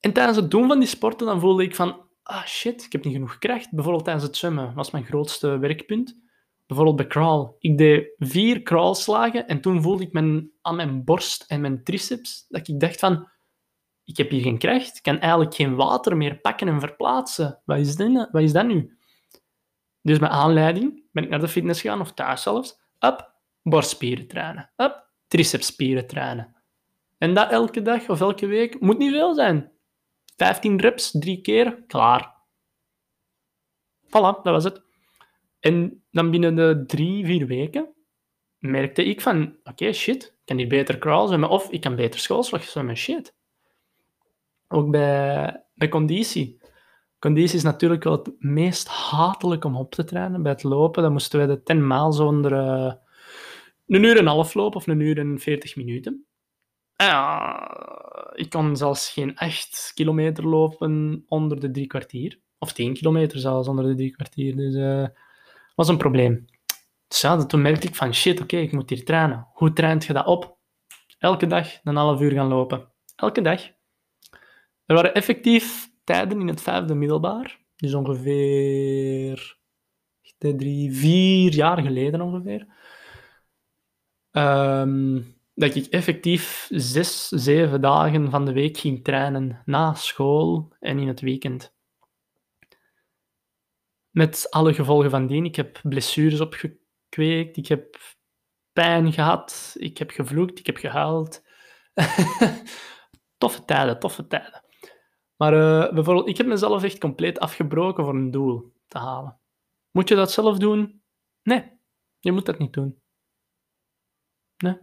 En 0.01 0.13
tijdens 0.13 0.37
het 0.37 0.51
doen 0.51 0.69
van 0.69 0.79
die 0.79 0.89
sporten 0.89 1.27
dan 1.27 1.41
voelde 1.41 1.63
ik 1.63 1.75
van, 1.75 2.06
ah 2.27 2.47
shit, 2.47 2.85
ik 2.85 2.93
heb 2.93 3.05
niet 3.05 3.13
genoeg 3.13 3.39
kracht. 3.39 3.71
Bijvoorbeeld 3.71 4.05
tijdens 4.05 4.27
het 4.27 4.37
zwemmen 4.37 4.75
was 4.75 4.91
mijn 4.91 5.05
grootste 5.05 5.59
werkpunt. 5.59 6.19
Bijvoorbeeld 6.67 6.97
bij 6.97 7.07
crawl. 7.07 7.57
Ik 7.59 7.79
deed 7.79 8.15
vier 8.19 8.63
crawlslagen 8.63 9.47
en 9.47 9.61
toen 9.61 9.83
voelde 9.83 10.03
ik 10.03 10.13
mijn, 10.13 10.51
aan 10.63 10.77
mijn 10.77 11.05
borst 11.05 11.45
en 11.49 11.61
mijn 11.61 11.85
triceps 11.85 12.47
dat 12.49 12.69
ik 12.69 12.81
dacht 12.81 12.99
van, 12.99 13.29
ik 14.05 14.17
heb 14.17 14.31
hier 14.31 14.43
geen 14.43 14.59
kracht, 14.59 14.97
ik 14.97 15.03
kan 15.03 15.19
eigenlijk 15.19 15.55
geen 15.55 15.75
water 15.75 16.17
meer 16.17 16.39
pakken 16.39 16.69
en 16.69 16.81
verplaatsen. 16.81 17.61
Wat 17.65 17.79
is 17.79 17.97
dat, 17.97 18.29
wat 18.33 18.43
is 18.43 18.53
dat 18.53 18.67
nu? 18.67 18.97
Dus 20.03 20.19
met 20.19 20.31
aanleiding 20.31 21.03
ben 21.13 21.25
ik 21.25 21.29
naar 21.29 21.41
de 21.41 21.49
fitness 21.49 21.81
gegaan, 21.81 22.01
of 22.01 22.13
thuis 22.13 22.43
zelfs. 22.43 22.81
Up, 22.99 23.35
borstspieren 23.63 24.27
trainen. 24.27 24.71
Up, 24.77 25.11
tricepsspieren 25.27 26.07
trainen. 26.07 26.57
En 27.19 27.35
dat 27.35 27.51
elke 27.51 27.83
dag 27.83 28.09
of 28.09 28.21
elke 28.21 28.47
week 28.47 28.81
moet 28.81 28.99
niet 28.99 29.13
veel 29.13 29.35
zijn. 29.35 29.73
15 30.37 30.81
reps, 30.81 31.11
drie 31.11 31.41
keer, 31.41 31.85
klaar. 31.87 32.35
Voilà, 34.07 34.43
dat 34.43 34.45
was 34.45 34.65
het. 34.65 34.83
En 35.61 36.05
dan 36.11 36.31
binnen 36.31 36.55
de 36.55 36.85
drie, 36.87 37.25
vier 37.25 37.47
weken 37.47 37.95
merkte 38.59 39.05
ik 39.05 39.21
van, 39.21 39.57
oké, 39.65 39.93
shit, 39.93 40.25
ik 40.25 40.43
kan 40.45 40.57
hier 40.57 40.69
beter 40.69 40.99
crawl 40.99 41.27
zwemmen 41.27 41.49
of 41.49 41.71
ik 41.71 41.81
kan 41.81 41.97
beter 41.97 42.21
schoolslag 42.21 42.63
zwemmen, 42.63 42.97
shit. 42.97 43.35
Ook 44.69 44.91
bij, 44.91 45.65
bij 45.75 45.89
conditie. 45.89 46.61
Conditie 47.19 47.57
is 47.57 47.63
natuurlijk 47.63 48.05
wel 48.05 48.13
het 48.13 48.35
meest 48.39 48.89
hatelijk 48.89 49.65
om 49.65 49.77
op 49.77 49.95
te 49.95 50.05
trainen. 50.05 50.43
Bij 50.43 50.53
het 50.53 50.63
lopen, 50.63 51.03
dan 51.03 51.13
moesten 51.13 51.39
wij 51.39 51.47
de 51.49 51.63
10 51.63 51.87
maal 51.87 52.13
zonder 52.13 52.53
uh, 52.53 52.93
een 53.87 54.03
uur 54.03 54.13
en 54.13 54.19
een 54.19 54.27
half 54.27 54.55
lopen 54.55 54.77
of 54.77 54.87
een 54.87 55.01
uur 55.01 55.19
en 55.19 55.39
40 55.39 55.77
minuten. 55.77 56.27
Ja, 56.97 58.16
ik 58.37 58.51
kon 58.51 58.77
zelfs 58.77 59.11
geen 59.11 59.37
8 59.37 59.93
kilometer 59.95 60.47
lopen 60.47 61.25
onder 61.29 61.61
de 61.61 61.71
drie 61.71 61.87
kwartier. 61.87 62.41
Of 62.59 62.73
10 62.73 62.95
kilometer 62.95 63.39
zelfs 63.39 63.69
onder 63.69 63.85
de 63.85 63.95
drie 63.95 64.11
kwartier. 64.11 64.57
Dus 64.57 64.75
dat 64.75 64.83
uh, 64.83 65.07
was 65.75 65.89
een 65.89 65.97
probleem. 65.97 66.45
Dus 67.09 67.21
ja, 67.21 67.47
toen 67.47 67.63
merkte 67.63 67.87
ik 67.87 67.95
van 67.95 68.15
shit, 68.15 68.41
oké, 68.41 68.57
ik 68.57 68.73
moet 68.73 68.91
hier 68.91 69.05
trainen. 69.05 69.49
Hoe 69.53 69.73
traint 69.73 70.05
je 70.05 70.13
dat 70.13 70.27
op? 70.27 70.59
Elke 71.19 71.47
dag 71.47 71.69
een 71.85 71.97
half 71.97 72.21
uur 72.21 72.33
gaan 72.33 72.49
lopen. 72.49 72.93
Elke 73.17 73.41
dag. 73.41 73.63
Er 74.87 74.95
waren 74.95 75.15
effectief 75.15 75.91
tijden 76.05 76.41
in 76.41 76.49
het 76.49 76.63
vijfde 76.63 76.95
middelbaar. 76.95 77.59
Dus 77.77 77.95
ongeveer 77.95 79.57
drie, 80.39 80.93
vier 80.93 81.55
jaar 81.55 81.83
geleden 81.83 82.21
ongeveer. 82.21 82.67
Um, 84.33 85.36
dat 85.57 85.75
ik 85.75 85.87
effectief 85.87 86.69
zes, 86.71 87.29
zeven 87.29 87.81
dagen 87.81 88.31
van 88.31 88.45
de 88.45 88.53
week 88.53 88.77
ging 88.77 89.05
trainen 89.05 89.63
na 89.65 89.95
school 89.95 90.75
en 90.81 90.99
in 90.99 91.09
het 91.09 91.21
weekend. 91.21 91.75
Met 94.11 94.51
alle 94.51 94.75
gevolgen 94.75 95.11
van 95.11 95.27
dien. 95.27 95.45
Ik 95.45 95.57
heb 95.57 95.81
blessures 95.83 96.41
opgekweekt, 96.41 97.57
ik 97.57 97.67
heb 97.67 97.97
pijn 98.73 99.13
gehad, 99.13 99.75
ik 99.79 99.99
heb 99.99 100.11
gevloekt, 100.11 100.59
ik 100.59 100.67
heb 100.67 100.77
gehuild. 100.77 101.45
toffe 103.39 103.65
tijden, 103.65 103.99
toffe 103.99 104.27
tijden. 104.27 104.65
Maar 105.37 105.53
uh, 105.53 105.93
bijvoorbeeld, 105.95 106.29
ik 106.29 106.37
heb 106.37 106.47
mezelf 106.47 106.83
echt 106.83 106.99
compleet 106.99 107.39
afgebroken 107.39 108.05
voor 108.05 108.15
een 108.15 108.31
doel 108.31 108.73
te 108.87 108.99
halen. 108.99 109.41
Moet 109.91 110.09
je 110.09 110.15
dat 110.15 110.33
zelf 110.33 110.59
doen? 110.59 111.03
Nee, 111.43 111.79
je 112.19 112.33
moet 112.33 112.47
dat 112.47 112.59
niet 112.59 112.73
doen. 112.73 113.03
Nee. 114.57 114.79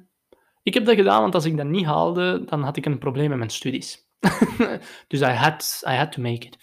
Ik 0.64 0.74
heb 0.74 0.86
dat 0.86 0.96
gedaan, 0.96 1.22
want 1.22 1.36
als 1.36 1.46
ik 1.46 1.58
dat 1.58 1.66
niet 1.66 1.86
haalde, 1.86 2.44
dan 2.46 2.64
had 2.64 2.78
ik 2.78 2.86
een 2.86 2.98
probleem 2.98 3.30
met 3.30 3.38
mijn 3.38 3.50
studies. 3.50 4.08
dus 5.08 5.22
I 5.22 5.26
had, 5.26 5.84
I 5.88 5.92
had 5.92 6.12
to 6.12 6.22
make 6.22 6.48
it. 6.48 6.58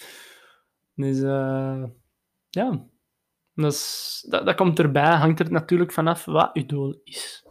Dus 0.94 1.18
uh, 1.18 1.84
ja, 2.50 2.86
dat, 3.54 4.24
dat, 4.28 4.46
dat, 4.46 4.54
komt 4.54 4.78
erbij, 4.78 5.14
hangt 5.14 5.40
er 5.40 5.52
natuurlijk 5.52 5.92
vanaf 5.92 6.24
wat 6.24 6.50
je 6.52 6.66
doel 6.66 7.00
is. 7.04 7.44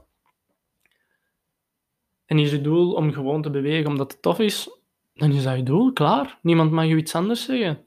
En 2.26 2.39
is 2.39 2.52
je 2.52 2.62
doel 2.62 2.93
om 2.93 3.12
gewoon 3.12 3.41
te 3.41 3.50
bewegen 3.50 3.88
omdat 3.88 4.12
het 4.12 4.22
tof 4.22 4.39
is, 4.39 4.70
dan 5.14 5.32
is 5.32 5.43
dat 5.43 5.56
je 5.56 5.64
doel, 5.64 5.93
klaar. 5.93 6.39
Niemand 6.41 6.72
mag 6.72 6.86
je 6.86 6.95
iets 6.95 7.16
anders 7.16 7.45
zeggen. 7.45 7.86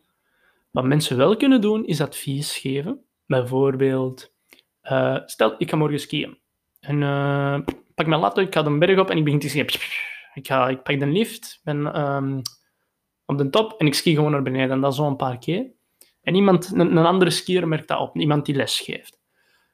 Wat 0.70 0.84
mensen 0.84 1.16
wel 1.16 1.36
kunnen 1.36 1.60
doen, 1.60 1.86
is 1.86 2.00
advies 2.00 2.56
geven. 2.58 3.04
Bijvoorbeeld, 3.26 4.32
uh, 4.82 5.18
stel, 5.26 5.54
ik 5.58 5.70
ga 5.70 5.76
morgen 5.76 6.00
skiën. 6.00 6.38
En 6.80 7.00
uh, 7.00 7.60
pak 7.94 8.06
mijn 8.06 8.20
laptop, 8.20 8.46
ik 8.46 8.54
ga 8.54 8.62
de 8.62 8.78
berg 8.78 8.98
op 8.98 9.10
en 9.10 9.16
ik 9.16 9.24
begin 9.24 9.38
te 9.38 9.48
skiën. 9.48 9.66
Ik, 10.34 10.46
ga, 10.46 10.68
ik 10.68 10.82
pak 10.82 10.98
de 10.98 11.06
lift, 11.06 11.60
ben 11.64 11.94
ehm, 11.94 12.40
op 13.26 13.38
de 13.38 13.50
top 13.50 13.80
en 13.80 13.86
ik 13.86 13.94
ski 13.94 14.14
gewoon 14.14 14.30
naar 14.30 14.42
beneden. 14.42 14.70
En 14.70 14.80
dat 14.80 14.94
zo 14.94 15.06
een 15.06 15.16
paar 15.16 15.38
keer. 15.38 15.70
En 16.22 16.34
iemand, 16.34 16.72
een, 16.74 16.98
andere 16.98 17.30
skier 17.30 17.68
merkt 17.68 17.88
dat 17.88 18.00
op, 18.00 18.16
iemand 18.16 18.46
die 18.46 18.54
les 18.54 18.80
geeft. 18.80 19.20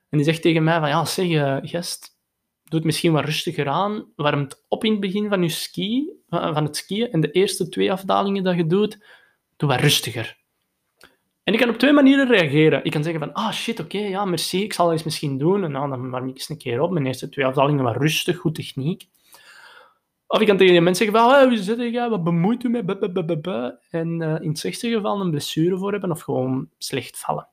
En 0.08 0.18
die 0.18 0.26
zegt 0.26 0.42
tegen 0.42 0.64
mij 0.64 0.78
van, 0.78 0.88
ja, 0.88 1.04
zeg, 1.04 1.26
uh, 1.26 1.56
gast, 1.62 2.18
doe 2.64 2.78
het 2.78 2.84
misschien 2.84 3.12
wat 3.12 3.24
rustiger 3.24 3.68
aan, 3.68 4.12
warmt 4.16 4.64
op 4.68 4.84
in 4.84 4.90
het 4.90 5.00
begin 5.00 5.28
van 5.28 5.42
je 5.42 5.48
ski, 5.48 6.12
van 6.28 6.64
het 6.64 6.76
skiën, 6.76 7.10
en 7.10 7.20
de 7.20 7.30
eerste 7.30 7.68
twee 7.68 7.92
afdalingen 7.92 8.42
dat 8.42 8.56
je 8.56 8.66
doet, 8.66 9.04
doe 9.56 9.68
wat 9.68 9.80
rustiger. 9.80 10.38
En 11.48 11.54
ik 11.54 11.60
kan 11.60 11.68
op 11.68 11.78
twee 11.78 11.92
manieren 11.92 12.28
reageren. 12.28 12.84
Ik 12.84 12.90
kan 12.90 13.02
zeggen 13.02 13.20
van, 13.20 13.32
ah 13.32 13.52
shit, 13.52 13.80
oké, 13.80 13.98
ja, 13.98 14.24
merci, 14.24 14.62
ik 14.62 14.72
zal 14.72 14.92
eens 14.92 15.02
misschien 15.02 15.38
doen. 15.38 15.64
En 15.64 15.70
nou, 15.70 15.90
dan 15.90 16.10
warm 16.10 16.28
ik 16.28 16.34
eens 16.34 16.48
een 16.48 16.58
keer 16.58 16.80
op. 16.80 16.90
Mijn 16.90 17.06
eerste 17.06 17.28
twee 17.28 17.46
afdalingen 17.46 17.84
wat 17.84 17.96
rustig, 17.96 18.36
goed 18.36 18.54
techniek. 18.54 19.08
Of 20.26 20.40
ik 20.40 20.46
kan 20.46 20.56
tegen 20.56 20.72
die 20.72 20.82
mensen 20.82 21.04
zeggen 21.04 21.24
van, 21.24 21.42
oh, 21.42 21.48
wie 21.48 21.62
zit 21.62 21.92
je, 21.92 22.08
wat 22.08 22.24
bemoeit 22.24 22.64
u 22.64 22.68
mee? 22.68 22.82
En 23.90 24.20
uh, 24.20 24.40
in 24.40 24.48
het 24.48 24.58
slechtste 24.58 24.90
geval 24.90 25.20
een 25.20 25.30
blessure 25.30 25.78
voor 25.78 25.92
hebben 25.92 26.10
of 26.10 26.20
gewoon 26.20 26.68
slecht 26.78 27.18
vallen. 27.18 27.48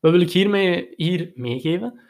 Wat 0.00 0.12
wil 0.12 0.20
ik 0.20 0.30
hiermee 0.30 0.92
hier 0.96 1.32
meegeven? 1.34 2.00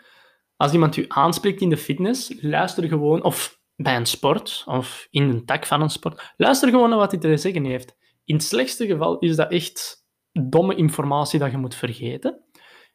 Als 0.56 0.72
iemand 0.72 0.96
u 0.96 1.04
aanspreekt 1.08 1.60
in 1.60 1.70
de 1.70 1.76
fitness, 1.76 2.34
luister 2.40 2.88
gewoon, 2.88 3.22
of 3.22 3.60
bij 3.76 3.96
een 3.96 4.06
sport, 4.06 4.62
of 4.66 5.06
in 5.10 5.22
een 5.22 5.44
tak 5.44 5.66
van 5.66 5.82
een 5.82 5.90
sport, 5.90 6.32
luister 6.36 6.68
gewoon 6.68 6.88
naar 6.88 6.98
wat 6.98 7.10
hij 7.10 7.20
te 7.20 7.36
zeggen 7.36 7.64
heeft. 7.64 7.98
In 8.24 8.34
het 8.34 8.44
slechtste 8.44 8.86
geval 8.86 9.18
is 9.18 9.36
dat 9.36 9.50
echt 9.50 9.99
domme 10.32 10.74
informatie 10.74 11.38
dat 11.38 11.50
je 11.50 11.56
moet 11.56 11.74
vergeten. 11.74 12.44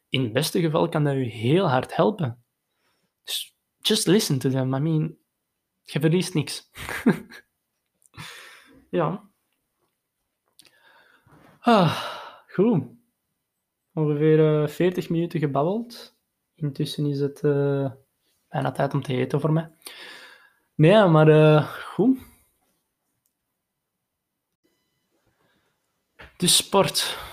In 0.08 0.22
het 0.22 0.32
beste 0.32 0.60
geval 0.60 0.88
kan 0.88 1.04
dat 1.04 1.14
je 1.14 1.20
heel 1.20 1.68
hard 1.68 1.96
helpen. 1.96 2.44
Dus 3.24 3.56
just 3.78 4.06
listen 4.06 4.38
to 4.38 4.50
them. 4.50 4.74
I 4.74 4.78
mean, 4.78 5.16
je 5.82 6.00
verliest 6.00 6.34
niks. 6.34 6.70
ja. 8.90 9.30
Ah, 11.60 11.96
goed. 12.48 12.84
Ongeveer 13.92 14.68
40 14.68 15.04
eh, 15.04 15.10
minuten 15.10 15.40
gebabbeld. 15.40 16.16
Intussen 16.54 17.06
is 17.06 17.20
het 17.20 17.42
uh, 17.42 17.90
bijna 18.48 18.72
tijd 18.72 18.94
om 18.94 19.02
te 19.02 19.14
eten 19.14 19.40
voor 19.40 19.52
mij. 19.52 19.70
Nee, 20.74 21.06
maar 21.06 21.28
uh, 21.28 21.68
goed. 21.68 22.18
De 26.36 26.46
sport. 26.46 27.25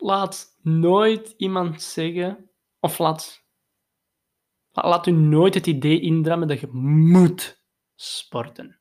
Laat 0.00 0.58
nooit 0.62 1.34
iemand 1.36 1.82
zeggen, 1.82 2.50
of 2.80 2.98
laat, 2.98 3.46
laat 4.70 5.06
u 5.06 5.10
nooit 5.10 5.54
het 5.54 5.66
idee 5.66 6.00
indrammen 6.00 6.48
dat 6.48 6.60
je 6.60 6.66
moet 6.72 7.62
sporten. 7.94 8.80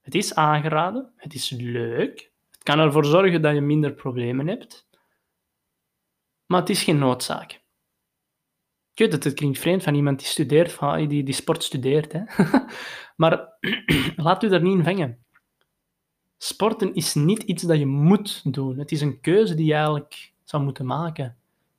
Het 0.00 0.14
is 0.14 0.34
aangeraden, 0.34 1.12
het 1.16 1.34
is 1.34 1.50
leuk, 1.50 2.32
het 2.50 2.62
kan 2.62 2.78
ervoor 2.78 3.04
zorgen 3.04 3.42
dat 3.42 3.54
je 3.54 3.60
minder 3.60 3.94
problemen 3.94 4.46
hebt, 4.46 4.88
maar 6.46 6.60
het 6.60 6.70
is 6.70 6.82
geen 6.82 6.98
noodzaak. 6.98 7.52
Ik 8.92 9.04
weet 9.04 9.10
dat 9.10 9.24
het 9.24 9.34
klinkt 9.34 9.58
vreemd 9.58 9.82
van 9.82 9.94
iemand 9.94 10.18
die 10.18 10.28
studeert, 10.28 10.78
die, 11.08 11.22
die 11.22 11.34
sport 11.34 11.62
studeert, 11.62 12.12
hè? 12.12 12.22
maar 13.20 13.58
laat 14.16 14.42
u 14.42 14.48
daar 14.48 14.62
niet 14.62 14.78
in 14.78 14.84
vangen. 14.84 15.26
Sporten 16.38 16.94
is 16.94 17.14
niet 17.14 17.42
iets 17.42 17.62
dat 17.62 17.78
je 17.78 17.86
moet 17.86 18.52
doen. 18.52 18.78
Het 18.78 18.92
is 18.92 19.00
een 19.00 19.20
keuze 19.20 19.54
die 19.54 19.66
je 19.66 19.72
eigenlijk 19.72 20.32
zou 20.44 20.62
moeten 20.62 20.86
maken. 20.86 21.36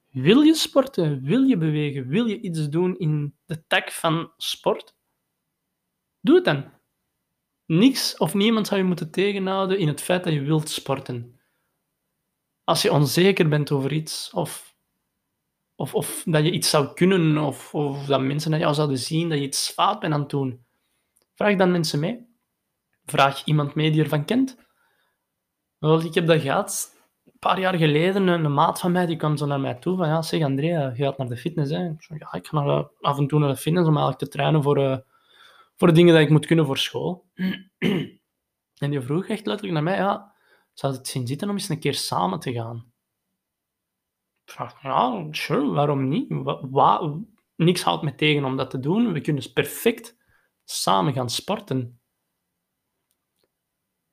Wil 0.10 0.42
je 0.42 0.54
sporten? 0.54 1.24
Wil 1.24 1.42
je 1.42 1.58
bewegen? 1.58 2.08
Wil 2.08 2.26
je 2.26 2.42
iets 2.42 2.70
doen 2.70 2.98
in 2.98 3.36
de 3.46 3.64
tak 3.68 3.92
van 3.92 4.32
sport? 4.38 4.96
Doe 6.22 6.36
het 6.36 6.46
dan. 6.46 6.72
Niks 7.66 8.18
of 8.18 8.34
niemand 8.34 8.68
zou 8.68 8.80
je 8.80 8.88
moeten 8.88 9.12
tegenhouden 9.12 9.80
in 9.80 9.88
het 9.88 10.02
feit 10.02 10.24
dat 10.24 10.34
je 10.34 10.42
wilt 10.42 10.70
sporten. 10.70 11.40
Als 12.64 12.82
je 12.82 12.92
onzeker 12.92 13.50
bent 13.50 13.72
over 13.72 13.94
iets, 13.94 14.32
of, 14.34 14.76
of, 15.76 15.94
of 15.94 16.24
dat 16.26 16.44
je 16.44 16.52
iets 16.52 16.70
zou 16.70 16.94
kunnen, 16.94 17.38
of, 17.38 17.74
of 17.74 18.06
dat 18.06 18.22
mensen 18.22 18.52
naar 18.52 18.60
jou 18.60 18.74
zouden 18.74 18.98
zien 18.98 19.30
dat 19.30 19.38
je 19.38 19.44
iets 19.44 19.70
fout 19.70 20.00
bent 20.00 20.14
aan 20.14 20.20
het 20.20 20.30
doen, 20.30 20.66
vraag 21.34 21.56
dan 21.56 21.72
mensen 21.72 22.00
mee. 22.00 22.29
Vraag 23.10 23.44
iemand 23.46 23.76
mee 23.76 23.92
die 23.92 24.04
ervan 24.04 24.26
kent. 24.26 24.58
Wel, 25.78 26.02
ik 26.02 26.14
heb 26.14 26.28
dat 26.28 26.42
gehad. 26.42 26.98
Een 27.26 27.40
paar 27.40 27.60
jaar 27.60 27.76
geleden, 27.76 28.28
een, 28.28 28.54
maat 28.54 28.80
van 28.80 28.92
mij, 28.92 29.06
die 29.06 29.16
kwam 29.18 29.38
zo 29.38 29.46
naar 29.46 29.60
mij 29.60 29.74
toe 29.74 29.98
van, 29.98 30.08
ja, 30.08 30.22
zeg 30.22 30.44
Andrea, 30.44 30.88
je 30.96 31.04
gaat 31.04 31.18
naar 31.18 31.28
de 31.28 31.38
fitness, 31.38 31.72
hè? 31.72 31.90
Ik 31.90 32.06
ja, 32.20 32.34
ik 32.34 32.48
ga 32.48 32.64
naar, 32.64 32.88
af 33.00 33.18
en 33.18 33.28
toe 33.28 33.40
naar 33.40 33.50
de 33.50 33.56
fitness 33.56 33.88
om 33.88 33.98
eigenlijk 33.98 34.24
te 34.24 34.38
trainen 34.38 34.64
voor, 34.64 34.80
uh, 34.80 34.98
voor 35.76 35.88
de 35.88 35.94
dingen 35.94 36.14
die 36.14 36.24
ik 36.24 36.30
moet 36.30 36.46
kunnen 36.46 36.66
voor 36.66 36.78
school. 36.78 37.26
en 38.84 38.90
die 38.90 39.02
vroeg 39.02 39.28
echt 39.28 39.46
letterlijk 39.46 39.74
naar 39.74 39.84
mij, 39.84 39.98
ja, 39.98 40.36
zou 40.74 40.94
het 40.94 41.08
zien 41.08 41.28
zitten 41.28 41.50
om 41.50 41.56
eens 41.56 41.70
een 41.70 41.80
keer 41.80 41.94
samen 41.94 42.40
te 42.40 42.54
gaan? 42.54 42.92
Ik 44.46 44.52
vraag, 44.52 44.82
ja, 44.82 45.28
sure, 45.32 45.70
waarom 45.70 46.08
niet? 46.08 46.30
Niks 47.56 47.84
houdt 47.84 48.04
me 48.04 48.16
tegen 48.16 48.46
om 48.46 48.58
dat 48.58 48.70
te 48.70 48.80
doen. 48.80 49.14
We 49.14 49.22
kunnen 49.22 49.54
perfect 49.54 50.18
samen 50.64 51.14
gaan 51.14 51.30
sporten. 51.30 51.99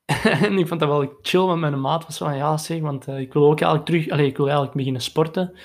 en 0.47 0.59
ik 0.59 0.69
vond 0.69 0.81
dat 0.81 0.89
wel 0.89 1.19
chill, 1.23 1.41
want 1.41 1.61
mijn 1.61 1.81
maat 1.81 2.05
was 2.05 2.19
van, 2.19 2.37
ja 2.37 2.57
zeg, 2.57 2.81
want 2.81 3.09
uh, 3.09 3.19
ik 3.19 3.33
wil 3.33 3.51
ook 3.51 3.61
eigenlijk 3.61 3.91
terug, 3.91 4.09
allez, 4.09 4.27
ik 4.27 4.37
wil 4.37 4.47
eigenlijk 4.47 4.77
beginnen 4.77 5.03
sporten. 5.03 5.59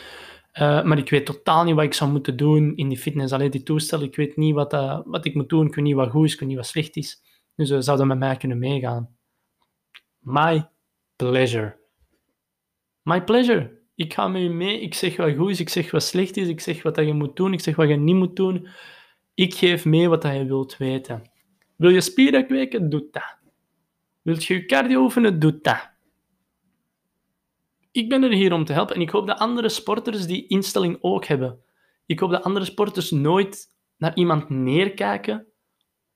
Uh, 0.60 0.84
maar 0.84 0.98
ik 0.98 1.10
weet 1.10 1.26
totaal 1.26 1.64
niet 1.64 1.76
wat 1.76 1.84
ik 1.84 1.94
zou 1.94 2.12
moeten 2.12 2.38
doen 2.38 2.76
in 2.76 2.90
die 2.90 2.98
fitness. 2.98 3.34
Alleen 3.34 3.52
die 3.52 3.64
toestel, 3.64 4.02
ik 4.02 4.16
weet 4.16 4.38
niet 4.38 4.54
wat, 4.54 4.74
uh, 4.74 5.00
wat 5.06 5.26
ik 5.26 5.36
moet 5.36 5.50
doen, 5.50 5.68
ik 5.68 5.76
weet 5.76 5.86
niet 5.86 5.96
wat 5.96 6.10
goed 6.10 6.26
is, 6.26 6.34
ik 6.34 6.40
weet 6.40 6.50
niet 6.50 6.58
wat 6.58 6.68
slecht 6.68 6.96
is. 6.96 7.22
Dus 7.56 7.68
ze 7.68 7.82
zouden 7.82 8.08
met 8.08 8.18
mij 8.18 8.38
kunnen 8.38 8.60
meegaan. 8.60 9.16
My 10.20 10.70
pleasure. 11.16 11.78
My 13.02 13.24
pleasure. 13.24 13.80
Ik 13.96 14.14
ga 14.14 14.28
met 14.28 14.42
je 14.42 14.50
mee, 14.50 14.82
ik 14.82 14.94
zeg 14.94 15.18
wat 15.18 15.36
goed 15.36 15.50
is, 15.50 15.60
ik 15.60 15.70
zeg 15.70 15.92
wat 15.92 16.04
slecht 16.04 16.38
is, 16.38 16.48
ik 16.48 16.60
zeg 16.60 16.84
wat 16.84 16.96
je 16.96 17.14
moet 17.14 17.36
doen, 17.36 17.54
ik 17.54 17.62
zeg 17.62 17.76
wat 17.76 17.90
je 17.90 17.96
niet 17.96 18.16
moet 18.16 18.36
doen. 18.36 18.68
Ik 19.34 19.54
geef 19.54 19.86
mee 19.86 20.10
wat 20.10 20.24
je 20.24 20.46
wilt 20.46 20.78
weten. 20.78 21.32
Wil 21.78 21.90
je 21.90 22.02
spieren 22.02 22.48
kweken? 22.48 22.90
Doe 22.90 23.08
dat. 23.12 23.41
Wilt 24.22 24.44
je 24.44 24.54
je 24.54 24.66
cardio 24.66 25.02
oefenen? 25.02 25.40
Doe 25.40 25.60
dat. 25.62 25.90
Ik 27.92 28.10
ben 28.10 28.24
er 28.24 28.32
hier 28.32 28.54
om 28.54 28.66
te 28.66 28.74
helpen 28.74 28.96
en 28.96 29.02
ik 29.02 29.10
hoop 29.10 29.28
dat 29.28 29.40
andere 29.40 29.70
sporters 29.70 30.26
die 30.26 30.48
instelling 30.48 30.98
ook 31.02 31.26
hebben. 31.26 31.64
Ik 32.06 32.20
hoop 32.20 32.32
dat 32.32 32.44
andere 32.44 32.66
sporters 32.66 33.12
nooit 33.12 33.68
naar 33.98 34.16
iemand 34.16 34.50
neerkijken 34.50 35.52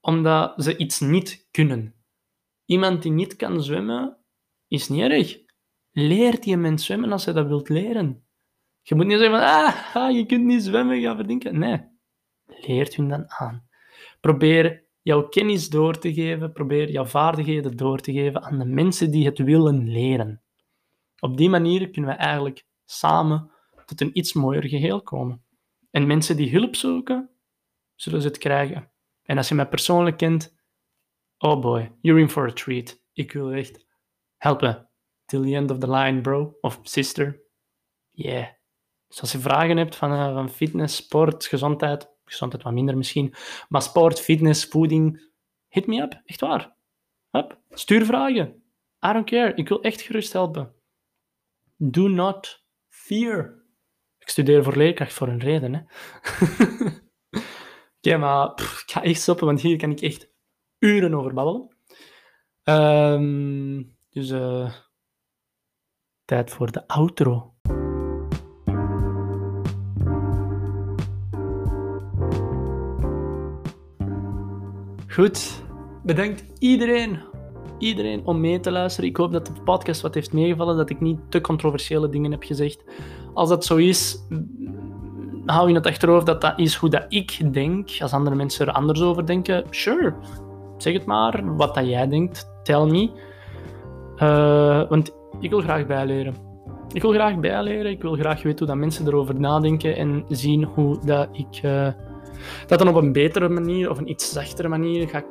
omdat 0.01 0.63
ze 0.63 0.77
iets 0.77 0.99
niet 0.99 1.47
kunnen. 1.51 1.95
Iemand 2.65 3.01
die 3.01 3.11
niet 3.11 3.35
kan 3.35 3.63
zwemmen, 3.63 4.17
is 4.67 4.89
niet 4.89 5.01
erg. 5.01 5.37
Leert 5.91 6.43
die 6.43 6.57
mens 6.57 6.85
zwemmen 6.85 7.11
als 7.11 7.25
hij 7.25 7.33
dat 7.33 7.47
wilt 7.47 7.69
leren. 7.69 8.25
Je 8.81 8.95
moet 8.95 9.05
niet 9.05 9.17
zeggen 9.19 9.39
van, 9.39 9.47
ah, 9.47 9.95
ah 9.95 10.15
je 10.15 10.25
kunt 10.25 10.45
niet 10.45 10.63
zwemmen, 10.63 11.01
ga 11.01 11.15
verdinken. 11.15 11.59
Nee, 11.59 11.81
leert 12.45 12.95
hun 12.95 13.09
dan 13.09 13.31
aan. 13.31 13.67
Probeer 14.19 14.84
jouw 15.05 15.27
kennis 15.27 15.69
door 15.69 15.97
te 15.97 16.13
geven, 16.13 16.51
probeer 16.51 16.91
jouw 16.91 17.05
vaardigheden 17.05 17.77
door 17.77 17.99
te 17.99 18.11
geven 18.11 18.43
aan 18.43 18.59
de 18.59 18.65
mensen 18.65 19.11
die 19.11 19.25
het 19.25 19.37
willen 19.37 19.89
leren. 19.89 20.41
Op 21.19 21.37
die 21.37 21.49
manier 21.49 21.89
kunnen 21.89 22.11
we 22.11 22.17
eigenlijk 22.17 22.65
samen 22.85 23.51
tot 23.85 24.01
een 24.01 24.17
iets 24.17 24.33
mooier 24.33 24.67
geheel 24.67 25.01
komen. 25.01 25.45
En 25.91 26.07
mensen 26.07 26.37
die 26.37 26.51
hulp 26.51 26.75
zoeken, 26.75 27.29
zullen 27.95 28.21
ze 28.21 28.27
het 28.27 28.37
krijgen. 28.37 28.91
En 29.23 29.37
als 29.37 29.47
je 29.47 29.55
mij 29.55 29.67
persoonlijk 29.67 30.17
kent, 30.17 30.55
oh 31.37 31.61
boy, 31.61 31.91
you're 32.01 32.21
in 32.21 32.29
for 32.29 32.47
a 32.49 32.53
treat. 32.53 33.01
Ik 33.13 33.31
wil 33.31 33.51
echt 33.51 33.85
helpen. 34.37 34.89
Till 35.25 35.41
the 35.41 35.55
end 35.55 35.71
of 35.71 35.77
the 35.77 35.89
line, 35.89 36.21
bro. 36.21 36.57
Of 36.61 36.79
sister. 36.81 37.43
Yeah. 38.11 38.47
Dus 39.07 39.21
als 39.21 39.31
je 39.31 39.39
vragen 39.39 39.77
hebt 39.77 39.95
van, 39.95 40.11
uh, 40.11 40.33
van 40.33 40.49
fitness, 40.49 40.95
sport, 40.95 41.45
gezondheid, 41.45 42.14
gezondheid 42.25 42.63
wat 42.63 42.73
minder 42.73 42.97
misschien. 42.97 43.33
Maar 43.69 43.81
sport, 43.81 44.19
fitness, 44.19 44.65
voeding, 44.65 45.31
hit 45.67 45.87
me 45.87 46.01
up. 46.01 46.21
Echt 46.25 46.41
waar. 46.41 46.75
Hup. 47.29 47.59
Stuur 47.69 48.05
vragen. 48.05 48.63
I 49.05 49.13
don't 49.13 49.29
care. 49.29 49.53
Ik 49.55 49.67
wil 49.69 49.81
echt 49.81 50.01
gerust 50.01 50.33
helpen. 50.33 50.73
Do 51.77 52.07
not 52.07 52.65
fear. 52.87 53.63
Ik 54.19 54.29
studeer 54.29 54.63
voor 54.63 54.77
leerkracht 54.77 55.13
voor 55.13 55.27
een 55.27 55.39
reden. 55.39 55.73
Hè. 55.73 55.81
Oké, 57.97 58.17
maar 58.17 58.51
ik 58.55 58.83
ga 58.85 59.03
echt 59.03 59.21
stoppen, 59.21 59.45
want 59.45 59.61
hier 59.61 59.77
kan 59.77 59.91
ik 59.91 60.01
echt 60.01 60.29
uren 60.79 61.13
over 61.13 61.33
babbelen. 61.33 61.75
Um, 62.63 63.97
dus 64.09 64.29
uh, 64.29 64.73
tijd 66.25 66.51
voor 66.51 66.71
de 66.71 66.87
outro. 66.87 67.54
Goed, 75.15 75.63
bedankt 76.03 76.43
iedereen, 76.59 77.19
iedereen 77.77 78.25
om 78.25 78.39
mee 78.39 78.59
te 78.59 78.71
luisteren. 78.71 79.09
Ik 79.09 79.17
hoop 79.17 79.31
dat 79.31 79.45
de 79.45 79.61
podcast 79.65 80.01
wat 80.01 80.13
heeft 80.13 80.33
meegevallen, 80.33 80.77
dat 80.77 80.89
ik 80.89 81.01
niet 81.01 81.19
te 81.29 81.41
controversiële 81.41 82.09
dingen 82.09 82.31
heb 82.31 82.43
gezegd. 82.43 82.83
Als 83.33 83.49
dat 83.49 83.65
zo 83.65 83.75
is, 83.75 84.17
hou 85.45 85.69
in 85.69 85.75
het 85.75 85.85
achterhoofd 85.85 86.25
dat 86.25 86.41
dat 86.41 86.59
is 86.59 86.75
hoe 86.75 86.89
dat 86.89 87.05
ik 87.09 87.53
denk. 87.53 87.89
Als 87.99 88.13
andere 88.13 88.35
mensen 88.35 88.67
er 88.67 88.73
anders 88.73 89.01
over 89.01 89.25
denken, 89.25 89.63
sure, 89.69 90.13
zeg 90.77 90.93
het 90.93 91.05
maar. 91.05 91.55
Wat 91.55 91.75
dat 91.75 91.87
jij 91.87 92.07
denkt, 92.07 92.49
tell 92.63 92.85
me. 92.85 93.11
Uh, 94.17 94.89
want 94.89 95.11
ik 95.39 95.49
wil 95.49 95.61
graag 95.61 95.85
bijleren. 95.85 96.35
Ik 96.93 97.01
wil 97.01 97.11
graag 97.11 97.39
bijleren. 97.39 97.91
Ik 97.91 98.01
wil 98.01 98.13
graag 98.13 98.43
weten 98.43 98.57
hoe 98.57 98.67
dat 98.67 98.77
mensen 98.77 99.07
erover 99.07 99.39
nadenken 99.39 99.95
en 99.95 100.25
zien 100.29 100.63
hoe 100.63 101.05
dat 101.05 101.27
ik 101.31 101.61
uh, 101.63 101.87
dat 102.67 102.79
dan 102.79 102.87
op 102.87 102.95
een 102.95 103.11
betere 103.11 103.49
manier 103.49 103.89
of 103.89 103.97
een 103.97 104.09
iets 104.09 104.31
zachtere 104.31 104.67
manier 104.67 105.07
ga 105.07 105.23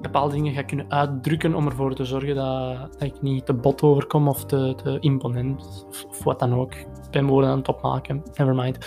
bepaalde 0.00 0.34
dingen 0.34 0.52
ga 0.52 0.62
kunnen 0.62 0.90
uitdrukken 0.90 1.54
om 1.54 1.66
ervoor 1.66 1.94
te 1.94 2.04
zorgen 2.04 2.34
dat, 2.34 3.02
ik 3.02 3.22
niet 3.22 3.46
te 3.46 3.54
bot 3.54 3.82
overkom 3.82 4.28
of 4.28 4.44
te, 4.44 4.74
te 4.82 4.96
imponent 5.00 5.86
of, 6.08 6.24
wat 6.24 6.38
dan 6.38 6.54
ook. 6.54 6.74
Ik 6.74 6.86
ben 7.10 7.26
woorden 7.26 7.50
aan 7.50 7.58
het 7.58 7.68
opmaken, 7.68 8.22
nevermind. 8.34 8.78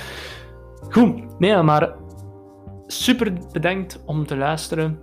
Goed, 0.89 1.39
nee, 1.39 1.61
maar 1.61 1.95
super 2.87 3.33
bedankt 3.51 4.03
om 4.05 4.25
te 4.25 4.37
luisteren. 4.37 4.99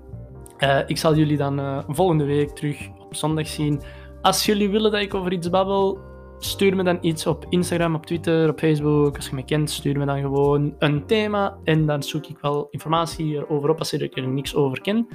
Uh, 0.58 0.78
ik 0.86 0.96
zal 0.96 1.14
jullie 1.14 1.36
dan 1.36 1.60
uh, 1.60 1.78
volgende 1.88 2.24
week 2.24 2.50
terug 2.50 2.88
op 2.98 3.14
zondag 3.14 3.46
zien. 3.46 3.82
Als 4.22 4.46
jullie 4.46 4.70
willen 4.70 4.90
dat 4.92 5.00
ik 5.00 5.14
over 5.14 5.32
iets 5.32 5.50
babbel, 5.50 5.98
stuur 6.38 6.76
me 6.76 6.82
dan 6.82 6.98
iets 7.00 7.26
op 7.26 7.46
Instagram, 7.48 7.94
op 7.94 8.06
Twitter, 8.06 8.48
op 8.48 8.58
Facebook. 8.58 9.16
Als 9.16 9.28
je 9.28 9.34
me 9.34 9.44
kent, 9.44 9.70
stuur 9.70 9.98
me 9.98 10.04
dan 10.04 10.20
gewoon 10.20 10.74
een 10.78 11.06
thema 11.06 11.58
en 11.64 11.86
dan 11.86 12.02
zoek 12.02 12.26
ik 12.26 12.38
wel 12.38 12.68
informatie 12.70 13.34
erover 13.34 13.70
op 13.70 13.78
als 13.78 13.92
ik 13.92 14.16
er 14.16 14.28
niks 14.28 14.54
over 14.54 14.80
ken. 14.80 15.08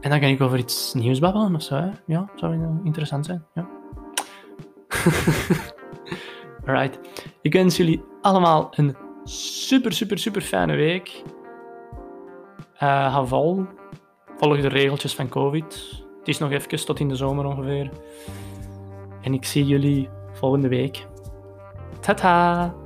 En 0.00 0.10
dan 0.10 0.20
kan 0.20 0.28
ik 0.28 0.40
over 0.40 0.58
iets 0.58 0.94
nieuws 0.94 1.18
babbelen 1.18 1.54
of 1.54 1.62
zo. 1.62 1.90
Ja, 2.06 2.30
zou 2.36 2.80
interessant 2.84 3.26
zijn. 3.26 3.46
Ja. 3.54 3.68
Alright. 6.66 6.98
Ik 7.40 7.52
wens 7.52 7.76
jullie 7.76 8.02
allemaal 8.20 8.68
een 8.70 8.96
super, 9.24 9.92
super, 9.92 10.18
super 10.18 10.42
fijne 10.42 10.76
week. 10.76 11.22
Uh, 12.82 13.24
vol. 13.24 13.64
Volg 14.36 14.60
de 14.60 14.68
regeltjes 14.68 15.14
van 15.14 15.28
COVID. 15.28 16.02
Het 16.18 16.28
is 16.28 16.38
nog 16.38 16.50
even 16.50 16.84
tot 16.84 17.00
in 17.00 17.08
de 17.08 17.16
zomer 17.16 17.44
ongeveer. 17.44 17.90
En 19.20 19.34
ik 19.34 19.44
zie 19.44 19.66
jullie 19.66 20.08
for 20.42 20.54
en 20.54 20.64
uke. 20.64 21.06
Ta-ta! 22.02 22.81